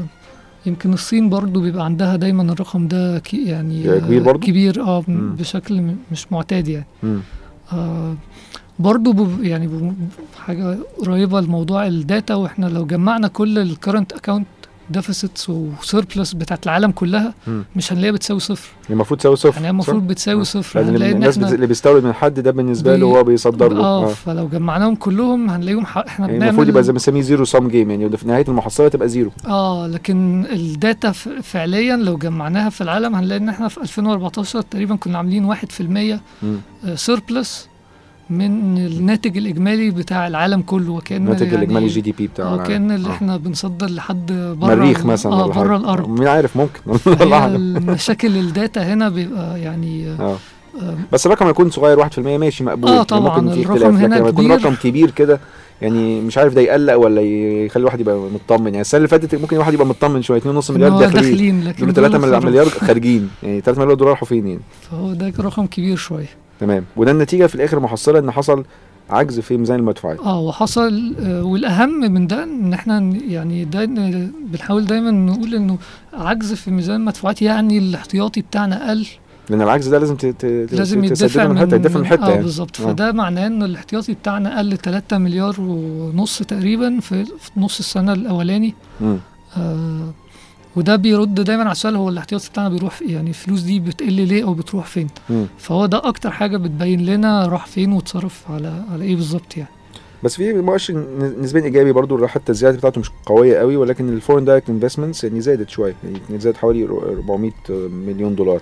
يمكن 0.66 0.92
الصين 0.92 1.28
برضو 1.28 1.60
بيبقى 1.60 1.84
عندها 1.84 2.16
دايما 2.16 2.52
الرقم 2.52 2.88
ده 2.88 3.18
كي 3.18 3.44
يعني 3.44 3.82
كبير 3.82 4.20
آه، 4.20 4.24
برضو؟ 4.24 4.46
كبير 4.46 4.82
آه. 4.82 5.04
بشكل 5.08 5.94
مش 6.12 6.32
معتاد 6.32 6.68
يعني. 6.68 6.86
آه 7.72 8.14
برضو 8.78 9.26
يعني 9.42 9.92
حاجة 10.46 10.78
قريبة 10.98 11.40
لموضوع 11.40 11.86
ال 11.86 11.96
data 11.96 12.34
وإحنا 12.34 12.66
لو 12.66 12.86
جمعنا 12.86 13.28
كل 13.28 13.58
ال 13.58 13.65
current 13.65 14.12
account 14.12 14.46
deficits 14.90 15.50
و 15.50 15.60
surplus 15.60 16.32
بتاعت 16.32 16.64
العالم 16.64 16.90
كلها. 16.90 17.34
مش 17.76 17.92
هنلاقيها 17.92 18.12
بتساوي 18.12 18.40
صفر 18.40 18.68
المفروض 18.90 19.20
تساوي 19.20 19.36
صفر 19.36 19.54
يعني 19.56 19.70
المفروض؟ 19.70 20.06
بتساوي. 20.06 20.44
صفر 20.44 20.80
لأن 20.80 21.02
الناس 21.16 21.38
اللي 21.38 21.66
بيستورد 21.66 22.04
من 22.04 22.12
حد 22.12 22.40
ده 22.40 22.50
بالنسبة 22.50 22.96
له 22.96 23.06
بي- 23.12 23.18
هو 23.18 23.24
بيصدر 23.24 23.72
له 23.72 23.80
آه 23.84 24.04
آه. 24.04 24.08
فلو 24.08 24.48
جمعناهم 24.48 24.94
كلهم 24.94 25.50
هنلاقيهم 25.50 25.86
ح... 25.86 25.98
إحنا 25.98 26.26
يعني 26.26 26.38
بنعمل 26.38 26.48
المفروض 26.50 26.68
يبقى 26.68 26.82
زي 26.82 26.92
ما 26.92 26.98
بنسميه 26.98 27.20
zero-sum 27.20 27.68
game 27.68 27.90
يعني 27.90 28.16
في 28.16 28.28
نهاية 28.28 28.44
المحصلة 28.48 28.88
تبقى 28.88 29.08
zero 29.08 29.30
آه 29.46 29.86
لكن 29.86 30.46
ال 30.52 30.64
data 30.64 31.12
ف... 31.12 31.28
فعليا 31.28 31.96
لو 31.96 32.16
جمعناها 32.16 32.70
في 32.70 32.80
العالم 32.80 33.14
هنلاقي 33.14 33.38
إن 33.40 33.48
إحنا 33.48 33.68
في 33.68 33.78
2014 33.80 34.60
تقريبا 34.60 34.96
كنا 34.96 35.18
عاملين 35.18 35.54
1% 35.54 35.58
مم. 36.42 36.56
surplus 36.94 37.68
من 38.30 38.78
الناتج 38.78 39.36
الإجمالي 39.36 39.90
بتاع 39.90 40.26
العالم 40.26 40.62
كله 40.62 40.92
وكأن 40.92 41.16
الناتج 41.22 41.42
يعني 41.46 41.56
الإجمالي 41.56 41.86
GDP 41.86 42.26
بتاع 42.26 42.44
آه 42.44 42.54
العالم. 42.54 42.68
كأن 42.68 42.90
اللي 42.90 43.08
آه. 43.08 43.12
إحنا 43.12 43.36
بنصدر 43.36 43.86
لحد 43.90 44.32
بره 44.60 44.74
مريخ 44.74 45.06
مثلا 45.06 45.32
آه 45.32 45.52
حاجة. 45.52 45.62
بره 45.64 45.76
الأرض. 45.76 46.08
مين 46.08 46.28
عارف؟ 46.28 46.56
ممكن. 46.56 46.80
المشاكل 47.56 48.36
ال 48.36 48.47
data 48.47 48.92
هنا 48.92 49.08
بيبقى 49.08 49.60
يعني 49.60 50.08
آه. 50.08 50.36
آه، 50.82 50.94
بس 51.12 51.26
الرقم 51.26 51.48
يكون 51.48 51.70
صغير 51.70 51.98
1% 52.08 52.18
ماشي 52.18 52.64
مقبول. 52.64 52.90
آه 52.90 52.92
يعني 52.92 53.04
طبعاً، 53.04 53.40
ممكن 53.40 53.54
في 53.54 53.60
الرقم 53.62 53.74
اختلاف. 53.76 53.94
هنا 54.02 54.14
لكن 54.14 54.28
يكون. 54.28 54.52
رقم 54.52 54.74
كبير 54.74 55.10
كده 55.10 55.40
يعني 55.82 56.20
مش 56.20 56.38
عارف 56.38 56.54
ده 56.54 56.60
يقلق 56.60 56.94
ولا 56.96 57.20
يخلي 57.20 57.80
الواحد 57.80 58.00
يبقى 58.00 58.16
مطمن. 58.34 58.66
يعني 58.66 58.80
السنة 58.80 58.98
اللي 58.98 59.08
فاتت 59.08 59.34
ممكن 59.34 59.56
الواحد 59.56 59.74
يبقى 59.74 59.86
مطمن 59.86 60.22
شوية 60.22 60.40
2.5 60.40 60.70
إن 60.70 60.76
مليار 60.76 60.98
داخلين 60.98 61.64
لكن 61.64 61.84
دول 61.86 61.94
دول 61.94 62.10
3 62.10 62.18
خرجوا. 62.30 62.50
مليار 62.50 62.66
خارجين. 62.68 63.30
يعني 63.42 63.60
3 63.60 63.80
مليار 63.80 63.94
دولار 63.94 64.10
راحوا 64.10 64.28
فين 64.28 64.46
يعني 64.46 64.60
فهو 64.90 65.12
ده 65.12 65.32
رقم 65.40 65.66
كبير 65.66 65.96
شوية. 65.96 66.28
تمام. 66.60 66.84
وده 66.96 67.10
النتيجة 67.10 67.46
في 67.46 67.54
الآخر 67.54 67.80
محصلة 67.80 68.18
إن 68.18 68.30
حصل 68.30 68.64
عجز 69.10 69.40
في 69.40 69.56
ميزان 69.56 69.78
المدفوعات 69.78 70.18
آه 70.20 70.40
وحصل 70.40 71.14
آه 71.20 71.42
والأهم 71.44 72.00
من 72.12 72.26
ده 72.26 72.42
إن 72.42 72.72
إحنا 72.72 72.98
يعني 73.28 73.64
دا 73.64 73.84
بنحاول 74.52 74.84
دايما 74.84 75.10
نقول 75.10 75.54
إنه 75.54 75.78
عجز 76.12 76.52
في 76.52 76.70
ميزان 76.70 76.96
المدفوعات 77.00 77.42
يعني 77.42 77.78
الاحتياطي 77.78 78.40
بتاعنا 78.40 78.90
قل. 78.90 79.06
لأن 79.50 79.62
العجز 79.62 79.88
ده 79.88 79.98
لازم 79.98 80.16
ت- 80.16 80.44
لازم 80.72 81.04
يدفع 81.04 81.46
من 81.46 81.58
حتة 81.58 81.74
يدفع 81.74 81.98
من 82.00 82.06
حتة 82.06 82.26
آه 82.26 82.30
يعني. 82.30 82.42
بالظبط. 82.42 82.80
آه. 82.80 82.84
فده 82.84 83.12
معناه 83.12 83.46
إن 83.46 83.62
الاحتياطي 83.62 84.12
بتاعنا 84.14 84.58
قل 84.58 84.76
3 84.78 85.18
مليار 85.18 85.54
ونص 85.58 86.38
تقريبا 86.42 87.00
في, 87.00 87.24
نص 87.56 87.78
السنة 87.78 88.12
الأولاني. 88.12 88.74
مم. 89.00 89.18
آه 89.56 90.12
وده 90.78 90.96
بيرد 90.96 91.34
دايما 91.34 91.62
على 91.62 91.72
السؤال 91.72 91.96
هو 91.96 92.08
الاحتياطي 92.08 92.48
بتاعنا 92.50 92.68
بيروح 92.68 92.94
في 92.94 93.04
يعني 93.04 93.28
الفلوس 93.28 93.60
دي 93.60 93.80
بتقل 93.80 94.12
ليه 94.12 94.44
أو 94.44 94.54
بتروح 94.54 94.86
فين 94.86 95.06
مم. 95.30 95.46
فهو 95.58 95.86
ده 95.86 96.08
أكتر 96.08 96.30
حاجة 96.30 96.56
بتبين 96.56 97.06
لنا 97.06 97.46
راح 97.46 97.66
فين 97.66 97.92
واتصرف 97.92 98.44
على 98.50 98.82
على 98.92 99.04
إيه 99.04 99.16
بالظبط 99.16 99.56
يعني 99.56 99.70
بس 100.24 100.36
في 100.36 100.52
مؤشر 100.52 101.04
نسبيا 101.40 101.62
إيجابي 101.64 101.92
برضو 101.92 102.26
حتى 102.26 102.52
الزياده 102.52 102.76
بتاعته 102.76 103.00
مش 103.00 103.10
قوية 103.26 103.58
قوي 103.58 103.76
ولكن 103.76 104.08
ال 104.08 104.12
foreign 104.12 104.44
direct 104.44 104.70
investments 104.70 105.24
يعني 105.24 105.40
زادت 105.40 105.68
شوية 105.68 105.94
يعني 106.30 106.40
زادت 106.40 106.56
حوالي 106.56 106.84
400 106.84 107.50
مليون 108.06 108.34
دولار 108.34 108.60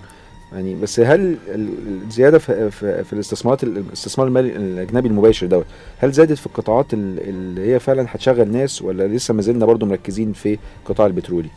يعني 0.52 0.74
بس 0.82 1.00
هل 1.00 1.36
ال- 1.48 1.68
الزيادة 2.06 2.38
في, 2.38 2.70
في, 2.70 3.04
في 3.04 3.12
الاستثمارات 3.12 3.62
الاستثمار 3.64 4.26
المالي 4.26 4.56
الأجنبي 4.56 5.08
المباشر 5.08 5.46
دوت 5.46 5.64
هل 5.98 6.12
زادت 6.12 6.38
في 6.38 6.46
القطاعات 6.46 6.94
ال- 6.94 7.28
اللي 7.28 7.72
هي 7.74 7.78
فعلا 7.80 8.06
هتشغل 8.10 8.52
ناس 8.52 8.82
ولا 8.82 9.08
لسه 9.08 9.34
ما 9.34 9.42
زلنا 9.42 9.66
برضو 9.66 9.86
مركزين 9.86 10.32
في 10.32 10.58
القطاع 10.84 11.06
البترولي؟ 11.06 11.48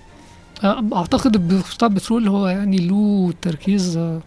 اعتقد 0.63 1.61
قطاع 1.73 1.89
البترول 1.89 2.27
هو 2.27 2.47
يعني 2.47 2.77
له 2.77 3.33
تركيز 3.41 3.97
آه، 3.97 4.19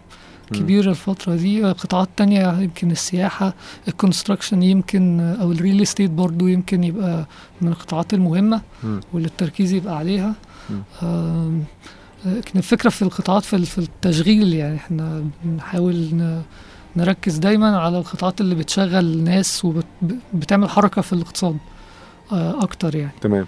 كبير 0.52 0.90
الفترة 0.90 1.34
دي. 1.36 1.66
آه، 1.66 1.72
قطاعات 1.72 2.08
تانية 2.16 2.60
يمكن 2.60 2.90
السياحة 2.90 3.54
ال 3.88 3.94
construction 3.94 4.62
يمكن 4.62 5.20
آه، 5.20 5.34
أو 5.42 5.52
ال 5.52 5.58
real 5.58 5.82
estate 5.82 6.10
برضو 6.10 6.46
يمكن 6.46 6.84
يبقى 6.84 7.26
من 7.60 7.68
القطاعات 7.68 8.14
المهمة 8.14 8.60
مم. 8.84 9.00
واللي 9.12 9.28
التركيز 9.28 9.72
يبقى 9.72 9.96
عليها. 9.96 10.34
لكن 12.26 12.58
الفكرة 12.58 12.90
في 12.90 13.02
القطاعات 13.02 13.44
في 13.44 13.66
في 13.66 13.78
التشغيل 13.78 14.54
يعني 14.54 14.76
إحنا 14.76 15.24
بنحاول 15.44 16.08
نركز 16.96 17.36
دايما 17.38 17.78
على 17.78 17.98
القطاعات 17.98 18.40
اللي 18.40 18.54
بتشغل 18.54 19.24
ناس 19.24 19.64
وبتعمل 20.34 20.68
حركة 20.70 21.02
في 21.02 21.12
الاقتصاد 21.12 21.56
أكتر 22.32 22.94
يعني. 22.96 23.12
تمام. 23.20 23.46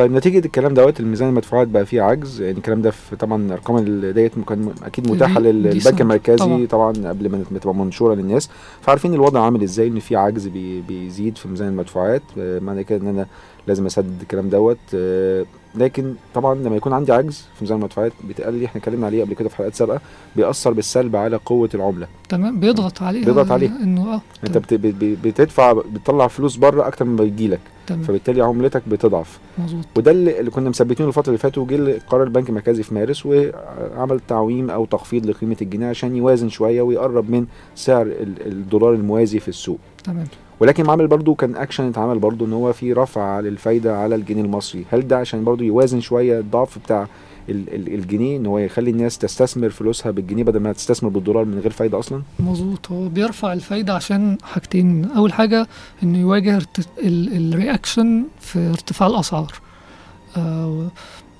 طيب 0.00 0.12
نتيجة 0.12 0.46
الكلام 0.46 0.74
دوت 0.74 1.00
الميزان 1.00 1.28
المدفوعات 1.28 1.68
بقى 1.68 1.86
فيه 1.86 2.02
عجز 2.02 2.40
يعني 2.40 2.58
الكلام 2.58 2.82
ده 2.82 2.90
في 2.90 3.16
طبعا 3.16 3.42
الأرقام 3.42 3.76
اللي 3.78 4.12
ديت 4.12 4.32
كان 4.48 4.72
أكيد 4.82 5.06
دي 5.06 5.68
للبنك. 5.68 6.00
المركزي 6.00 6.36
طبعا. 6.36 6.66
طبعا, 6.66 7.08
قبل 7.08 7.30
ما 7.30 7.58
تبقى 7.60 7.74
منشورة 7.74 8.14
للناس 8.14 8.50
فعارفين 8.80 9.14
الوضع 9.14 9.40
عامل 9.44 9.62
إزاي 9.62 9.88
إن 9.88 9.98
في 9.98 10.16
عجز 10.16 10.46
بي 10.46 10.80
بيزيد 10.80 11.38
في 11.38 11.48
ميزان 11.48 11.68
المدفوعات 11.68 12.22
آه، 12.38 12.58
معنى 12.58 12.84
كده 12.84 12.98
إن 13.02 13.06
أنا 13.06 13.26
لازم 13.66 13.86
أسدد 13.86 14.20
الكلام 14.20 14.48
دوت 14.48 14.78
آه، 14.94 15.44
لكن 15.74 16.14
طبعا 16.34 16.54
لما 16.54 16.76
يكون 16.76 16.92
عندي 16.92 17.12
عجز 17.12 17.36
في 17.54 17.60
ميزان 17.64 17.78
المدفوعات 17.78 18.12
بيتقلل 18.24 18.64
إحنا 18.64 18.80
اتكلمنا 18.80 19.06
عليه 19.06 19.24
قبل 19.24 19.34
كده 19.34 19.48
في 19.48 19.56
حلقات 19.56 19.74
سابقة 19.74 20.00
بيأثر 20.36 20.72
بالسلب 20.72 21.16
على 21.16 21.36
قوة 21.36 21.68
العملة. 21.74 22.06
تمام 22.28 22.60
بيضغط 22.60 23.02
عليها 23.02 23.24
بيضغط 23.24 23.50
عليها. 23.52 23.82
إنه 23.82 24.14
آه 24.14 24.20
أنت 24.44 24.58
بت- 24.58 24.74
بت- 24.74 24.94
بت- 24.94 25.18
بتدفع 25.24 25.72
بتطلع 25.72 26.26
فلوس 26.28 26.56
بره 26.56 26.86
أكتر 26.86 27.04
من 27.04 27.16
بيجيلك 27.16 27.60
تمام. 27.86 28.02
فبالتالي 28.02 28.42
عملتك 28.42 28.82
بتضعف. 28.88 29.38
مظبوط. 29.58 29.84
وده 29.96 30.10
اللي 30.10 30.50
كنا 30.50 30.68
مثبتينه 30.70 31.08
الفترة 31.08 31.26
اللي 31.28 31.38
فاتت 31.38 31.58
وجه 31.58 31.98
قرار 32.08 32.22
البنك 32.22 32.48
المركزي 32.48 32.82
في 32.82 32.94
مارس 32.94 33.26
وعمل 33.26 34.20
تعويم 34.28 34.70
أو 34.70 34.84
تخفيض 34.84 35.26
لقيمة 35.26 35.56
الجنيه 35.62 35.86
عشان 35.86 36.16
يوازن 36.16 36.48
شوية 36.48 36.82
ويقرب 36.82 37.30
من 37.30 37.46
سعر 37.74 38.02
ال- 38.06 38.46
الدولار 38.46 38.94
الموازي 38.94 39.40
في 39.40 39.48
السوق. 39.48 39.78
تمام. 40.04 40.26
ولكن 40.60 40.90
عمل 40.90 41.06
برضو 41.06 41.34
كان 41.34 41.54
اكشن 41.56 41.84
اتعمل 41.88 42.18
برضو 42.18 42.44
إن 42.44 42.52
هو 42.52 42.72
في 42.72 42.92
رفع 42.92 43.40
للفايدة 43.40 43.96
على 43.98 44.14
الجنيه 44.14 44.42
المصري. 44.42 44.84
هل 44.90 45.08
ده 45.08 45.18
عشان 45.18 45.44
برضو 45.44 45.64
يوازن 45.64 46.00
شوية 46.00 46.38
الضعف 46.40 46.78
بتاع 46.78 47.06
ال- 47.48 47.74
ال- 47.74 47.94
الجنيه 47.94 48.36
إن 48.36 48.46
هو 48.46 48.58
يخلي 48.58 48.90
الناس 48.90 49.18
تستثمر 49.18 49.70
فلوسها 49.70 50.10
بالجنيه 50.12 50.44
بدل 50.44 50.60
ما 50.60 50.72
تستثمر 50.72 51.08
بالدولار 51.10 51.44
من 51.44 51.58
غير 51.58 51.70
فايدة 51.70 51.98
أصلا؟ 51.98 52.22
مظبوط. 52.40 52.90
هو 52.92 53.08
بيرفع 53.08 53.52
الفايدة 53.52 53.94
عشان 53.94 54.38
حاجتين. 54.42 55.04
أول 55.04 55.32
حاجة 55.32 55.66
إنه 56.02 56.18
يواجه 56.18 56.58
ال 57.02 57.16
reaction 57.16 58.24
في 58.40 58.58
ارتفاع 58.58 59.08
الأسعار. 59.08 59.52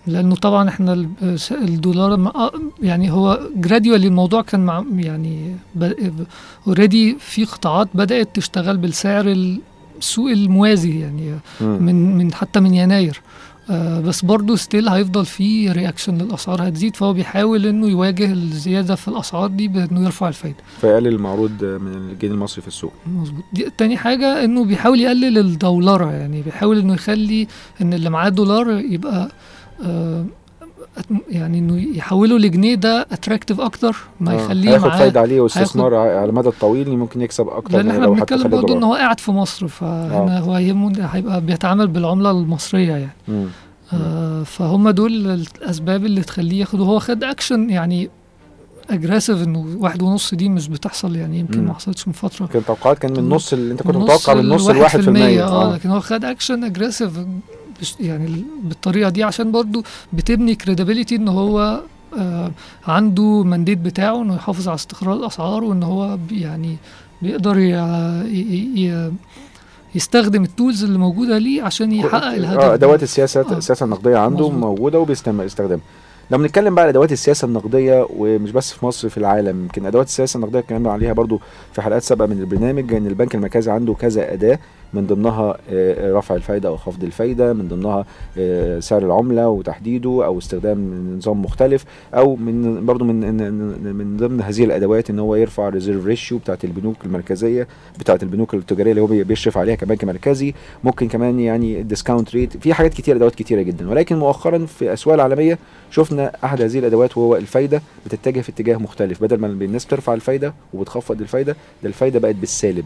لأنه 0.06 0.34
طبعا 0.34 0.68
إحنا 0.68 1.06
الدولار 1.50 2.14
آه، 2.14 2.52
يعني 2.82 3.10
هو 3.10 3.40
gradually 3.56 4.06
الموضوع 4.06 4.42
كان 4.42 4.60
مع 4.66 4.84
يعني 4.96 5.56
already 6.66 7.16
في 7.20 7.44
قطاعات 7.44 7.88
بدأت 7.94 8.28
تشتغل 8.36 8.76
بالسعر 8.76 9.26
السوق 9.98 10.30
الموازي 10.30 11.00
يعني. 11.00 11.38
من 11.60 12.18
من 12.18 12.32
حتى 12.34 12.60
من 12.60 12.74
يناير. 12.74 13.20
آه 13.70 14.00
بس 14.00 14.24
برضه 14.24 14.56
still 14.56 14.88
هيفضل 14.88 15.26
في 15.26 15.72
reaction 15.72 16.18
للأسعار 16.18 16.68
هتزيد 16.68 16.96
فهو 16.96 17.12
بيحاول 17.12 17.66
إنه 17.66 17.88
يواجه 17.88 18.32
الزيادة 18.32 18.94
في 18.94 19.08
الأسعار 19.08 19.46
دي 19.46 19.68
بإنه 19.68 20.04
يرفع 20.04 20.28
الفايدة. 20.28 20.56
فيقلل 20.80 21.06
المعروض 21.08 21.64
من 21.64 21.92
الجنيه 22.12 22.32
المصري 22.34 22.62
في 22.62 22.68
السوق. 22.68 22.92
مظبوط. 23.06 23.44
تاني 23.78 23.96
حاجة 23.96 24.44
إنه 24.44 24.64
بيحاول 24.64 25.00
يقلل 25.00 25.38
الدولره 25.38 26.12
يعني 26.12 26.42
بيحاول 26.42 26.78
إنه 26.78 26.94
يخلي 26.94 27.46
إن 27.82 27.92
اللي 27.94 28.10
معاه 28.10 28.28
دولار 28.28 28.70
يبقى 28.70 29.28
يعني 31.30 31.58
إنه 31.58 31.96
يحوله 31.96 32.38
لجنيه 32.38 32.74
ده 32.74 33.06
attractive 33.12 33.60
أكتر 33.60 33.96
ما 34.20 34.32
آه، 34.32 34.34
يخليه 34.34 34.70
هياخد 34.70 34.90
فايدة 34.90 35.20
عليه 35.20 35.40
واستثمار 35.40 35.94
على 35.94 36.24
المدى 36.24 36.48
الطويل 36.48 36.90
ممكن 36.96 37.22
يكسب 37.22 37.48
أكتر 37.48 37.76
لأن 37.76 37.90
إحنا 37.90 38.06
بنتكلم 38.08 38.48
برضه 38.48 38.76
إن 38.76 38.82
هو 38.82 38.94
قاعد 38.94 39.20
في 39.20 39.30
مصر 39.30 39.68
فهنا 39.68 40.38
هو 40.38 40.58
يهمه 40.58 40.92
هيبقى 41.12 41.40
بيتعامل 41.40 41.86
بالعملة 41.88 42.30
المصرية 42.30 42.92
يعني. 42.92 43.12
مم. 43.28 43.46
آه 43.92 44.42
فهم 44.42 44.90
دول 44.90 45.30
الأسباب 45.30 46.04
اللي 46.04 46.22
تخليه 46.22 46.60
ياخد 46.60 46.80
وهو 46.80 46.98
خد 46.98 47.24
اكشن 47.24 47.70
يعني 47.70 48.10
aggressive 48.90 49.42
إنه 49.42 49.66
واحد 49.78 50.02
ونص 50.02 50.34
دي 50.34 50.48
مش 50.48 50.68
بتحصل 50.68 51.16
يعني 51.16 51.38
يمكن. 51.38 51.64
ما 51.64 51.74
حصلتش 51.74 52.08
من 52.08 52.14
فترة. 52.14 52.46
كان 52.46 52.64
توقعات 52.64 52.98
كان 52.98 53.12
من 53.12 53.28
نص 53.28 53.52
اللي 53.52 53.72
أنت 53.72 53.82
كنت 53.82 53.96
متوقع 53.96 54.34
من 54.34 54.48
نص 54.48 54.68
الواحد 54.68 55.00
في 55.00 55.08
المية. 55.08 55.44
آه 55.44 55.74
لكن 55.74 55.90
هو 55.90 56.00
خد 56.00 56.24
action 56.24 56.64
aggressive 56.64 57.12
يعني 58.00 58.26
ال- 58.26 58.44
بالطريقة 58.64 59.10
دي 59.10 59.22
عشان 59.24 59.52
برضو 59.52 59.82
بتبني 60.12 60.54
credibility 60.54 61.16
إن 61.16 61.28
هو 61.28 61.80
آه 62.18 62.50
عنده 62.86 63.42
mandate 63.42 63.78
بتاعه 63.78 64.22
إنه 64.22 64.34
يحافظ 64.34 64.68
على 64.68 64.74
استقرار 64.74 65.14
الأسعار 65.14 65.64
وإن 65.64 65.82
هو 65.82 66.18
يعني 66.30 66.76
بيقدر 67.22 67.56
يستخدم 69.94 70.42
ال 70.42 70.49
tools 70.49 70.84
اللي 70.84 70.98
موجودة 70.98 71.38
ليه 71.38 71.62
عشان 71.62 71.92
يحقق 71.92 72.24
الهدف 72.34 72.60
آه. 72.60 72.74
أدوات 72.74 73.02
السياسة 73.02 73.40
آه. 73.40 73.58
السياسة 73.58 73.84
النقدية 73.84 74.16
عنده 74.16 74.48
مظبوط. 74.48 74.60
موجودة 74.64 74.98
وبيستعمل 74.98 75.44
يستخدمها 75.44 75.80
لو 76.30 76.38
بنتكلم 76.38 76.74
بقى 76.74 76.82
على 76.82 76.90
أدوات 76.90 77.12
السياسة 77.12 77.46
النقدية 77.46 78.06
ومش 78.16 78.50
بس 78.50 78.72
في 78.72 78.86
مصر 78.86 79.08
في 79.08 79.16
العالم 79.18 79.62
يمكن 79.62 79.86
أدوات 79.86 80.06
السياسة 80.06 80.36
النقدية 80.36 80.58
اتكلمنا 80.58 80.92
عليها 80.92 81.12
برضو 81.12 81.40
في 81.72 81.82
حلقات 81.82 82.02
سابقة 82.02 82.26
من 82.26 82.38
البرنامج 82.40 82.94
إن 82.94 83.06
البنك 83.06 83.34
المركزي 83.34 83.70
عنده 83.70 83.94
كذا 83.94 84.32
أداة 84.32 84.58
من 84.94 85.06
ضمنها 85.06 85.56
آه، 85.70 86.12
رفع 86.12 86.34
الفايدة 86.34 86.68
أو 86.68 86.76
خفض 86.76 87.04
الفايدة 87.04 87.52
من 87.52 87.68
ضمنها 87.68 88.04
آه، 88.38 88.80
سعر 88.80 89.02
العملة 89.06 89.48
وتحديده 89.48 90.10
أو 90.24 90.38
استخدام 90.38 91.14
نظام 91.16 91.42
مختلف 91.42 91.84
أو 92.14 92.36
من 92.36 92.86
برضو 92.86 93.04
من 93.04 93.34
من- 93.34 93.96
من 93.96 94.16
ضمن 94.16 94.40
هذه 94.40 94.64
الأدوات 94.64 95.10
إن 95.10 95.18
هو 95.18 95.34
يرفع 95.34 95.68
ال 95.68 95.73
reserve 95.73 96.06
ratio 96.06 96.38
بتاعت 96.38 96.64
البنوك 96.64 96.96
المركزية 97.04 97.68
بتاعت 97.98 98.22
البنوك 98.22 98.54
التجارية 98.54 98.90
اللي 98.90 99.02
هو 99.02 99.06
بي- 99.06 99.24
بيشرف 99.24 99.58
عليها 99.58 99.74
كبنك 99.74 100.04
مركزي. 100.04 100.54
ممكن 100.84 101.08
كمان 101.08 101.40
يعني 101.40 101.80
ال 101.80 101.86
discount 101.86 102.34
rate 102.34 102.56
في 102.56 102.74
حاجات 102.74 102.94
كتير 102.94 103.16
أدوات 103.16 103.34
كتيرة 103.34 103.62
جدا. 103.62 103.90
ولكن 103.90 104.16
مؤخرا 104.18 104.66
في 104.66 104.82
الاسواق 104.82 105.14
العالمية 105.14 105.58
شفنا 105.90 106.32
أحد 106.44 106.62
هذه 106.62 106.78
الأدوات 106.78 107.16
وهو 107.18 107.36
الفايدة 107.36 107.82
بتتجه 108.06 108.40
في 108.40 108.48
اتجاه 108.48 108.76
مختلف. 108.76 109.22
بدل 109.22 109.36
ما 109.38 109.46
الناس 109.46 109.84
بترفع 109.84 110.14
الفايدة 110.14 110.54
وبتخفض 110.74 111.20
الفايدة 111.20 111.52
ده 111.82 111.88
الفايدة 111.88 112.18
بقت 112.18 112.34
بالسالب. 112.34 112.84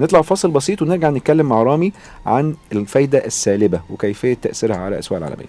نطلع 0.00 0.22
فاصل 0.22 0.50
بسيط 0.50 0.82
ونرجع 0.82 1.10
نتكلم 1.10 1.46
مع 1.46 1.62
رامي 1.62 1.92
عن 2.26 2.56
الفايدة 2.72 3.26
السالبة 3.26 3.80
وكيفية 3.90 4.34
تأثيرها 4.34 4.76
على 4.76 4.94
الاسواق 4.94 5.18
العالمية. 5.18 5.46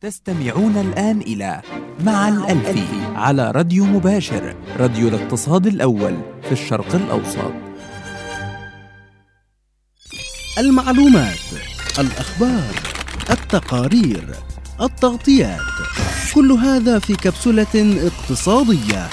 تستمعون 0.00 0.76
الآن 0.76 1.20
إلى 1.20 1.62
مع 2.04 2.28
الألفي 2.28 3.04
على 3.14 3.50
راديو 3.50 3.84
مباشر 3.84 4.54
راديو 4.78 5.08
الاقتصاد 5.08 5.66
الأول 5.66 6.16
في 6.42 6.52
الشرق 6.52 6.94
الأوسط. 6.94 7.52
المعلومات 10.58 11.38
الأخبار 11.98 12.74
التقارير 13.30 14.34
التغطيات. 14.80 15.79
كل 16.34 16.52
هذا 16.52 16.98
في 16.98 17.16
كبسولة 17.16 17.66
اقتصادية. 18.06 19.08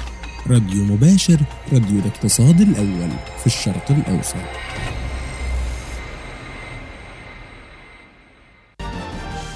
راديو 0.49 0.83
مباشر 0.83 1.37
راديو 1.73 1.99
الاقتصاد 1.99 2.61
الأول 2.61 3.09
في 3.39 3.45
الشرق 3.45 3.85
الأوسط. 3.89 4.35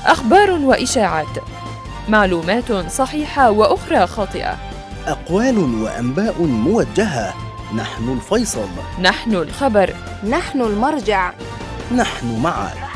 أخبار 0.05 0.51
وإشاعات. 0.51 1.37
معلومات 2.09 2.71
صحيحة 2.91 3.51
وأخرى 3.51 4.07
خاطئة. 4.07 4.57
أقوال 5.07 5.57
وأنباء 5.57 6.41
موجهة. 6.43 7.33
نحن 7.75 8.09
الفيصل. 8.09 8.67
نحن 9.01 9.35
الخبر. 9.35 9.95
نحن 10.29 10.61
المرجع. 10.61 11.33
نحن 11.95 12.39
معك. 12.41 12.90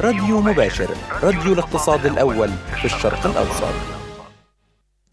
راديو 0.00 0.40
مباشر 0.40 0.88
راديو 1.22 1.52
الاقتصاد 1.52 2.06
الأول 2.06 2.48
في 2.48 2.84
الشرق 2.84 3.26
الأوسط. 3.26 3.74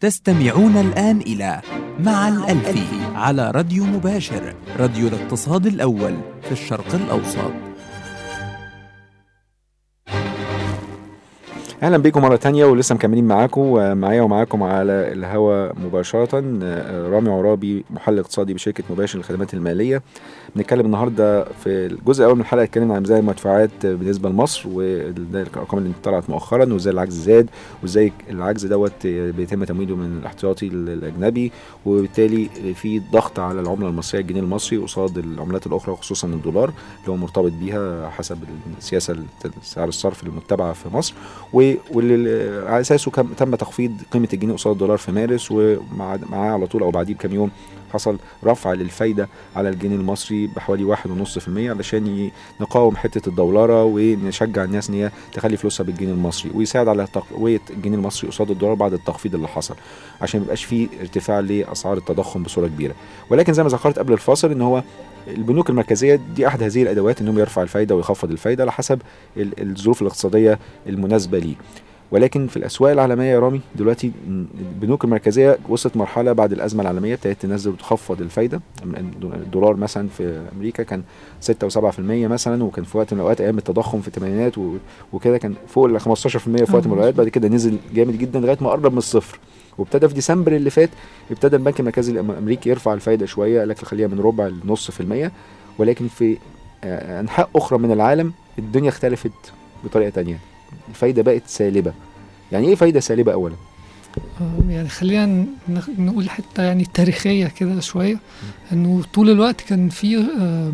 تستمعون 0.00 0.76
الآن 0.76 1.20
إلى 1.20 1.60
مع 2.00 2.28
الألفي 2.28 3.00
على 3.14 3.50
راديو 3.50 3.84
مباشر 3.84 4.54
راديو 4.78 5.08
الاقتصاد 5.08 5.66
الأول 5.66 6.16
في 6.42 6.52
الشرق 6.52 6.94
الأوسط. 6.94 7.52
أهلا 11.82 11.96
بيكم 11.96 12.22
مرة 12.22 12.36
تانية 12.36 12.64
ولسه 12.64 12.94
مكملين 12.94 13.24
معاكم 13.24 13.60
ومعايا 13.64 14.22
ومعاكم 14.22 14.62
على 14.62 15.12
الهوا 15.12 15.72
مباشرة 15.72 16.58
آه، 16.62 17.08
رامي 17.08 17.30
عرابي 17.30 17.84
محلل 17.90 18.18
اقتصادي 18.18 18.54
بشركة 18.54 18.84
مباشر 18.90 19.18
للخدمات 19.18 19.54
المالية. 19.54 20.02
بنتكلم 20.56 20.86
النهارده 20.86 21.44
في 21.44 21.66
الجزء 21.86 22.20
الأول 22.22 22.34
من 22.34 22.40
الحلقة 22.40 22.62
اتكلمنا 22.64 22.94
عن 22.94 23.00
ميزان 23.00 23.18
المدفوعات 23.18 23.70
بالنسبة 23.86 24.28
لمصر 24.28 24.68
والارقام 24.68 25.78
اللي 25.78 25.92
طلعت 26.04 26.30
مؤخرا 26.30 26.72
وإزاي 26.72 26.92
العجز 26.92 27.14
زاد 27.24 27.50
وإزاي 27.82 28.12
العجز 28.30 28.66
دوت 28.66 29.06
بيتم 29.06 29.64
تمويله 29.64 29.96
من 29.96 30.18
الاحتياطي 30.20 30.66
الاجنبي 30.66 31.52
وبالتالي 31.86 32.48
في 32.74 32.98
ضغط 33.12 33.38
على 33.38 33.60
العملة 33.60 33.88
المصرية 33.88 34.20
الجنيه 34.20 34.40
المصري 34.40 34.78
قصاد 34.78 35.18
العملات 35.18 35.66
الأخرى 35.66 35.96
خصوصا 35.96 36.28
الدولار 36.28 36.68
اللي 37.00 37.08
هو 37.12 37.16
مرتبط 37.16 37.52
بيها 37.52 38.10
حسب 38.10 38.38
السياسة 38.78 39.16
سعر 39.62 39.88
الصرف 39.88 40.22
المتبعه 40.22 40.72
في 40.72 40.88
مصر. 40.88 41.14
واللي 41.52 42.62
على 42.66 42.80
اساسه 42.80 43.10
تم 43.10 43.54
تخفيض 43.54 43.92
قيمة 44.12 44.28
الجنيه 44.32 44.54
قصاد 44.54 44.72
الدولار 44.72 44.96
في 44.98 45.12
مارس 45.12 45.48
ومعاه 45.50 46.18
على 46.52 46.66
طول 46.66 46.82
أو 46.82 46.90
بعديه 46.90 47.14
بكام 47.14 47.32
يوم 47.34 47.50
حصل 47.92 48.18
رفع 48.44 48.72
للفايدة 48.72 49.28
على 49.56 49.68
الجنيه 49.68 49.96
المصري 49.96 50.46
بحوالي 50.46 50.84
واحد 50.84 51.10
ونص 51.10 51.38
في 51.38 51.48
المية 51.48 51.70
علشان 51.70 52.06
ي- 52.06 52.32
نقاوم 52.60 52.96
حتة 52.96 53.28
الدولارة 53.28 53.84
ونشجع 53.84 54.64
الناس 54.64 54.88
إن 54.88 54.94
هي 54.94 55.10
تخلي 55.32 55.56
فلوسها 55.56 55.84
بالجنيه 55.84 56.12
المصري 56.12 56.50
ويساعد 56.54 56.88
على 56.88 57.06
تقوية 57.06 57.60
الجنيه 57.70 57.96
المصري 57.96 58.30
قصاد 58.30 58.50
الدولار 58.50 58.74
بعد 58.74 58.92
التخفيض 58.92 59.34
اللي 59.34 59.48
حصل 59.48 59.74
عشان 60.20 60.40
ما 60.40 60.44
يبقاش 60.44 60.64
فيه 60.64 60.88
ارتفاع 61.00 61.40
لأسعار 61.40 61.96
التضخم 61.96 62.42
بصورة 62.42 62.66
كبيرة. 62.66 62.94
ولكن 63.30 63.52
زي 63.52 63.62
ما 63.62 63.68
ذكرت 63.68 63.98
قبل 63.98 64.12
الفاصل 64.12 64.50
إن 64.50 64.62
هو 64.62 64.82
البنوك 65.28 65.70
المركزية 65.70 66.20
دي 66.36 66.46
أحد 66.46 66.62
هذه 66.62 66.82
الأدوات 66.82 67.20
إنهم 67.20 67.38
يرفع 67.38 67.62
الفايدة 67.62 67.96
ويخفض 67.96 68.30
الفايدة 68.30 68.62
على 68.62 68.72
حسب 68.72 69.02
ال- 69.36 69.62
الظروف 69.70 70.02
الاقتصادية 70.02 70.58
المناسبة 70.86 71.38
ليه. 71.38 71.54
ولكن 72.10 72.46
في 72.46 72.56
الأسواق 72.56 72.92
العالمية 72.92 73.24
يا 73.32 73.38
رامي 73.38 73.60
دلوقتي 73.76 74.12
البنوك 74.60 75.04
المركزية 75.04 75.58
وصلت 75.68 75.96
مرحلة 75.96 76.32
بعد 76.32 76.52
الأزمة 76.52 76.82
العالمية 76.82 77.14
ابتدت 77.14 77.42
تنزل 77.42 77.70
وتخفض 77.70 78.20
الفايدة. 78.20 78.60
الدولار 79.24 79.76
مثلا 79.76 80.08
في 80.08 80.42
أمريكا 80.56 80.82
كان 80.82 81.02
6 81.40 81.68
و7% 81.68 81.98
مثلا 82.00 82.64
وكان 82.64 82.84
في 82.84 82.98
وقت 82.98 83.12
من 83.14 83.18
الأوقات 83.20 83.40
أيام 83.40 83.58
التضخم 83.58 84.00
في 84.00 84.08
الثمانينات 84.08 84.52
وكده 85.12 85.38
كان 85.38 85.54
فوق 85.68 85.84
ال 85.84 86.00
15% 86.00 86.04
في 86.06 86.76
وقت 86.76 86.86
من 86.86 86.92
الأوقات. 86.92 87.14
بعد 87.14 87.28
كده 87.28 87.48
نزل 87.48 87.76
جامد 87.94 88.18
جدا 88.18 88.40
لغاية 88.40 88.58
ما 88.60 88.70
قرب 88.70 88.92
من 88.92 88.98
الصفر. 88.98 89.38
وابتدى 89.78 90.08
في 90.08 90.14
ديسمبر 90.14 90.52
اللي 90.56 90.70
فات 90.70 90.90
ابتدى 91.30 91.56
البنك 91.56 91.80
المركزي 91.80 92.12
الأمريكي 92.12 92.70
يرفع 92.70 92.92
الفايدة 92.94 93.26
شوية 93.26 93.58
قال 93.60 93.68
لك 93.68 93.78
خليها 93.78 94.06
من 94.08 94.20
ربع 94.20 94.46
لنص 94.64 94.90
في 94.90 95.00
المية. 95.00 95.32
ولكن 95.78 96.08
في 96.08 96.36
آه، 96.84 97.20
أنحاء 97.20 97.50
أخرى 97.56 97.78
من 97.78 97.92
العالم 97.92 98.32
الدنيا 98.58 98.88
اختلفت 98.88 99.32
بطريقة 99.84 100.10
تانية. 100.10 100.38
الفايدة 100.88 101.22
بقت 101.22 101.42
سالبة. 101.46 101.92
يعني 102.52 102.68
إيه 102.68 102.74
فايدة 102.74 103.00
سالبة 103.00 103.32
اولا؟ 103.32 103.54
آه، 104.40 104.70
يعني 104.70 104.88
خلينا 104.88 105.46
نقول 105.98 106.30
حتة 106.30 106.62
يعني 106.62 106.84
تاريخية 106.94 107.46
كده 107.46 107.80
شوية. 107.80 108.18
إنه 108.72 109.02
طول 109.14 109.30
الوقت 109.30 109.60
كان 109.60 109.88
في 109.88 110.16
آه، 110.16 110.72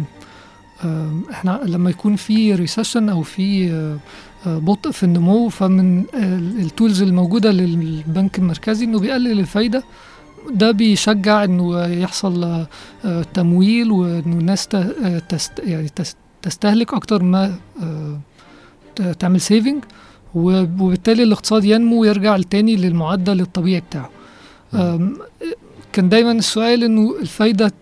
آه، 0.85 1.13
إحنا 1.31 1.61
لما 1.65 1.91
يكون 1.91 2.17
في 2.17 2.55
recession 2.55 3.09
أو 3.09 3.23
في 3.23 3.71
بطء 4.47 4.91
في 4.91 5.03
النمو 5.03 5.49
فمن 5.49 6.05
ال 6.61 6.68
tools 6.68 7.03
الموجودة 7.03 7.51
للبنك 7.51 8.39
المركزي 8.39 8.85
إنه 8.85 8.99
بيقلل 8.99 9.39
الفايدة. 9.41 9.83
ده 10.51 10.71
بيشجع 10.71 11.45
إنه 11.45 11.85
يحصل 11.87 12.67
تمويل 13.35 13.91
وإنه 13.93 14.39
الناس 14.39 14.69
يعني 15.59 15.89
تست- 15.89 16.17
تستهلك 16.43 16.95
أكتر 16.95 17.23
ما 17.23 17.55
تعمل 19.19 19.41
سيفنج 19.41 19.85
وبالتالي 20.35 21.23
الاقتصاد 21.23 21.65
ينمو 21.65 22.01
ويرجع 22.01 22.39
تاني 22.51 22.77
للمعدل 22.77 23.41
الطبيعي 23.41 23.81
بتاعه. 23.81 24.11
كان 25.93 26.09
دايما 26.09 26.33
السؤال 26.33 26.85
إنه 26.85 27.15
الفايدة 27.23 27.73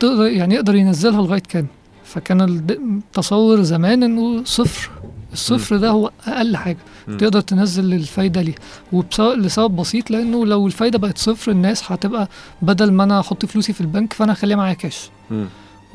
تقدر 0.00 0.26
يعني 0.26 0.54
يقدر 0.54 0.74
ينزلها 0.74 1.22
لغاية 1.22 1.42
كام؟ 1.48 1.66
فكان 2.04 2.40
التصور 2.70 3.62
زمان 3.62 4.02
إنه 4.02 4.44
صفر. 4.44 4.90
الصفر 5.32 5.76
ده 5.76 5.90
هو 5.90 6.10
أقل 6.26 6.56
حاجة. 6.56 6.76
تقدر 7.18 7.40
تنزل 7.40 7.94
الفايدة 7.94 8.42
ليها 8.42 8.54
ولسبب 8.92 9.76
بسيط 9.76 10.10
لأنه 10.10 10.46
لو 10.46 10.66
الفايدة 10.66 10.98
بقت 10.98 11.18
صفر 11.18 11.50
الناس 11.50 11.92
هتبقى 11.92 12.28
بدل 12.62 12.92
ما 12.92 13.04
أنا 13.04 13.20
أحط 13.20 13.46
فلوسي 13.46 13.72
في 13.72 13.80
البنك 13.80 14.12
فأنا 14.12 14.32
اخليها 14.32 14.56
معايا 14.56 14.74
كاش 14.74 15.10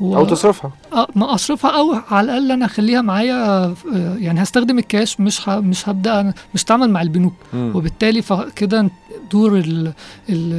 و- 0.00 0.16
أو 0.16 0.24
تصرفها 0.26 0.70
آه 0.92 1.08
ما 1.14 1.34
أصرفها 1.34 1.70
أو 1.70 1.94
على 2.10 2.24
الأقل 2.24 2.52
أنا 2.52 2.64
أخليها 2.66 3.00
معايا 3.02 3.64
آه، 3.64 3.74
يعني 4.18 4.42
هستخدم 4.42 4.78
الكاش 4.78 5.20
مش 5.20 5.48
ه... 5.48 5.60
مش 5.60 5.88
هبدأ 5.88 6.32
مش 6.54 6.64
هتعامل 6.64 6.90
مع 6.90 7.02
البنوك 7.02 7.34
مم. 7.52 7.72
وبالتالي 7.74 8.22
فكده 8.22 8.90
دور 9.32 9.56
ال... 9.58 9.92
ال... 10.28 10.52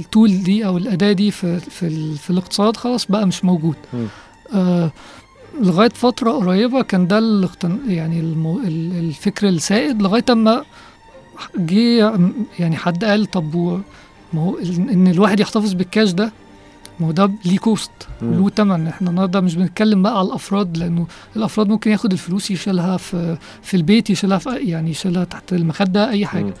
التول 0.00 0.42
دي 0.42 0.66
أو 0.66 0.76
الأداة 0.78 1.12
دي 1.12 1.30
في 1.30 1.60
في, 1.60 1.86
ال... 1.86 2.16
في 2.18 2.30
الاقتصاد 2.30 2.76
خلاص 2.76 3.06
بقى 3.06 3.26
مش 3.26 3.44
موجود. 3.44 3.76
آه 4.54 4.90
لغاية 5.60 5.88
فترة 5.88 6.30
قريبة 6.30 6.82
كان 6.82 7.06
ده 7.06 7.18
الاقتن... 7.18 7.78
يعني 7.88 8.20
المو... 8.20 8.58
ال- 8.58 8.98
الفكر 8.98 9.48
السائد 9.48 10.02
لغاية 10.02 10.24
أما 10.30 10.64
جه 11.58 12.12
يعني 12.58 12.76
حد 12.76 13.04
قال 13.04 13.26
طب 13.26 13.54
و- 13.54 13.78
ما 14.32 14.42
هو 14.42 14.58
إن 14.92 15.08
الواحد 15.08 15.40
يحتفظ 15.40 15.72
بالكاش 15.72 16.10
ده 16.12 16.32
ما 17.00 17.06
هو 17.06 17.10
ده 17.12 17.30
ليه 17.44 17.58
cost. 17.58 17.90
له 18.22 18.48
تمن 18.48 18.86
إحنا 18.86 19.10
النهارده 19.10 19.40
مش 19.40 19.54
بنتكلم 19.56 20.02
بقى 20.02 20.18
على 20.18 20.28
الأفراد 20.28 20.76
لأنه 20.78 21.06
الأفراد 21.36 21.68
ممكن 21.68 21.90
ياخد 21.90 22.12
الفلوس 22.12 22.50
يشيلها 22.50 22.96
في 22.96 23.36
في 23.62 23.76
البيت 23.76 24.10
يشيلها 24.10 24.38
في 24.38 24.50
يعني 24.50 24.90
يشيلها 24.90 25.24
تحت 25.24 25.52
المخدة 25.52 26.10
أي 26.10 26.26
حاجة. 26.26 26.54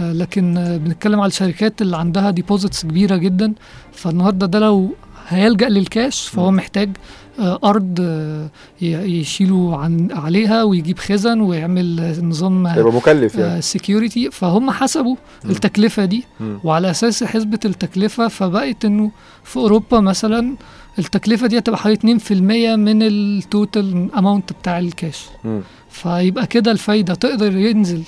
آه، 0.00 0.12
لكن 0.12 0.56
آه، 0.56 0.76
بنتكلم 0.76 1.20
على 1.20 1.28
الشركات 1.28 1.82
اللي 1.82 1.96
عندها 1.96 2.30
deposits 2.30 2.82
كبيرة 2.86 3.16
جدا 3.16 3.52
فالنهارده 3.92 4.46
ده 4.46 4.58
لو 4.58 4.94
هيلجأ 5.28 5.68
للكاش 5.68 6.28
فهو. 6.28 6.50
محتاج 6.50 6.90
أرض 7.38 7.98
آه، 8.00 8.48
يشيلوا 8.82 9.76
عن 9.76 10.08
عليها 10.12 10.62
ويجيب 10.62 10.98
خزن 10.98 11.40
ويعمل 11.40 12.00
آه، 12.00 12.20
نظام 12.20 12.66
هيبقى 12.66 12.92
مكلف 12.92 13.34
يعني 13.34 13.62
security 13.62 14.30
فهم 14.30 14.70
حسبوا 14.70 15.16
مم. 15.44 15.50
التكلفة 15.50 16.04
دي 16.04 16.24
مم. 16.40 16.58
وعلى 16.64 16.90
أساس 16.90 17.24
حسبة 17.24 17.60
التكلفة 17.64 18.28
فبقت 18.28 18.84
إنه 18.84 19.10
في 19.44 19.56
أوروبا 19.56 20.00
مثلا 20.00 20.54
التكلفة 20.98 21.46
دي 21.46 21.58
هتبقى 21.58 21.78
حوالي 21.78 22.18
2% 22.18 22.32
من 22.76 23.02
ال 23.02 23.20
total 23.20 24.08
amount 24.18 24.52
بتاع 24.52 24.78
الكاش 24.78 25.24
مم. 25.44 25.60
فيبقى 25.90 26.46
كده 26.46 26.70
الفايدة 26.70 27.14
تقدر 27.14 27.56
ينزل 27.56 28.02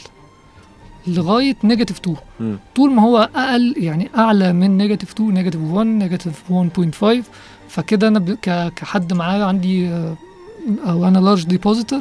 لغاية 1.07 1.57
negative 1.65 1.99
2 2.01 2.17
مم. 2.41 2.59
طول 2.77 2.91
ما 2.93 3.03
هو 3.03 3.29
أقل 3.37 3.75
يعني 3.77 4.11
أعلى 4.17 4.53
من 4.53 4.77
negative 4.79 5.11
2 5.13 5.31
negative 5.35 5.61
1 5.61 5.87
negative 5.87 6.43
1.5 6.51 7.07
فكده 7.69 8.09
أنا 8.09 8.37
كحد 8.77 9.13
معايا 9.13 9.45
عندي 9.45 9.89
أو 10.87 11.09
أنا 11.09 11.19
large 11.19 11.45
depositor 11.45 12.01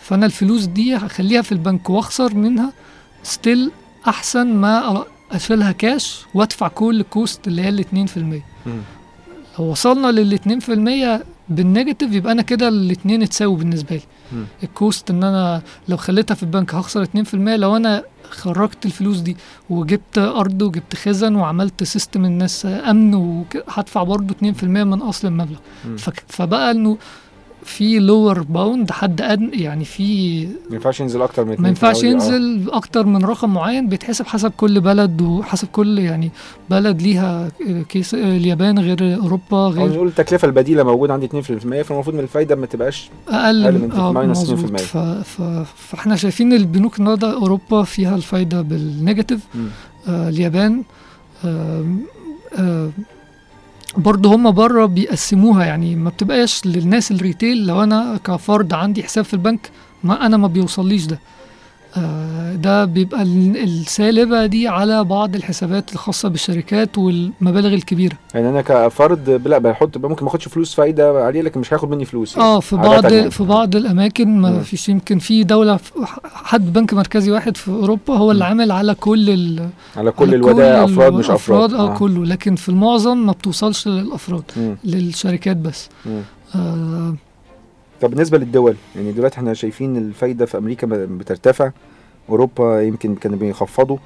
فأنا 0.00 0.26
الفلوس 0.26 0.64
دي 0.64 0.96
هخليها 0.96 1.42
في 1.42 1.52
البنك 1.52 1.90
وأخسر 1.90 2.34
منها 2.34 2.72
still 3.22 3.70
أحسن 4.08 4.46
ما 4.54 5.04
أشيلها 5.32 5.72
كاش 5.72 6.24
وأدفع 6.34 6.68
كل 6.68 7.00
ال 7.00 7.09
cost 7.09 7.46
اللي 7.48 7.62
هي 7.62 7.68
ال 7.68 7.84
2% 7.84 8.18
مم. 8.18 8.42
لو 9.58 9.64
وصلنا 9.64 10.06
لل 10.06 10.38
2% 11.20 11.24
بال 11.48 11.61
negative 11.61 12.12
يبقى 12.12 12.32
أنا 12.32 12.42
كده 12.42 12.68
الاتنين 12.68 13.22
اتساووا 13.22 13.56
بالنسبة 13.56 13.96
لي 13.96 14.02
ال 14.62 14.72
cost 14.72 15.10
إن 15.10 15.24
أنا 15.24 15.62
لو 15.88 15.96
خليتها 15.96 16.34
في 16.34 16.42
البنك 16.42 16.74
هخسر 16.74 17.04
2% 17.04 17.34
لو 17.34 17.76
أنا 17.76 18.02
خرجت 18.30 18.86
الفلوس 18.86 19.18
دي 19.18 19.36
وجبت 19.70 20.18
أرض 20.18 20.62
وجبت 20.62 20.94
خزن 20.96 21.34
وعملت 21.34 21.82
system 21.84 22.24
الناس 22.24 22.66
أمن 22.66 23.14
وك- 23.14 23.64
هدفع 23.68 24.02
برضه 24.02 24.34
2% 24.34 24.64
من 24.64 25.02
أصل 25.02 25.28
المبلغ. 25.28 25.58
فبقى 26.28 26.70
إنه 26.70 26.98
في 27.64 27.98
lower 27.98 28.42
bound 28.42 28.90
حد 28.90 29.20
ادنى 29.22 29.62
يعني 29.62 29.84
في 29.84 30.44
ما 30.46 30.52
ينفعش 30.72 31.00
ينزل 31.00 31.22
أكتر 31.22 31.44
من 31.44 31.56
ما 31.58 31.68
ينفعش 31.68 31.96
2 31.98 32.18
في 32.18 32.26
الأول. 32.28 32.42
آه. 32.42 32.46
ينزل 32.46 32.70
أكتر 32.70 33.06
من 33.06 33.24
رقم 33.24 33.54
معين 33.54 33.88
بيتحسب 33.88 34.26
حسب 34.26 34.52
كل 34.56 34.80
بلد 34.80 35.22
وحسب 35.22 35.68
كل 35.68 35.98
يعني 35.98 36.30
بلد 36.70 37.02
ليها 37.02 37.48
case 37.88 38.14
اليابان 38.14 38.78
غير 38.78 39.16
أوروبا 39.22 39.56
غير 39.56 39.88
نقول 39.88 40.08
التكلفة 40.08 40.46
البديلة 40.46 40.82
موجودة 40.82 41.12
عندي 41.14 41.28
2% 41.28 41.32
فالمفروض 41.82 42.14
من 42.14 42.20
الفايدة 42.20 42.56
ما 42.56 42.66
تبقاش 42.66 43.10
أقل 43.28 43.64
أقل 43.64 43.78
من 43.78 43.92
آه، 43.92 44.12
minus 44.12 44.36
2%. 44.38 44.50
مظبوط. 44.52 44.80
ف... 44.80 44.96
ف... 44.98 45.42
فإحنا 45.76 46.16
شايفين 46.16 46.52
البنوك 46.52 46.98
النهارده 46.98 47.32
أوروبا 47.34 47.82
فيها 47.82 48.16
الفايدة 48.16 48.62
بال 48.62 48.76
negative. 48.76 49.40
آه 50.08 50.28
اليابان 50.28 50.82
آه 51.44 51.84
آه 52.58 52.90
برضه 53.96 54.34
هم 54.34 54.50
بره 54.50 54.86
بيقسموها 54.86 55.64
يعني 55.64 55.96
ما 55.96 56.10
بتبقاش 56.10 56.66
للناس 56.66 57.10
الريتيل 57.10 57.66
لو 57.66 57.82
أنا 57.82 58.18
كفرد 58.24 58.72
عندي 58.72 59.02
حساب 59.02 59.24
في 59.24 59.34
البنك 59.34 59.70
ما 60.04 60.26
أنا 60.26 60.36
ما 60.36 60.48
بيوصليش 60.48 61.06
ده. 61.06 61.18
ده 62.54 62.84
بيبقى 62.84 63.22
ال- 63.22 63.56
السالبة 63.56 64.46
دي 64.46 64.68
على 64.68 65.04
بعض 65.04 65.34
الحسابات 65.34 65.92
الخاصة 65.92 66.28
بالشركات 66.28 66.98
والمبالغ 66.98 67.74
الكبيرة 67.74 68.16
يعني 68.34 68.48
أنا 68.48 68.60
كفرد 68.62 69.30
لا 69.46 69.58
بحط 69.58 69.96
ممكن 69.98 70.24
ما 70.24 70.30
اخدش 70.30 70.48
فلوس 70.48 70.74
فايدة 70.74 71.24
عليه 71.24 71.42
لكن 71.42 71.60
مش 71.60 71.72
هياخد 71.72 71.90
مني 71.90 72.04
فلوس 72.04 72.36
يعني. 72.36 72.48
آه 72.48 72.60
في 72.60 72.76
بعض 72.76 73.12
يعني. 73.12 73.30
في 73.30 73.44
بعض 73.44 73.76
الأماكن 73.76 74.40
ما. 74.40 74.60
فيش 74.62 74.88
يمكن 74.88 75.18
في 75.18 75.44
دولة 75.44 75.76
في- 75.76 75.92
حد 76.34 76.72
بنك 76.72 76.94
مركزي 76.94 77.30
واحد 77.30 77.56
في 77.56 77.68
أوروبا 77.70 78.14
هو 78.14 78.30
اللي. 78.30 78.44
عامل 78.44 78.70
على 78.72 78.94
كل 78.94 79.30
ال 79.30 79.68
على 79.96 80.10
كل 80.10 80.26
على 80.26 80.36
الودائع 80.36 80.84
أفراد 80.84 81.12
مش 81.12 81.30
أفراد 81.30 81.74
آه 81.74 81.94
كله 81.94 82.24
لكن 82.26 82.54
في 82.56 82.68
المعظم 82.68 83.26
ما 83.26 83.32
بتوصلش 83.32 83.88
للأفراد 83.88 84.42
مم. 84.56 84.76
للشركات 84.84 85.56
بس 85.56 85.88
مم. 86.06 86.20
آه 86.54 87.14
طب 88.00 88.10
بالنسبة 88.10 88.38
للدول 88.38 88.74
يعني 88.96 89.12
دلوقتي 89.12 89.36
إحنا 89.36 89.54
شايفين 89.54 89.96
الفايدة 89.96 90.46
في 90.46 90.58
أمريكا 90.58 90.86
بترتفع 90.90 91.70
أوروبا 92.30 92.82
يمكن 92.82 93.14
كانوا 93.14 93.38
بيخفضوا 93.38 93.96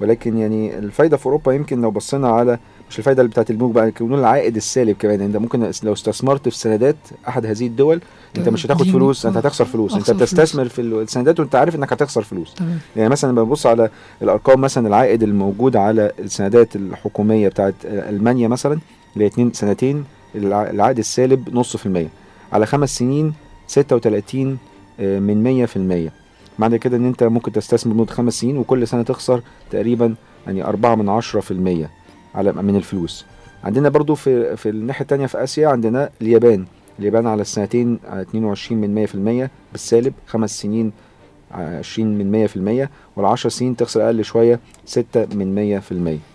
ولكن 0.00 0.38
يعني 0.38 0.78
الفايدة 0.78 1.16
في 1.16 1.26
أوروبا 1.26 1.52
يمكن 1.52 1.80
لو 1.80 1.90
بصينا 1.90 2.28
على 2.28 2.58
مش 2.90 2.98
الفايدة 2.98 3.22
اللي 3.22 3.30
بتاعت 3.30 3.50
البنوك 3.50 3.72
بقى 3.72 3.88
يكونوا 3.88 4.18
العائد 4.18 4.56
السالب 4.56 4.96
كمان 4.98 5.14
يعني 5.14 5.26
انت 5.26 5.36
ممكن 5.36 5.70
لو 5.82 5.92
استثمرت 5.92 6.48
في 6.48 6.58
سندات 6.58 6.96
أحد 7.28 7.46
هذه 7.46 7.66
الدول 7.66 8.00
انت 8.38 8.48
مش 8.48 8.66
هتاخد 8.66 8.86
فلوس 8.86 9.26
انت 9.26 9.36
هتخسر 9.36 9.64
فلوس 9.64 9.94
انت. 9.94 10.10
بتستثمر 10.10 10.68
في 10.68 10.80
السندات 10.80 11.40
وانت 11.40 11.54
عارف 11.54 11.74
انك 11.76 11.92
هتخسر 11.92 12.22
فلوس. 12.22 12.54
تمام. 12.54 12.78
يعني 12.96 13.08
مثلا 13.08 13.42
ببص 13.42 13.66
على 13.66 13.90
الأرقام 14.22 14.60
مثلا 14.60 14.88
العائد 14.88 15.22
الموجود 15.22 15.76
على 15.76 16.12
السندات 16.18 16.76
الحكومية 16.76 17.48
بتاعت 17.48 17.74
ألمانيا 17.84 18.48
مثلا 18.48 18.78
اللي 19.16 19.30
هي 19.38 19.50
سنتين 19.52 20.04
الع- 20.34 20.70
العائد 20.70 20.98
السالب 20.98 21.54
نص 21.54 21.76
في 21.76 21.86
المية. 21.86 22.08
على 22.54 22.66
خمس 22.66 22.98
سنين 22.98 23.34
36 23.66 24.58
آه، 25.00 25.18
من 25.18 25.42
مية 25.42 25.66
في 25.66 25.76
المية. 25.76 26.12
معنى 26.58 26.78
كده 26.78 26.96
إن 26.96 27.06
أنت 27.06 27.22
ممكن 27.24 27.52
تستثمر 27.52 27.94
لمدة 27.94 28.12
خمس 28.12 28.40
سنين 28.40 28.58
وكل 28.58 28.88
سنة 28.88 29.02
تخسر 29.02 29.42
تقريبا 29.70 30.14
يعني 30.46 30.64
أربعة 30.64 30.94
من 30.94 31.08
عشرة 31.08 31.40
في 31.40 31.50
المية 31.50 31.90
على 32.34 32.52
من 32.52 32.76
الفلوس. 32.76 33.26
عندنا 33.64 33.88
برضو 33.88 34.14
في 34.14 34.56
في 34.56 34.68
الناحية 34.68 35.00
التانية 35.02 35.26
في 35.26 35.42
آسيا 35.44 35.68
عندنا 35.68 36.10
اليابان. 36.22 36.64
اليابان 36.98 37.26
على 37.26 37.42
السنتين 37.42 37.98
على 38.08 38.22
22 38.22 38.80
من 38.80 38.94
100 38.94 39.06
في 39.06 39.14
المية 39.14 39.50
بالسالب 39.72 40.14
خمس 40.26 40.60
سنين 40.60 40.92
على 41.50 41.76
20 41.76 42.18
من 42.18 42.30
100 42.32 42.46
في 42.46 42.56
المية 42.56 42.90
والعشر 43.16 43.48
سنين 43.48 43.76
تخسر 43.76 44.06
أقل 44.06 44.24
شوية 44.24 44.60
6 44.84 45.26
من 45.34 45.54
100 45.54 45.78
في 45.78 45.92
المية. 45.92 46.33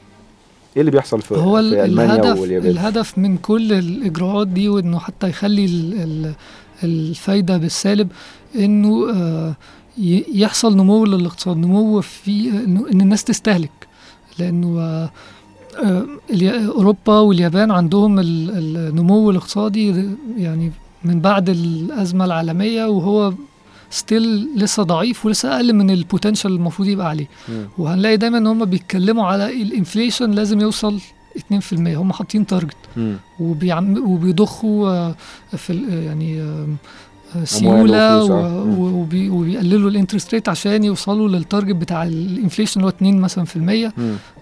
إيه 0.75 0.81
اللي 0.81 0.91
بيحصل 0.91 1.21
في, 1.21 1.35
هو 1.35 1.61
في 1.61 1.85
ألمانيا 1.85 2.15
الهدف 2.15 2.39
واليابان؟ 2.39 2.69
الهدف 2.71 3.17
من 3.17 3.37
كل 3.37 3.73
الإجراءات 3.73 4.47
دي 4.47 4.69
وإنه 4.69 4.99
حتى 4.99 5.29
يخلي 5.29 5.65
ال 5.65 5.93
ال 5.93 6.33
الفايدة 6.83 7.57
بالسالب 7.57 8.07
إنه 8.55 9.09
آه 9.13 9.55
يحصل 10.33 10.77
نمو 10.77 11.05
للاقتصاد 11.05 11.57
نمو 11.57 12.01
في 12.01 12.49
إن 12.93 13.01
الناس 13.01 13.23
تستهلك. 13.23 13.71
لأنه 14.39 14.79
آه 14.81 15.09
آه 15.83 16.05
أوروبا 16.67 17.19
واليابان 17.19 17.71
عندهم 17.71 18.19
ال- 18.19 18.77
النمو 18.77 19.31
الاقتصادي 19.31 20.05
يعني 20.37 20.71
من 21.03 21.19
بعد 21.19 21.49
الأزمة 21.49 22.25
العالمية 22.25 22.85
وهو 22.85 23.33
still 23.89 24.49
لسه 24.55 24.83
ضعيف 24.83 25.25
ولسه 25.25 25.55
أقل 25.55 25.73
من 25.73 25.89
ال 25.89 25.95
potential 25.95 26.51
المفروض 26.51 26.87
يبقى 26.87 27.09
عليه 27.09 27.27
مم. 27.49 27.67
وهنلاقي 27.77 28.17
دايما 28.17 28.37
إن 28.37 28.47
هم 28.47 28.65
بيتكلموا 28.65 29.25
على 29.25 29.61
ال 29.61 29.68
inflation 29.68 30.31
لازم 30.31 30.61
يوصل 30.61 30.99
2% 31.37 31.73
هم 31.73 32.13
حاطين 32.13 32.45
target. 32.45 32.75
وبيعم 33.39 34.11
وبيضخوا 34.11 34.89
آه، 34.89 35.15
في 35.57 35.73
آه، 35.91 36.01
يعني 36.05 36.41
سيولة 37.43 37.97
آه. 38.41 38.75
وبي- 38.79 39.29
وبيقللوا 39.29 39.89
ال 39.89 39.94
interest 39.94 40.33
rate 40.33 40.49
عشان 40.49 40.83
يوصلوا 40.83 41.27
لل 41.27 41.39
target 41.39 41.75
بتاع 41.75 42.03
ال 42.03 42.11
inflation 42.11 42.79
اللي 42.79 42.85
هو 42.85 42.89
2 42.89 43.21
مثلا 43.21 43.45
في 43.45 43.55
المية. 43.55 43.93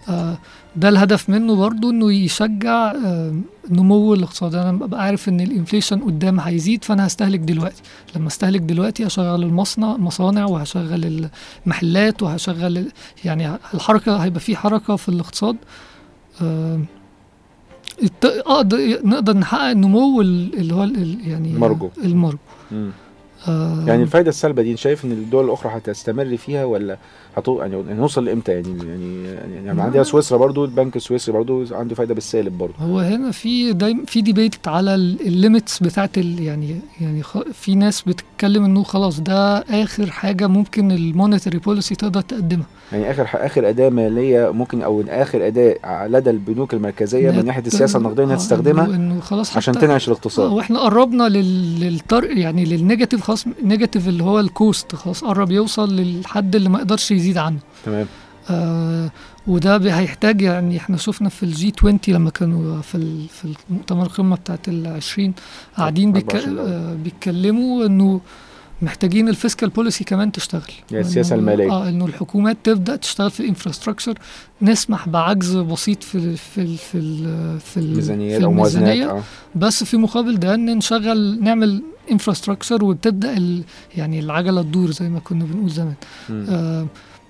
آه، 0.10 0.38
ده 0.76 0.90
الهدف 0.90 1.30
منه 1.30 1.56
برضو 1.56 1.90
إنه 1.90 2.14
يشجع 2.14 2.92
آه، 3.06 3.36
نمو 3.70 4.14
الاقتصاد 4.14 4.56
أنا 4.56 4.72
ببقى 4.72 5.04
عارف 5.04 5.30
إن 5.30 5.40
الإنفليشن 5.42 6.00
قدام 6.00 6.40
هيزيد 6.40 6.84
فأنا 6.84 7.08
هستهلك 7.08 7.40
دلوقتي 7.40 7.82
لما 8.16 8.28
أستهلك 8.28 8.62
دلوقتي 8.62 9.08
هشغل 9.08 9.44
المصنع 9.44 9.98
مصانع 9.98 10.46
وهشغل 10.46 11.30
المحلات 11.66 12.24
وهشغل 12.24 12.88
يعني 13.26 13.58
الحركة 13.74 14.18
هيبقى 14.18 14.40
في 14.40 14.56
حركة 14.56 14.96
في 14.96 15.10
الاقتصاد 15.10 15.56
آه، 16.42 16.80
نقدر 19.04 19.38
نحقق 19.38 19.62
النمو 19.70 20.22
ال- 20.22 20.54
اللي 20.60 20.74
هو 20.76 20.84
يعني 21.28 21.54
مرجو. 21.54 21.90
المرجو 22.04 22.38
مم. 22.38 22.47
آه، 23.48 23.84
يعني 23.88 24.04
الفايدة 24.04 24.30
السلبه 24.30 24.62
دي 24.62 24.78
شايف 24.78 25.06
إن 25.06 25.12
الدول 25.12 25.46
الأخرى 25.46 25.78
هتستمر 25.78 26.38
فيها 26.38 26.66
ولا 26.66 26.98
هتو 27.38 27.60
يعني 27.62 27.84
نوصل 27.94 28.26
لإمتى؟ 28.26 28.52
يعني 28.52 28.78
يعني 29.26 29.66
يعني 29.66 29.82
عندنا 29.82 30.04
سويسرا 30.04 30.38
برضو 30.38 30.66
البنك 30.66 30.96
السويسري 30.96 31.34
برضو 31.34 31.66
عنده 31.72 31.96
فايدة 31.96 32.14
بالسالب 32.14 32.58
برضو. 32.58 32.74
هو 32.80 33.00
هنا 33.00 33.32
في 33.32 33.74
دايما 33.74 34.06
في 34.06 34.22
debate 34.22 34.68
على 34.68 34.96
ال 34.96 35.08
limits 35.08 35.84
بتاعت 35.84 36.18
ال 36.18 36.40
يعني 36.44 36.80
يعني 37.02 37.24
خ- 37.24 37.48
في 37.54 37.76
ناس 37.76 38.02
بتتكلم 38.02 38.64
إنه 38.64 38.84
خلاص 38.84 39.20
ده 39.20 39.58
آخر 39.58 40.12
حاجة 40.12 40.48
ممكن 40.48 40.92
ال 40.92 40.99
monetary 40.99 41.58
policy 41.58 41.96
تقدر 41.96 42.22
تقدمها. 42.22 42.66
يعني 42.92 43.12
آخر 43.12 43.28
آخر 43.34 43.70
أداة 43.70 43.90
مالية 43.90 44.52
ممكن 44.52 44.82
أو 44.82 45.04
آخر 45.10 45.48
أداة 45.48 46.08
لدى 46.08 46.30
البنوك 46.30 46.74
المركزية 46.74 47.32
من 47.32 47.46
ناحية 47.46 47.64
السياسة 47.68 47.98
النقدية 47.98 48.24
إنها 48.24 48.34
آه، 48.34 48.38
تستخدمها 48.38 48.86
إنه- 48.86 48.90
إنه 48.90 49.20
خلاص 49.20 49.58
عشان 49.58 49.74
تنعش 49.74 50.08
آه، 50.10 50.12
الاقتصاد 50.12 50.52
وإحنا 50.52 50.80
قربنا 50.80 51.24
لل... 51.30 51.80
للطر 51.80 52.24
يعني 52.38 52.66
لل 52.66 52.77
negative 52.77 53.22
خلاص 53.22 53.46
negative 53.64 54.08
اللي 54.08 54.24
هو 54.24 54.40
ال 54.40 54.51
cost 54.51 54.96
خلاص 54.96 55.24
قرب 55.24 55.52
يوصل 55.52 55.96
للحد 55.96 56.56
اللي 56.56 56.70
ما 56.70 56.78
يقدرش 56.80 57.12
يزيد. 57.12 57.27
عنه. 57.38 57.60
تمام. 57.86 58.06
آه 58.50 59.10
وده 59.48 59.78
هيحتاج 60.00 60.42
يعني 60.42 60.78
إحنا 60.78 60.98
شفنا 60.98 61.30
في 61.30 61.44
ال 61.44 61.59
G 61.59 61.74
20 61.78 62.00
لما 62.08 62.30
كانوا 62.30 62.82
في 62.82 63.28
في 63.28 63.54
المؤتمر 63.70 64.06
القمه 64.06 64.36
بتاعت 64.36 64.68
ال 64.70 64.88
20 64.88 65.34
قاعدين 65.78 66.12
بيك 66.12 66.36
24 66.36 66.54
الأول. 66.54 66.70
آه 66.72 66.94
بيتكلموا 66.94 67.86
إنه 67.86 68.22
محتاجين 68.82 69.30
ال 69.30 69.35
fiscal 69.35 69.70
policy 69.70 70.04
كمان 70.04 70.32
تشتغل. 70.32 70.62
يعني 70.92 71.06
السياسة 71.06 71.30
وإنه- 71.30 71.40
المالية. 71.40 71.72
آه 71.72 71.90
إنه 71.90 72.06
الحكومات 72.06 72.58
تبدأ 72.64 72.96
تشتغل 72.96 73.32
في 73.32 73.40
ال 73.40 73.45
infrastructure 73.45 74.14
نسمح 74.62 75.10
بعجز 75.10 75.56
بسيط 75.58 76.04
في 76.04 76.36
في 76.36 76.78
في 76.78 76.98
ال 76.98 77.60
في, 77.60 77.78
ال 77.80 77.96
ميزانيات 77.96 78.40
في 78.40 78.46
أو 78.46 78.52
الميزانية. 78.52 79.12
آه. 79.12 79.24
بس 79.56 79.84
في 79.84 79.98
مقابل 79.98 80.36
ده 80.40 80.54
إن 80.54 80.78
نشغل 80.78 81.40
نعمل 81.44 81.84
infrastructure 82.12 82.84
وتبدأ 82.84 83.62
يعني 83.96 84.20
العجلة 84.20 84.62
تدور 84.62 84.92
زي 84.92 85.10
ما 85.10 85.20
كنا 85.20 85.46
بنقول 85.46 85.70
زمان. 85.70 85.94
آه 86.30 86.88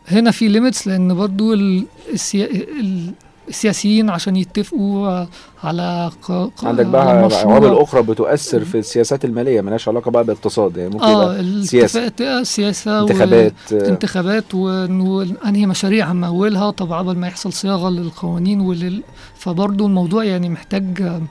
هنا 0.08 0.32
في 0.32 0.47
ليميتس 0.47 0.88
لأن 0.88 1.14
برضو 1.16 1.53
ال- 1.53 1.86
السيا 2.14 2.45
ال- 2.45 3.12
السياسيين 3.49 4.10
عشان 4.10 4.36
يتفقوا 4.36 5.26
على 5.64 6.12
ق- 6.22 6.32
ق- 6.32 6.66
عندك 6.66 6.86
بقى 6.86 7.08
عوامل 7.34 7.78
أخرى 7.78 8.01
بتؤثر 8.01 8.66
في 8.66 8.78
السياسات 8.80 9.26
المالية 9.26 9.62
ملهاش 9.62 9.88
علاقة 9.88 10.12
بقى 10.12 10.24
باقتصاد 10.24 10.78
يعني 10.78 10.89
ممكن 10.89 11.05
آه 11.05 11.62
سياسة. 11.62 12.43
سياسه 12.43 12.99
انتخابات 13.01 13.53
انتخابات 13.72 14.55
وانه 14.55 15.28
أنهي 15.45 15.66
مشاريع 15.66 16.12
همولها 16.12 16.72
طب 16.72 16.91
قبل 16.93 17.16
ما 17.16 17.28
يحصل 17.28 17.53
صياغة 17.53 17.89
للقوانين 17.89 18.62
ولل 18.62 19.03
فبرضه 19.38 19.86
الموضوع 19.86 20.24
يعني 20.24 20.49
محتاج 20.49 21.01
آه، 21.01 21.22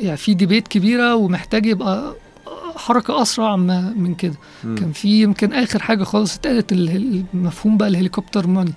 يعني 0.00 0.16
في 0.16 0.34
debt 0.34 0.68
كبيرة 0.68 1.14
ومحتاج 1.14 1.66
يبقى 1.66 2.14
حركة 2.78 3.22
أسرع 3.22 3.56
من 3.56 4.14
كده 4.14 4.34
مم. 4.64 4.74
كان 4.74 4.92
في 4.92 5.22
يمكن 5.22 5.52
آخر 5.52 5.82
حاجة 5.82 6.04
خالص 6.04 6.36
اتقالت 6.36 6.72
ال- 6.72 7.24
المفهوم 7.34 7.76
بقى 7.76 7.88
ال 7.88 7.93
helicopter 7.93 8.46
money 8.46 8.72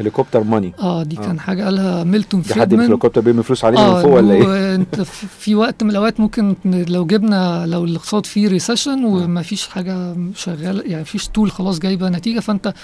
helicopter 0.00 0.44
money 0.44 0.72
آه 0.78 1.02
دي 1.02 1.18
آه. 1.18 1.20
كان 1.20 1.40
حاجة 1.40 1.64
قالها 1.64 2.04
ميلتون 2.04 2.40
حد 2.40 2.46
في 2.46 2.54
فريدمان 2.54 2.80
الهليكوبتر 2.80 3.20
بيرمي 3.20 3.42
فلوس 3.42 3.64
علينا 3.64 3.94
من 3.94 4.02
فوق 4.02 4.12
ولا 4.14 4.34
إيه؟ 4.34 4.74
أنت 4.74 5.00
في 5.00 5.26
في 5.38 5.54
وقت 5.54 5.82
من 5.82 5.90
الأوقات 5.90 6.20
ممكن 6.20 6.54
لو 6.64 7.06
جبنا 7.06 7.66
لو 7.66 7.84
الاقتصاد 7.84 8.26
فيه 8.26 8.48
recession 8.48 9.04
وما 9.04 9.42
فيش 9.42 9.68
حاجة 9.68 10.16
شغالة 10.36 10.82
يعني 10.86 11.04
فيش 11.04 11.28
طول 11.28 11.50
خلاص 11.50 11.78
جايبة 11.78 12.08
نتيجة 12.08 12.40
فأنت 12.40 12.74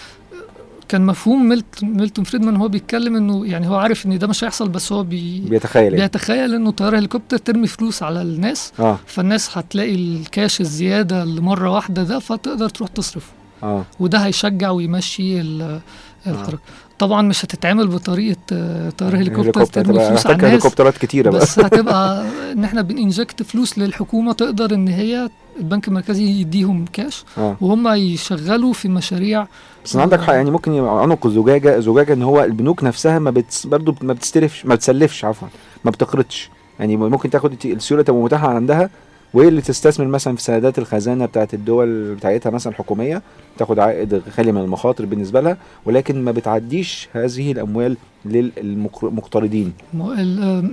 كان 0.88 1.06
مفهوم 1.06 1.48
ميلت 1.48 1.84
ميلتون 1.84 2.24
فريدمان 2.24 2.56
هو 2.56 2.68
بيتكلم 2.68 3.16
إنه 3.16 3.46
يعني 3.46 3.68
هو 3.68 3.74
عارف 3.74 4.06
إن 4.06 4.18
ده 4.18 4.26
مش 4.26 4.44
هيحصل 4.44 4.68
بس 4.68 4.92
هو 4.92 5.02
بي 5.02 5.40
بيتخيل 5.40 5.82
يعني. 5.84 5.96
بيتخيل 5.96 6.54
إنه 6.54 6.70
طيارة 6.70 6.98
هليكوبتر 6.98 7.36
ترمي 7.38 7.66
فلوس 7.66 8.02
على 8.02 8.22
الناس 8.22 8.72
آه. 8.80 8.98
فالناس 9.06 9.58
هتلاقي 9.58 9.94
الكاش 9.94 10.60
الزيادة 10.60 11.22
اللي 11.22 11.40
مره 11.40 11.70
واحدة 11.70 12.02
ده 12.02 12.18
فتقدر 12.18 12.68
تروح 12.68 12.88
تصرفه. 12.88 13.32
آه. 13.62 13.84
وده 14.00 14.18
هيشجع 14.18 14.70
ويمشي 14.70 15.40
ال- 15.40 15.80
الحركه 16.26 16.58
طبعا 16.98 17.22
مش 17.22 17.44
هتتعمل 17.44 17.86
بطريقه 17.86 18.38
آه، 18.52 18.90
طيارة 18.90 19.16
هليكوبتر 19.16 19.64
ترمي 19.64 19.94
فلوس 20.06 20.26
على 20.26 20.34
الناس 20.36 20.50
هليكوبترات 20.52 20.98
كتيرة 20.98 21.30
بقى. 21.30 21.40
بس 21.40 21.58
هتبقى 21.58 22.26
إن 22.52 22.64
إحنا 22.64 22.82
بننجكت 22.82 23.42
فلوس 23.42 23.78
للحكومة 23.78 24.32
تقدر 24.32 24.74
إن 24.74 24.88
هي 24.88 25.28
البنك 25.58 25.88
المركزي 25.88 26.24
يديهم 26.24 26.84
كاش 26.92 27.24
آه. 27.38 27.56
وهم 27.60 27.88
يشغلوا 27.88 28.72
في 28.72 28.88
مشاريع 28.88 29.46
بس 29.84 29.96
عندك 29.96 30.20
حق 30.20 30.32
يعني 30.32 30.50
ممكن 30.50 30.78
عنق 30.84 31.26
زجاجة 31.28 31.80
زجاجة 31.80 32.12
إن 32.12 32.22
هو 32.22 32.44
البنوك 32.44 32.84
نفسها 32.84 33.18
ما 33.18 33.30
بتس 33.30 33.66
برضه 33.66 33.94
ما 34.02 34.12
بتستلفش 34.12 34.66
ما 34.66 34.74
بتسلفش 34.74 35.24
عفوا 35.24 35.48
ما 35.84 35.90
بتقرضش. 35.90 36.50
يعني 36.78 36.96
ممكن 36.96 37.30
تاخد 37.30 37.54
السيولة 37.64 38.02
تبقى 38.02 38.20
متاحة 38.22 38.48
عندها 38.48 38.90
وهي 39.36 39.48
اللي 39.48 39.60
تستثمر 39.60 40.06
مثلا 40.06 40.36
في 40.36 40.42
سندات 40.42 40.78
الخزانة 40.78 41.26
بتاعت 41.26 41.54
الدول 41.54 42.14
بتاعتها 42.14 42.50
مثلا 42.50 42.72
الحكوميه 42.72 43.22
تاخد 43.58 43.78
عائد 43.78 44.22
خالي 44.36 44.52
من 44.52 44.60
المخاطر 44.60 45.04
بالنسبة 45.06 45.40
لها 45.40 45.56
ولكن 45.84 46.24
ما 46.24 46.32
بتعديش 46.32 47.08
هذه 47.12 47.52
الأموال 47.52 47.96
للمقترضين. 48.24 49.72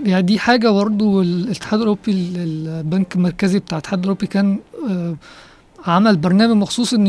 يعني 0.05 0.21
دي 0.21 0.39
حاجة 0.39 0.69
برضه 0.69 1.21
الاتحاد 1.21 1.79
الأوروبي 1.79 2.11
ال- 2.11 2.67
البنك 2.67 3.15
المركزي 3.15 3.59
بتاع 3.59 3.77
الاتحاد 3.77 3.99
الأوروبي 3.99 4.27
كان 4.27 4.59
آه، 4.89 5.15
عمل 5.85 6.17
برنامج 6.17 6.55
مخصوص 6.55 6.93
إن 6.93 7.07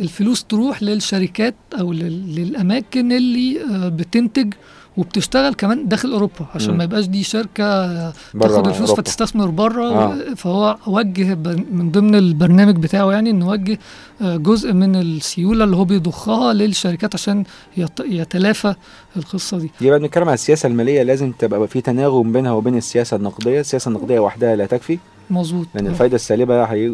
الفلوس 0.00 0.44
تروح 0.44 0.82
للشركات 0.82 1.54
أو 1.80 1.92
لل- 1.92 2.34
للأماكن 2.36 3.12
اللي 3.12 3.60
آه، 3.62 3.88
بتنتج 3.88 4.54
وبتشتغل 4.96 5.54
كمان 5.54 5.88
داخل 5.88 6.12
أوروبا 6.12 6.46
عشان 6.54 6.70
مم. 6.72 6.78
ما 6.78 6.84
يبقاش 6.84 7.06
دي 7.06 7.22
شركة 7.22 8.10
تاخد 8.40 8.66
الفلوس 8.66 8.80
أوروبا. 8.90 8.94
فتستثمر 9.02 9.46
بره 9.46 9.84
آه. 9.88 10.34
فهو 10.36 10.76
وجه 10.86 11.34
من 11.72 11.90
ضمن 11.92 12.14
البرنامج 12.14 12.76
بتاعه 12.76 13.12
يعني 13.12 13.30
إنه 13.30 13.48
وجه 13.48 13.78
آه، 14.22 14.36
جزء 14.36 14.72
من 14.72 14.96
السيولة 14.96 15.64
اللي 15.64 15.76
هو 15.76 15.84
بيضخها 15.84 16.52
للشركات 16.52 17.14
عشان 17.14 17.44
يت- 17.76 18.00
يتلافى 18.00 18.74
القصة 19.16 19.58
دي 19.58 19.70
يبقى 19.80 19.98
بنتكلم 19.98 20.24
على 20.24 20.34
السياسة 20.34 20.66
المالية 20.66 21.02
لازم 21.02 21.32
تبقى 21.32 21.68
في 21.68 21.80
تناغم 21.80 22.32
بينها 22.32 22.52
وبين 22.52 22.76
السياسة 22.76 23.16
النقدية 23.16 23.60
السياسة 23.60 23.88
النقدية 23.88 24.20
وحدها 24.20 24.56
لا 24.56 24.66
تكفي 24.66 24.98
مظبوط 25.30 25.66
لأن. 25.74 25.86
الفايدة 25.86 26.14
السالبة. 26.14 26.64
هي... 26.64 26.92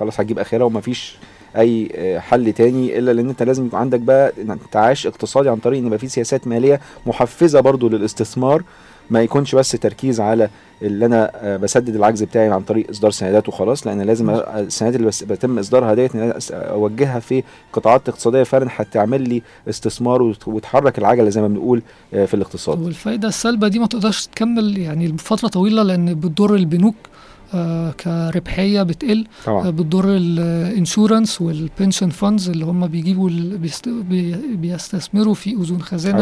خلاص 0.00 0.20
هتجيب 0.20 0.38
آخرها 0.38 0.64
ومفيش 0.64 1.16
أي 1.56 1.88
آه، 1.94 2.18
حل 2.18 2.52
تاني 2.52 2.98
إلا 2.98 3.10
لأن 3.10 3.28
أنت 3.28 3.42
لازم 3.42 3.66
يكون 3.66 3.78
عندك 3.80 4.00
بقى 4.00 4.32
انتعاش 4.38 5.06
اقتصادي 5.06 5.48
عن 5.48 5.56
طريق 5.56 5.78
إن 5.80 5.86
يبقى 5.86 5.98
في 5.98 6.08
سياسات 6.08 6.46
مالية 6.46 6.80
محفزة 7.06 7.60
برضو 7.60 7.88
للاستثمار 7.88 8.62
ما 9.10 9.22
يكونش 9.22 9.54
بس 9.54 9.70
تركيز 9.70 10.20
على 10.20 10.48
اللي 10.82 11.06
أنا 11.06 11.30
آه، 11.34 11.56
بسدد 11.56 11.94
العجز 11.96 12.22
بتاعي 12.22 12.48
عن 12.48 12.60
طريق 12.60 12.90
إصدار 12.90 13.10
سندات 13.10 13.48
وخلاص 13.48 13.86
لأن 13.86 14.00
لازم 14.02 14.30
السندات 14.30 14.96
اللي 14.96 15.06
بس 15.06 15.24
بيتم 15.24 15.58
إصدارها 15.58 15.94
ديت 15.94 16.10
أوجهها 16.52 17.20
في 17.20 17.42
قطاعات 17.72 18.08
اقتصادية 18.08 18.42
فعلا 18.42 18.68
هتعمل 18.76 19.28
لي 19.28 19.42
استثمار 19.68 20.22
وت- 20.22 20.48
وتحرك 20.48 20.98
العجلة 20.98 21.28
زي 21.30 21.40
ما 21.40 21.48
بنقول 21.48 21.82
آه، 22.14 22.24
في 22.24 22.34
الاقتصاد. 22.34 22.82
والفايدة 22.82 23.28
السالبة 23.28 23.68
دي 23.68 23.78
ما 23.78 23.86
تقدرش 23.86 24.26
تكمل 24.26 24.78
يعني 24.78 25.08
لفترة 25.08 25.48
طويلة 25.48 25.82
لأن 25.82 26.14
بتضر 26.14 26.54
البنوك 26.54 26.94
آه 27.54 27.90
كربحية 27.90 28.82
بتقل 28.82 29.18
آه 29.20 29.44
طبعا 29.46 29.70
بتضر 29.70 30.04
ال 30.16 30.28
insurance 30.28 31.40
وال 31.42 31.57
pension 31.57 32.08
funds 32.10 32.48
اللي 32.50 32.64
هم 32.64 32.86
بيجيبوا 32.86 33.30
بيست- 33.56 33.88
بيستثمروا 34.54 35.34
في 35.34 35.56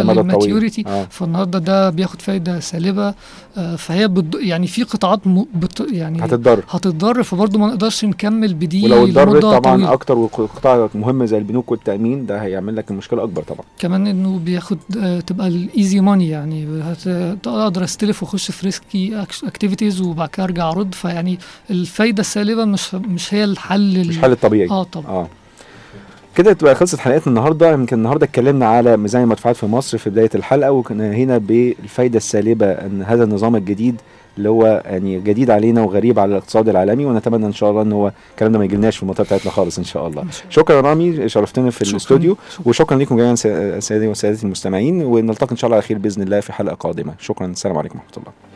المدى 0.00 0.10
الطويل. 0.20 0.26
لل 0.26 0.38
maturity 0.38 0.84
آه 0.86 1.06
فالنهاردة 1.10 1.58
ده 1.58 1.90
بياخد 1.90 2.22
فايدة 2.22 2.60
سالبة 2.60 3.14
آه 3.56 3.76
فهي. 3.76 4.08
يعني 4.34 4.66
في 4.66 4.82
قطاعات 4.82 5.26
م... 5.26 5.44
بت... 5.54 5.86
يعني 5.92 6.24
هتتضرر 6.24 6.62
هتتضر 6.70 7.22
فبرضه 7.22 7.58
ما 7.58 7.66
نقدرش 7.66 8.04
نكمل 8.04 8.54
بدي 8.54 8.84
ولو 8.84 9.04
اتضررت 9.04 9.28
لمدة 9.44 9.58
طبعا 9.58 9.74
طويلة. 9.76 9.92
أكتر 9.92 10.18
وقطاع 10.18 10.88
مهم 10.94 11.26
زي 11.26 11.38
البنوك 11.38 11.70
والتأمين 11.70 12.26
ده 12.26 12.42
هيعمل 12.42 12.76
لك 12.76 12.90
المشكلة 12.90 13.22
أكبر 13.24 13.42
طبعا 13.42 13.60
كمان 13.78 14.06
إنه 14.06 14.38
بياخد 14.38 14.78
آه، 14.98 15.20
تبقى 15.20 15.48
ال 15.48 15.59
easy 15.59 16.00
money 16.00 16.28
يعني 16.28 16.66
هت- 16.82 17.46
أقدر 17.46 17.84
أستلف 17.84 18.22
وأخش 18.22 18.50
في 18.50 18.66
risky 18.66 19.24
activities 19.44 20.00
وبعد 20.00 20.28
كده 20.28 20.44
أرجع 20.44 20.70
أرد 20.70 20.94
فيعني 21.16 21.38
الفايدة 21.70 22.20
السالبة 22.20 22.64
مش 22.64 22.94
مش 22.94 23.34
هي 23.34 23.44
الحل 23.44 23.96
ال- 23.96 24.08
مش 24.08 24.18
حل 24.18 24.32
الطبيعي. 24.32 24.70
آه 24.70 24.82
طبعا. 24.82 25.06
آه. 25.06 25.28
كده 26.36 26.52
تبقى 26.52 26.74
خلصت 26.74 26.98
حلقتنا 26.98 27.26
النهارده. 27.26 27.72
يمكن 27.72 27.96
النهارده 27.96 28.26
اتكلمنا 28.26 28.66
على 28.66 28.96
ميزانيه 28.96 29.24
المدفوعات 29.24 29.56
في 29.56 29.66
مصر 29.66 29.98
في 29.98 30.10
بداية 30.10 30.30
الحلقة 30.34 30.72
وكنا 30.72 31.12
هنا 31.14 31.38
بالفايدة 31.38 32.16
السالبة 32.16 32.66
إن 32.66 33.02
هذا 33.02 33.24
النظام 33.24 33.56
الجديد 33.56 34.00
اللي 34.38 34.48
هو 34.48 34.82
يعني 34.86 35.20
جديد 35.20 35.50
علينا 35.50 35.82
وغريب 35.82 36.18
على 36.18 36.30
الاقتصاد 36.30 36.68
العالمي 36.68 37.04
ونتمنى 37.04 37.46
إن 37.46 37.52
شاء 37.52 37.70
الله 37.70 37.82
إن 37.82 37.92
هو 37.92 38.12
الكلام 38.30 38.52
ده 38.52 38.58
ما 38.58 38.64
يجيلناش 38.64 38.96
في 38.96 39.02
المنطقة 39.02 39.24
بتاعتنا 39.24 39.52
خالص 39.52 39.78
إن 39.78 39.84
شاء 39.84 40.06
الله. 40.08 40.24
شكرا 40.50 40.80
رامي 40.80 41.28
شرفتنا 41.28 41.70
في 41.70 41.78
شكراً. 41.84 41.90
الاستوديو 41.90 42.36
شكراً. 42.50 42.68
وشكرا 42.68 42.98
لكم 42.98 43.16
جميعا 43.16 43.34
سيدي 43.80 44.08
وسادتي 44.08 44.44
المستمعين 44.46 45.02
ونلتقي 45.04 45.50
إن 45.52 45.56
شاء 45.56 45.66
الله 45.68 45.76
على 45.76 45.86
خير 45.86 45.98
بإذن 45.98 46.22
الله 46.22 46.40
في 46.40 46.52
حلقة 46.52 46.74
قادمة. 46.74 47.14
شكرا. 47.20 47.46
السلام 47.46 47.78
عليكم 47.78 47.98
ورحمة 47.98 48.16
الله. 48.16 48.55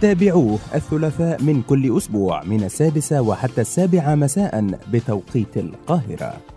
تابعوه 0.00 0.58
الثلاثاء 0.74 1.42
من 1.42 1.62
كل 1.62 1.96
أسبوع 1.96 2.44
من 2.44 2.64
السادسة 2.64 3.20
وحتى 3.20 3.60
السابعة 3.60 4.14
مساء 4.14 4.78
بتوقيت 4.92 5.56
القاهرة. 5.56 6.55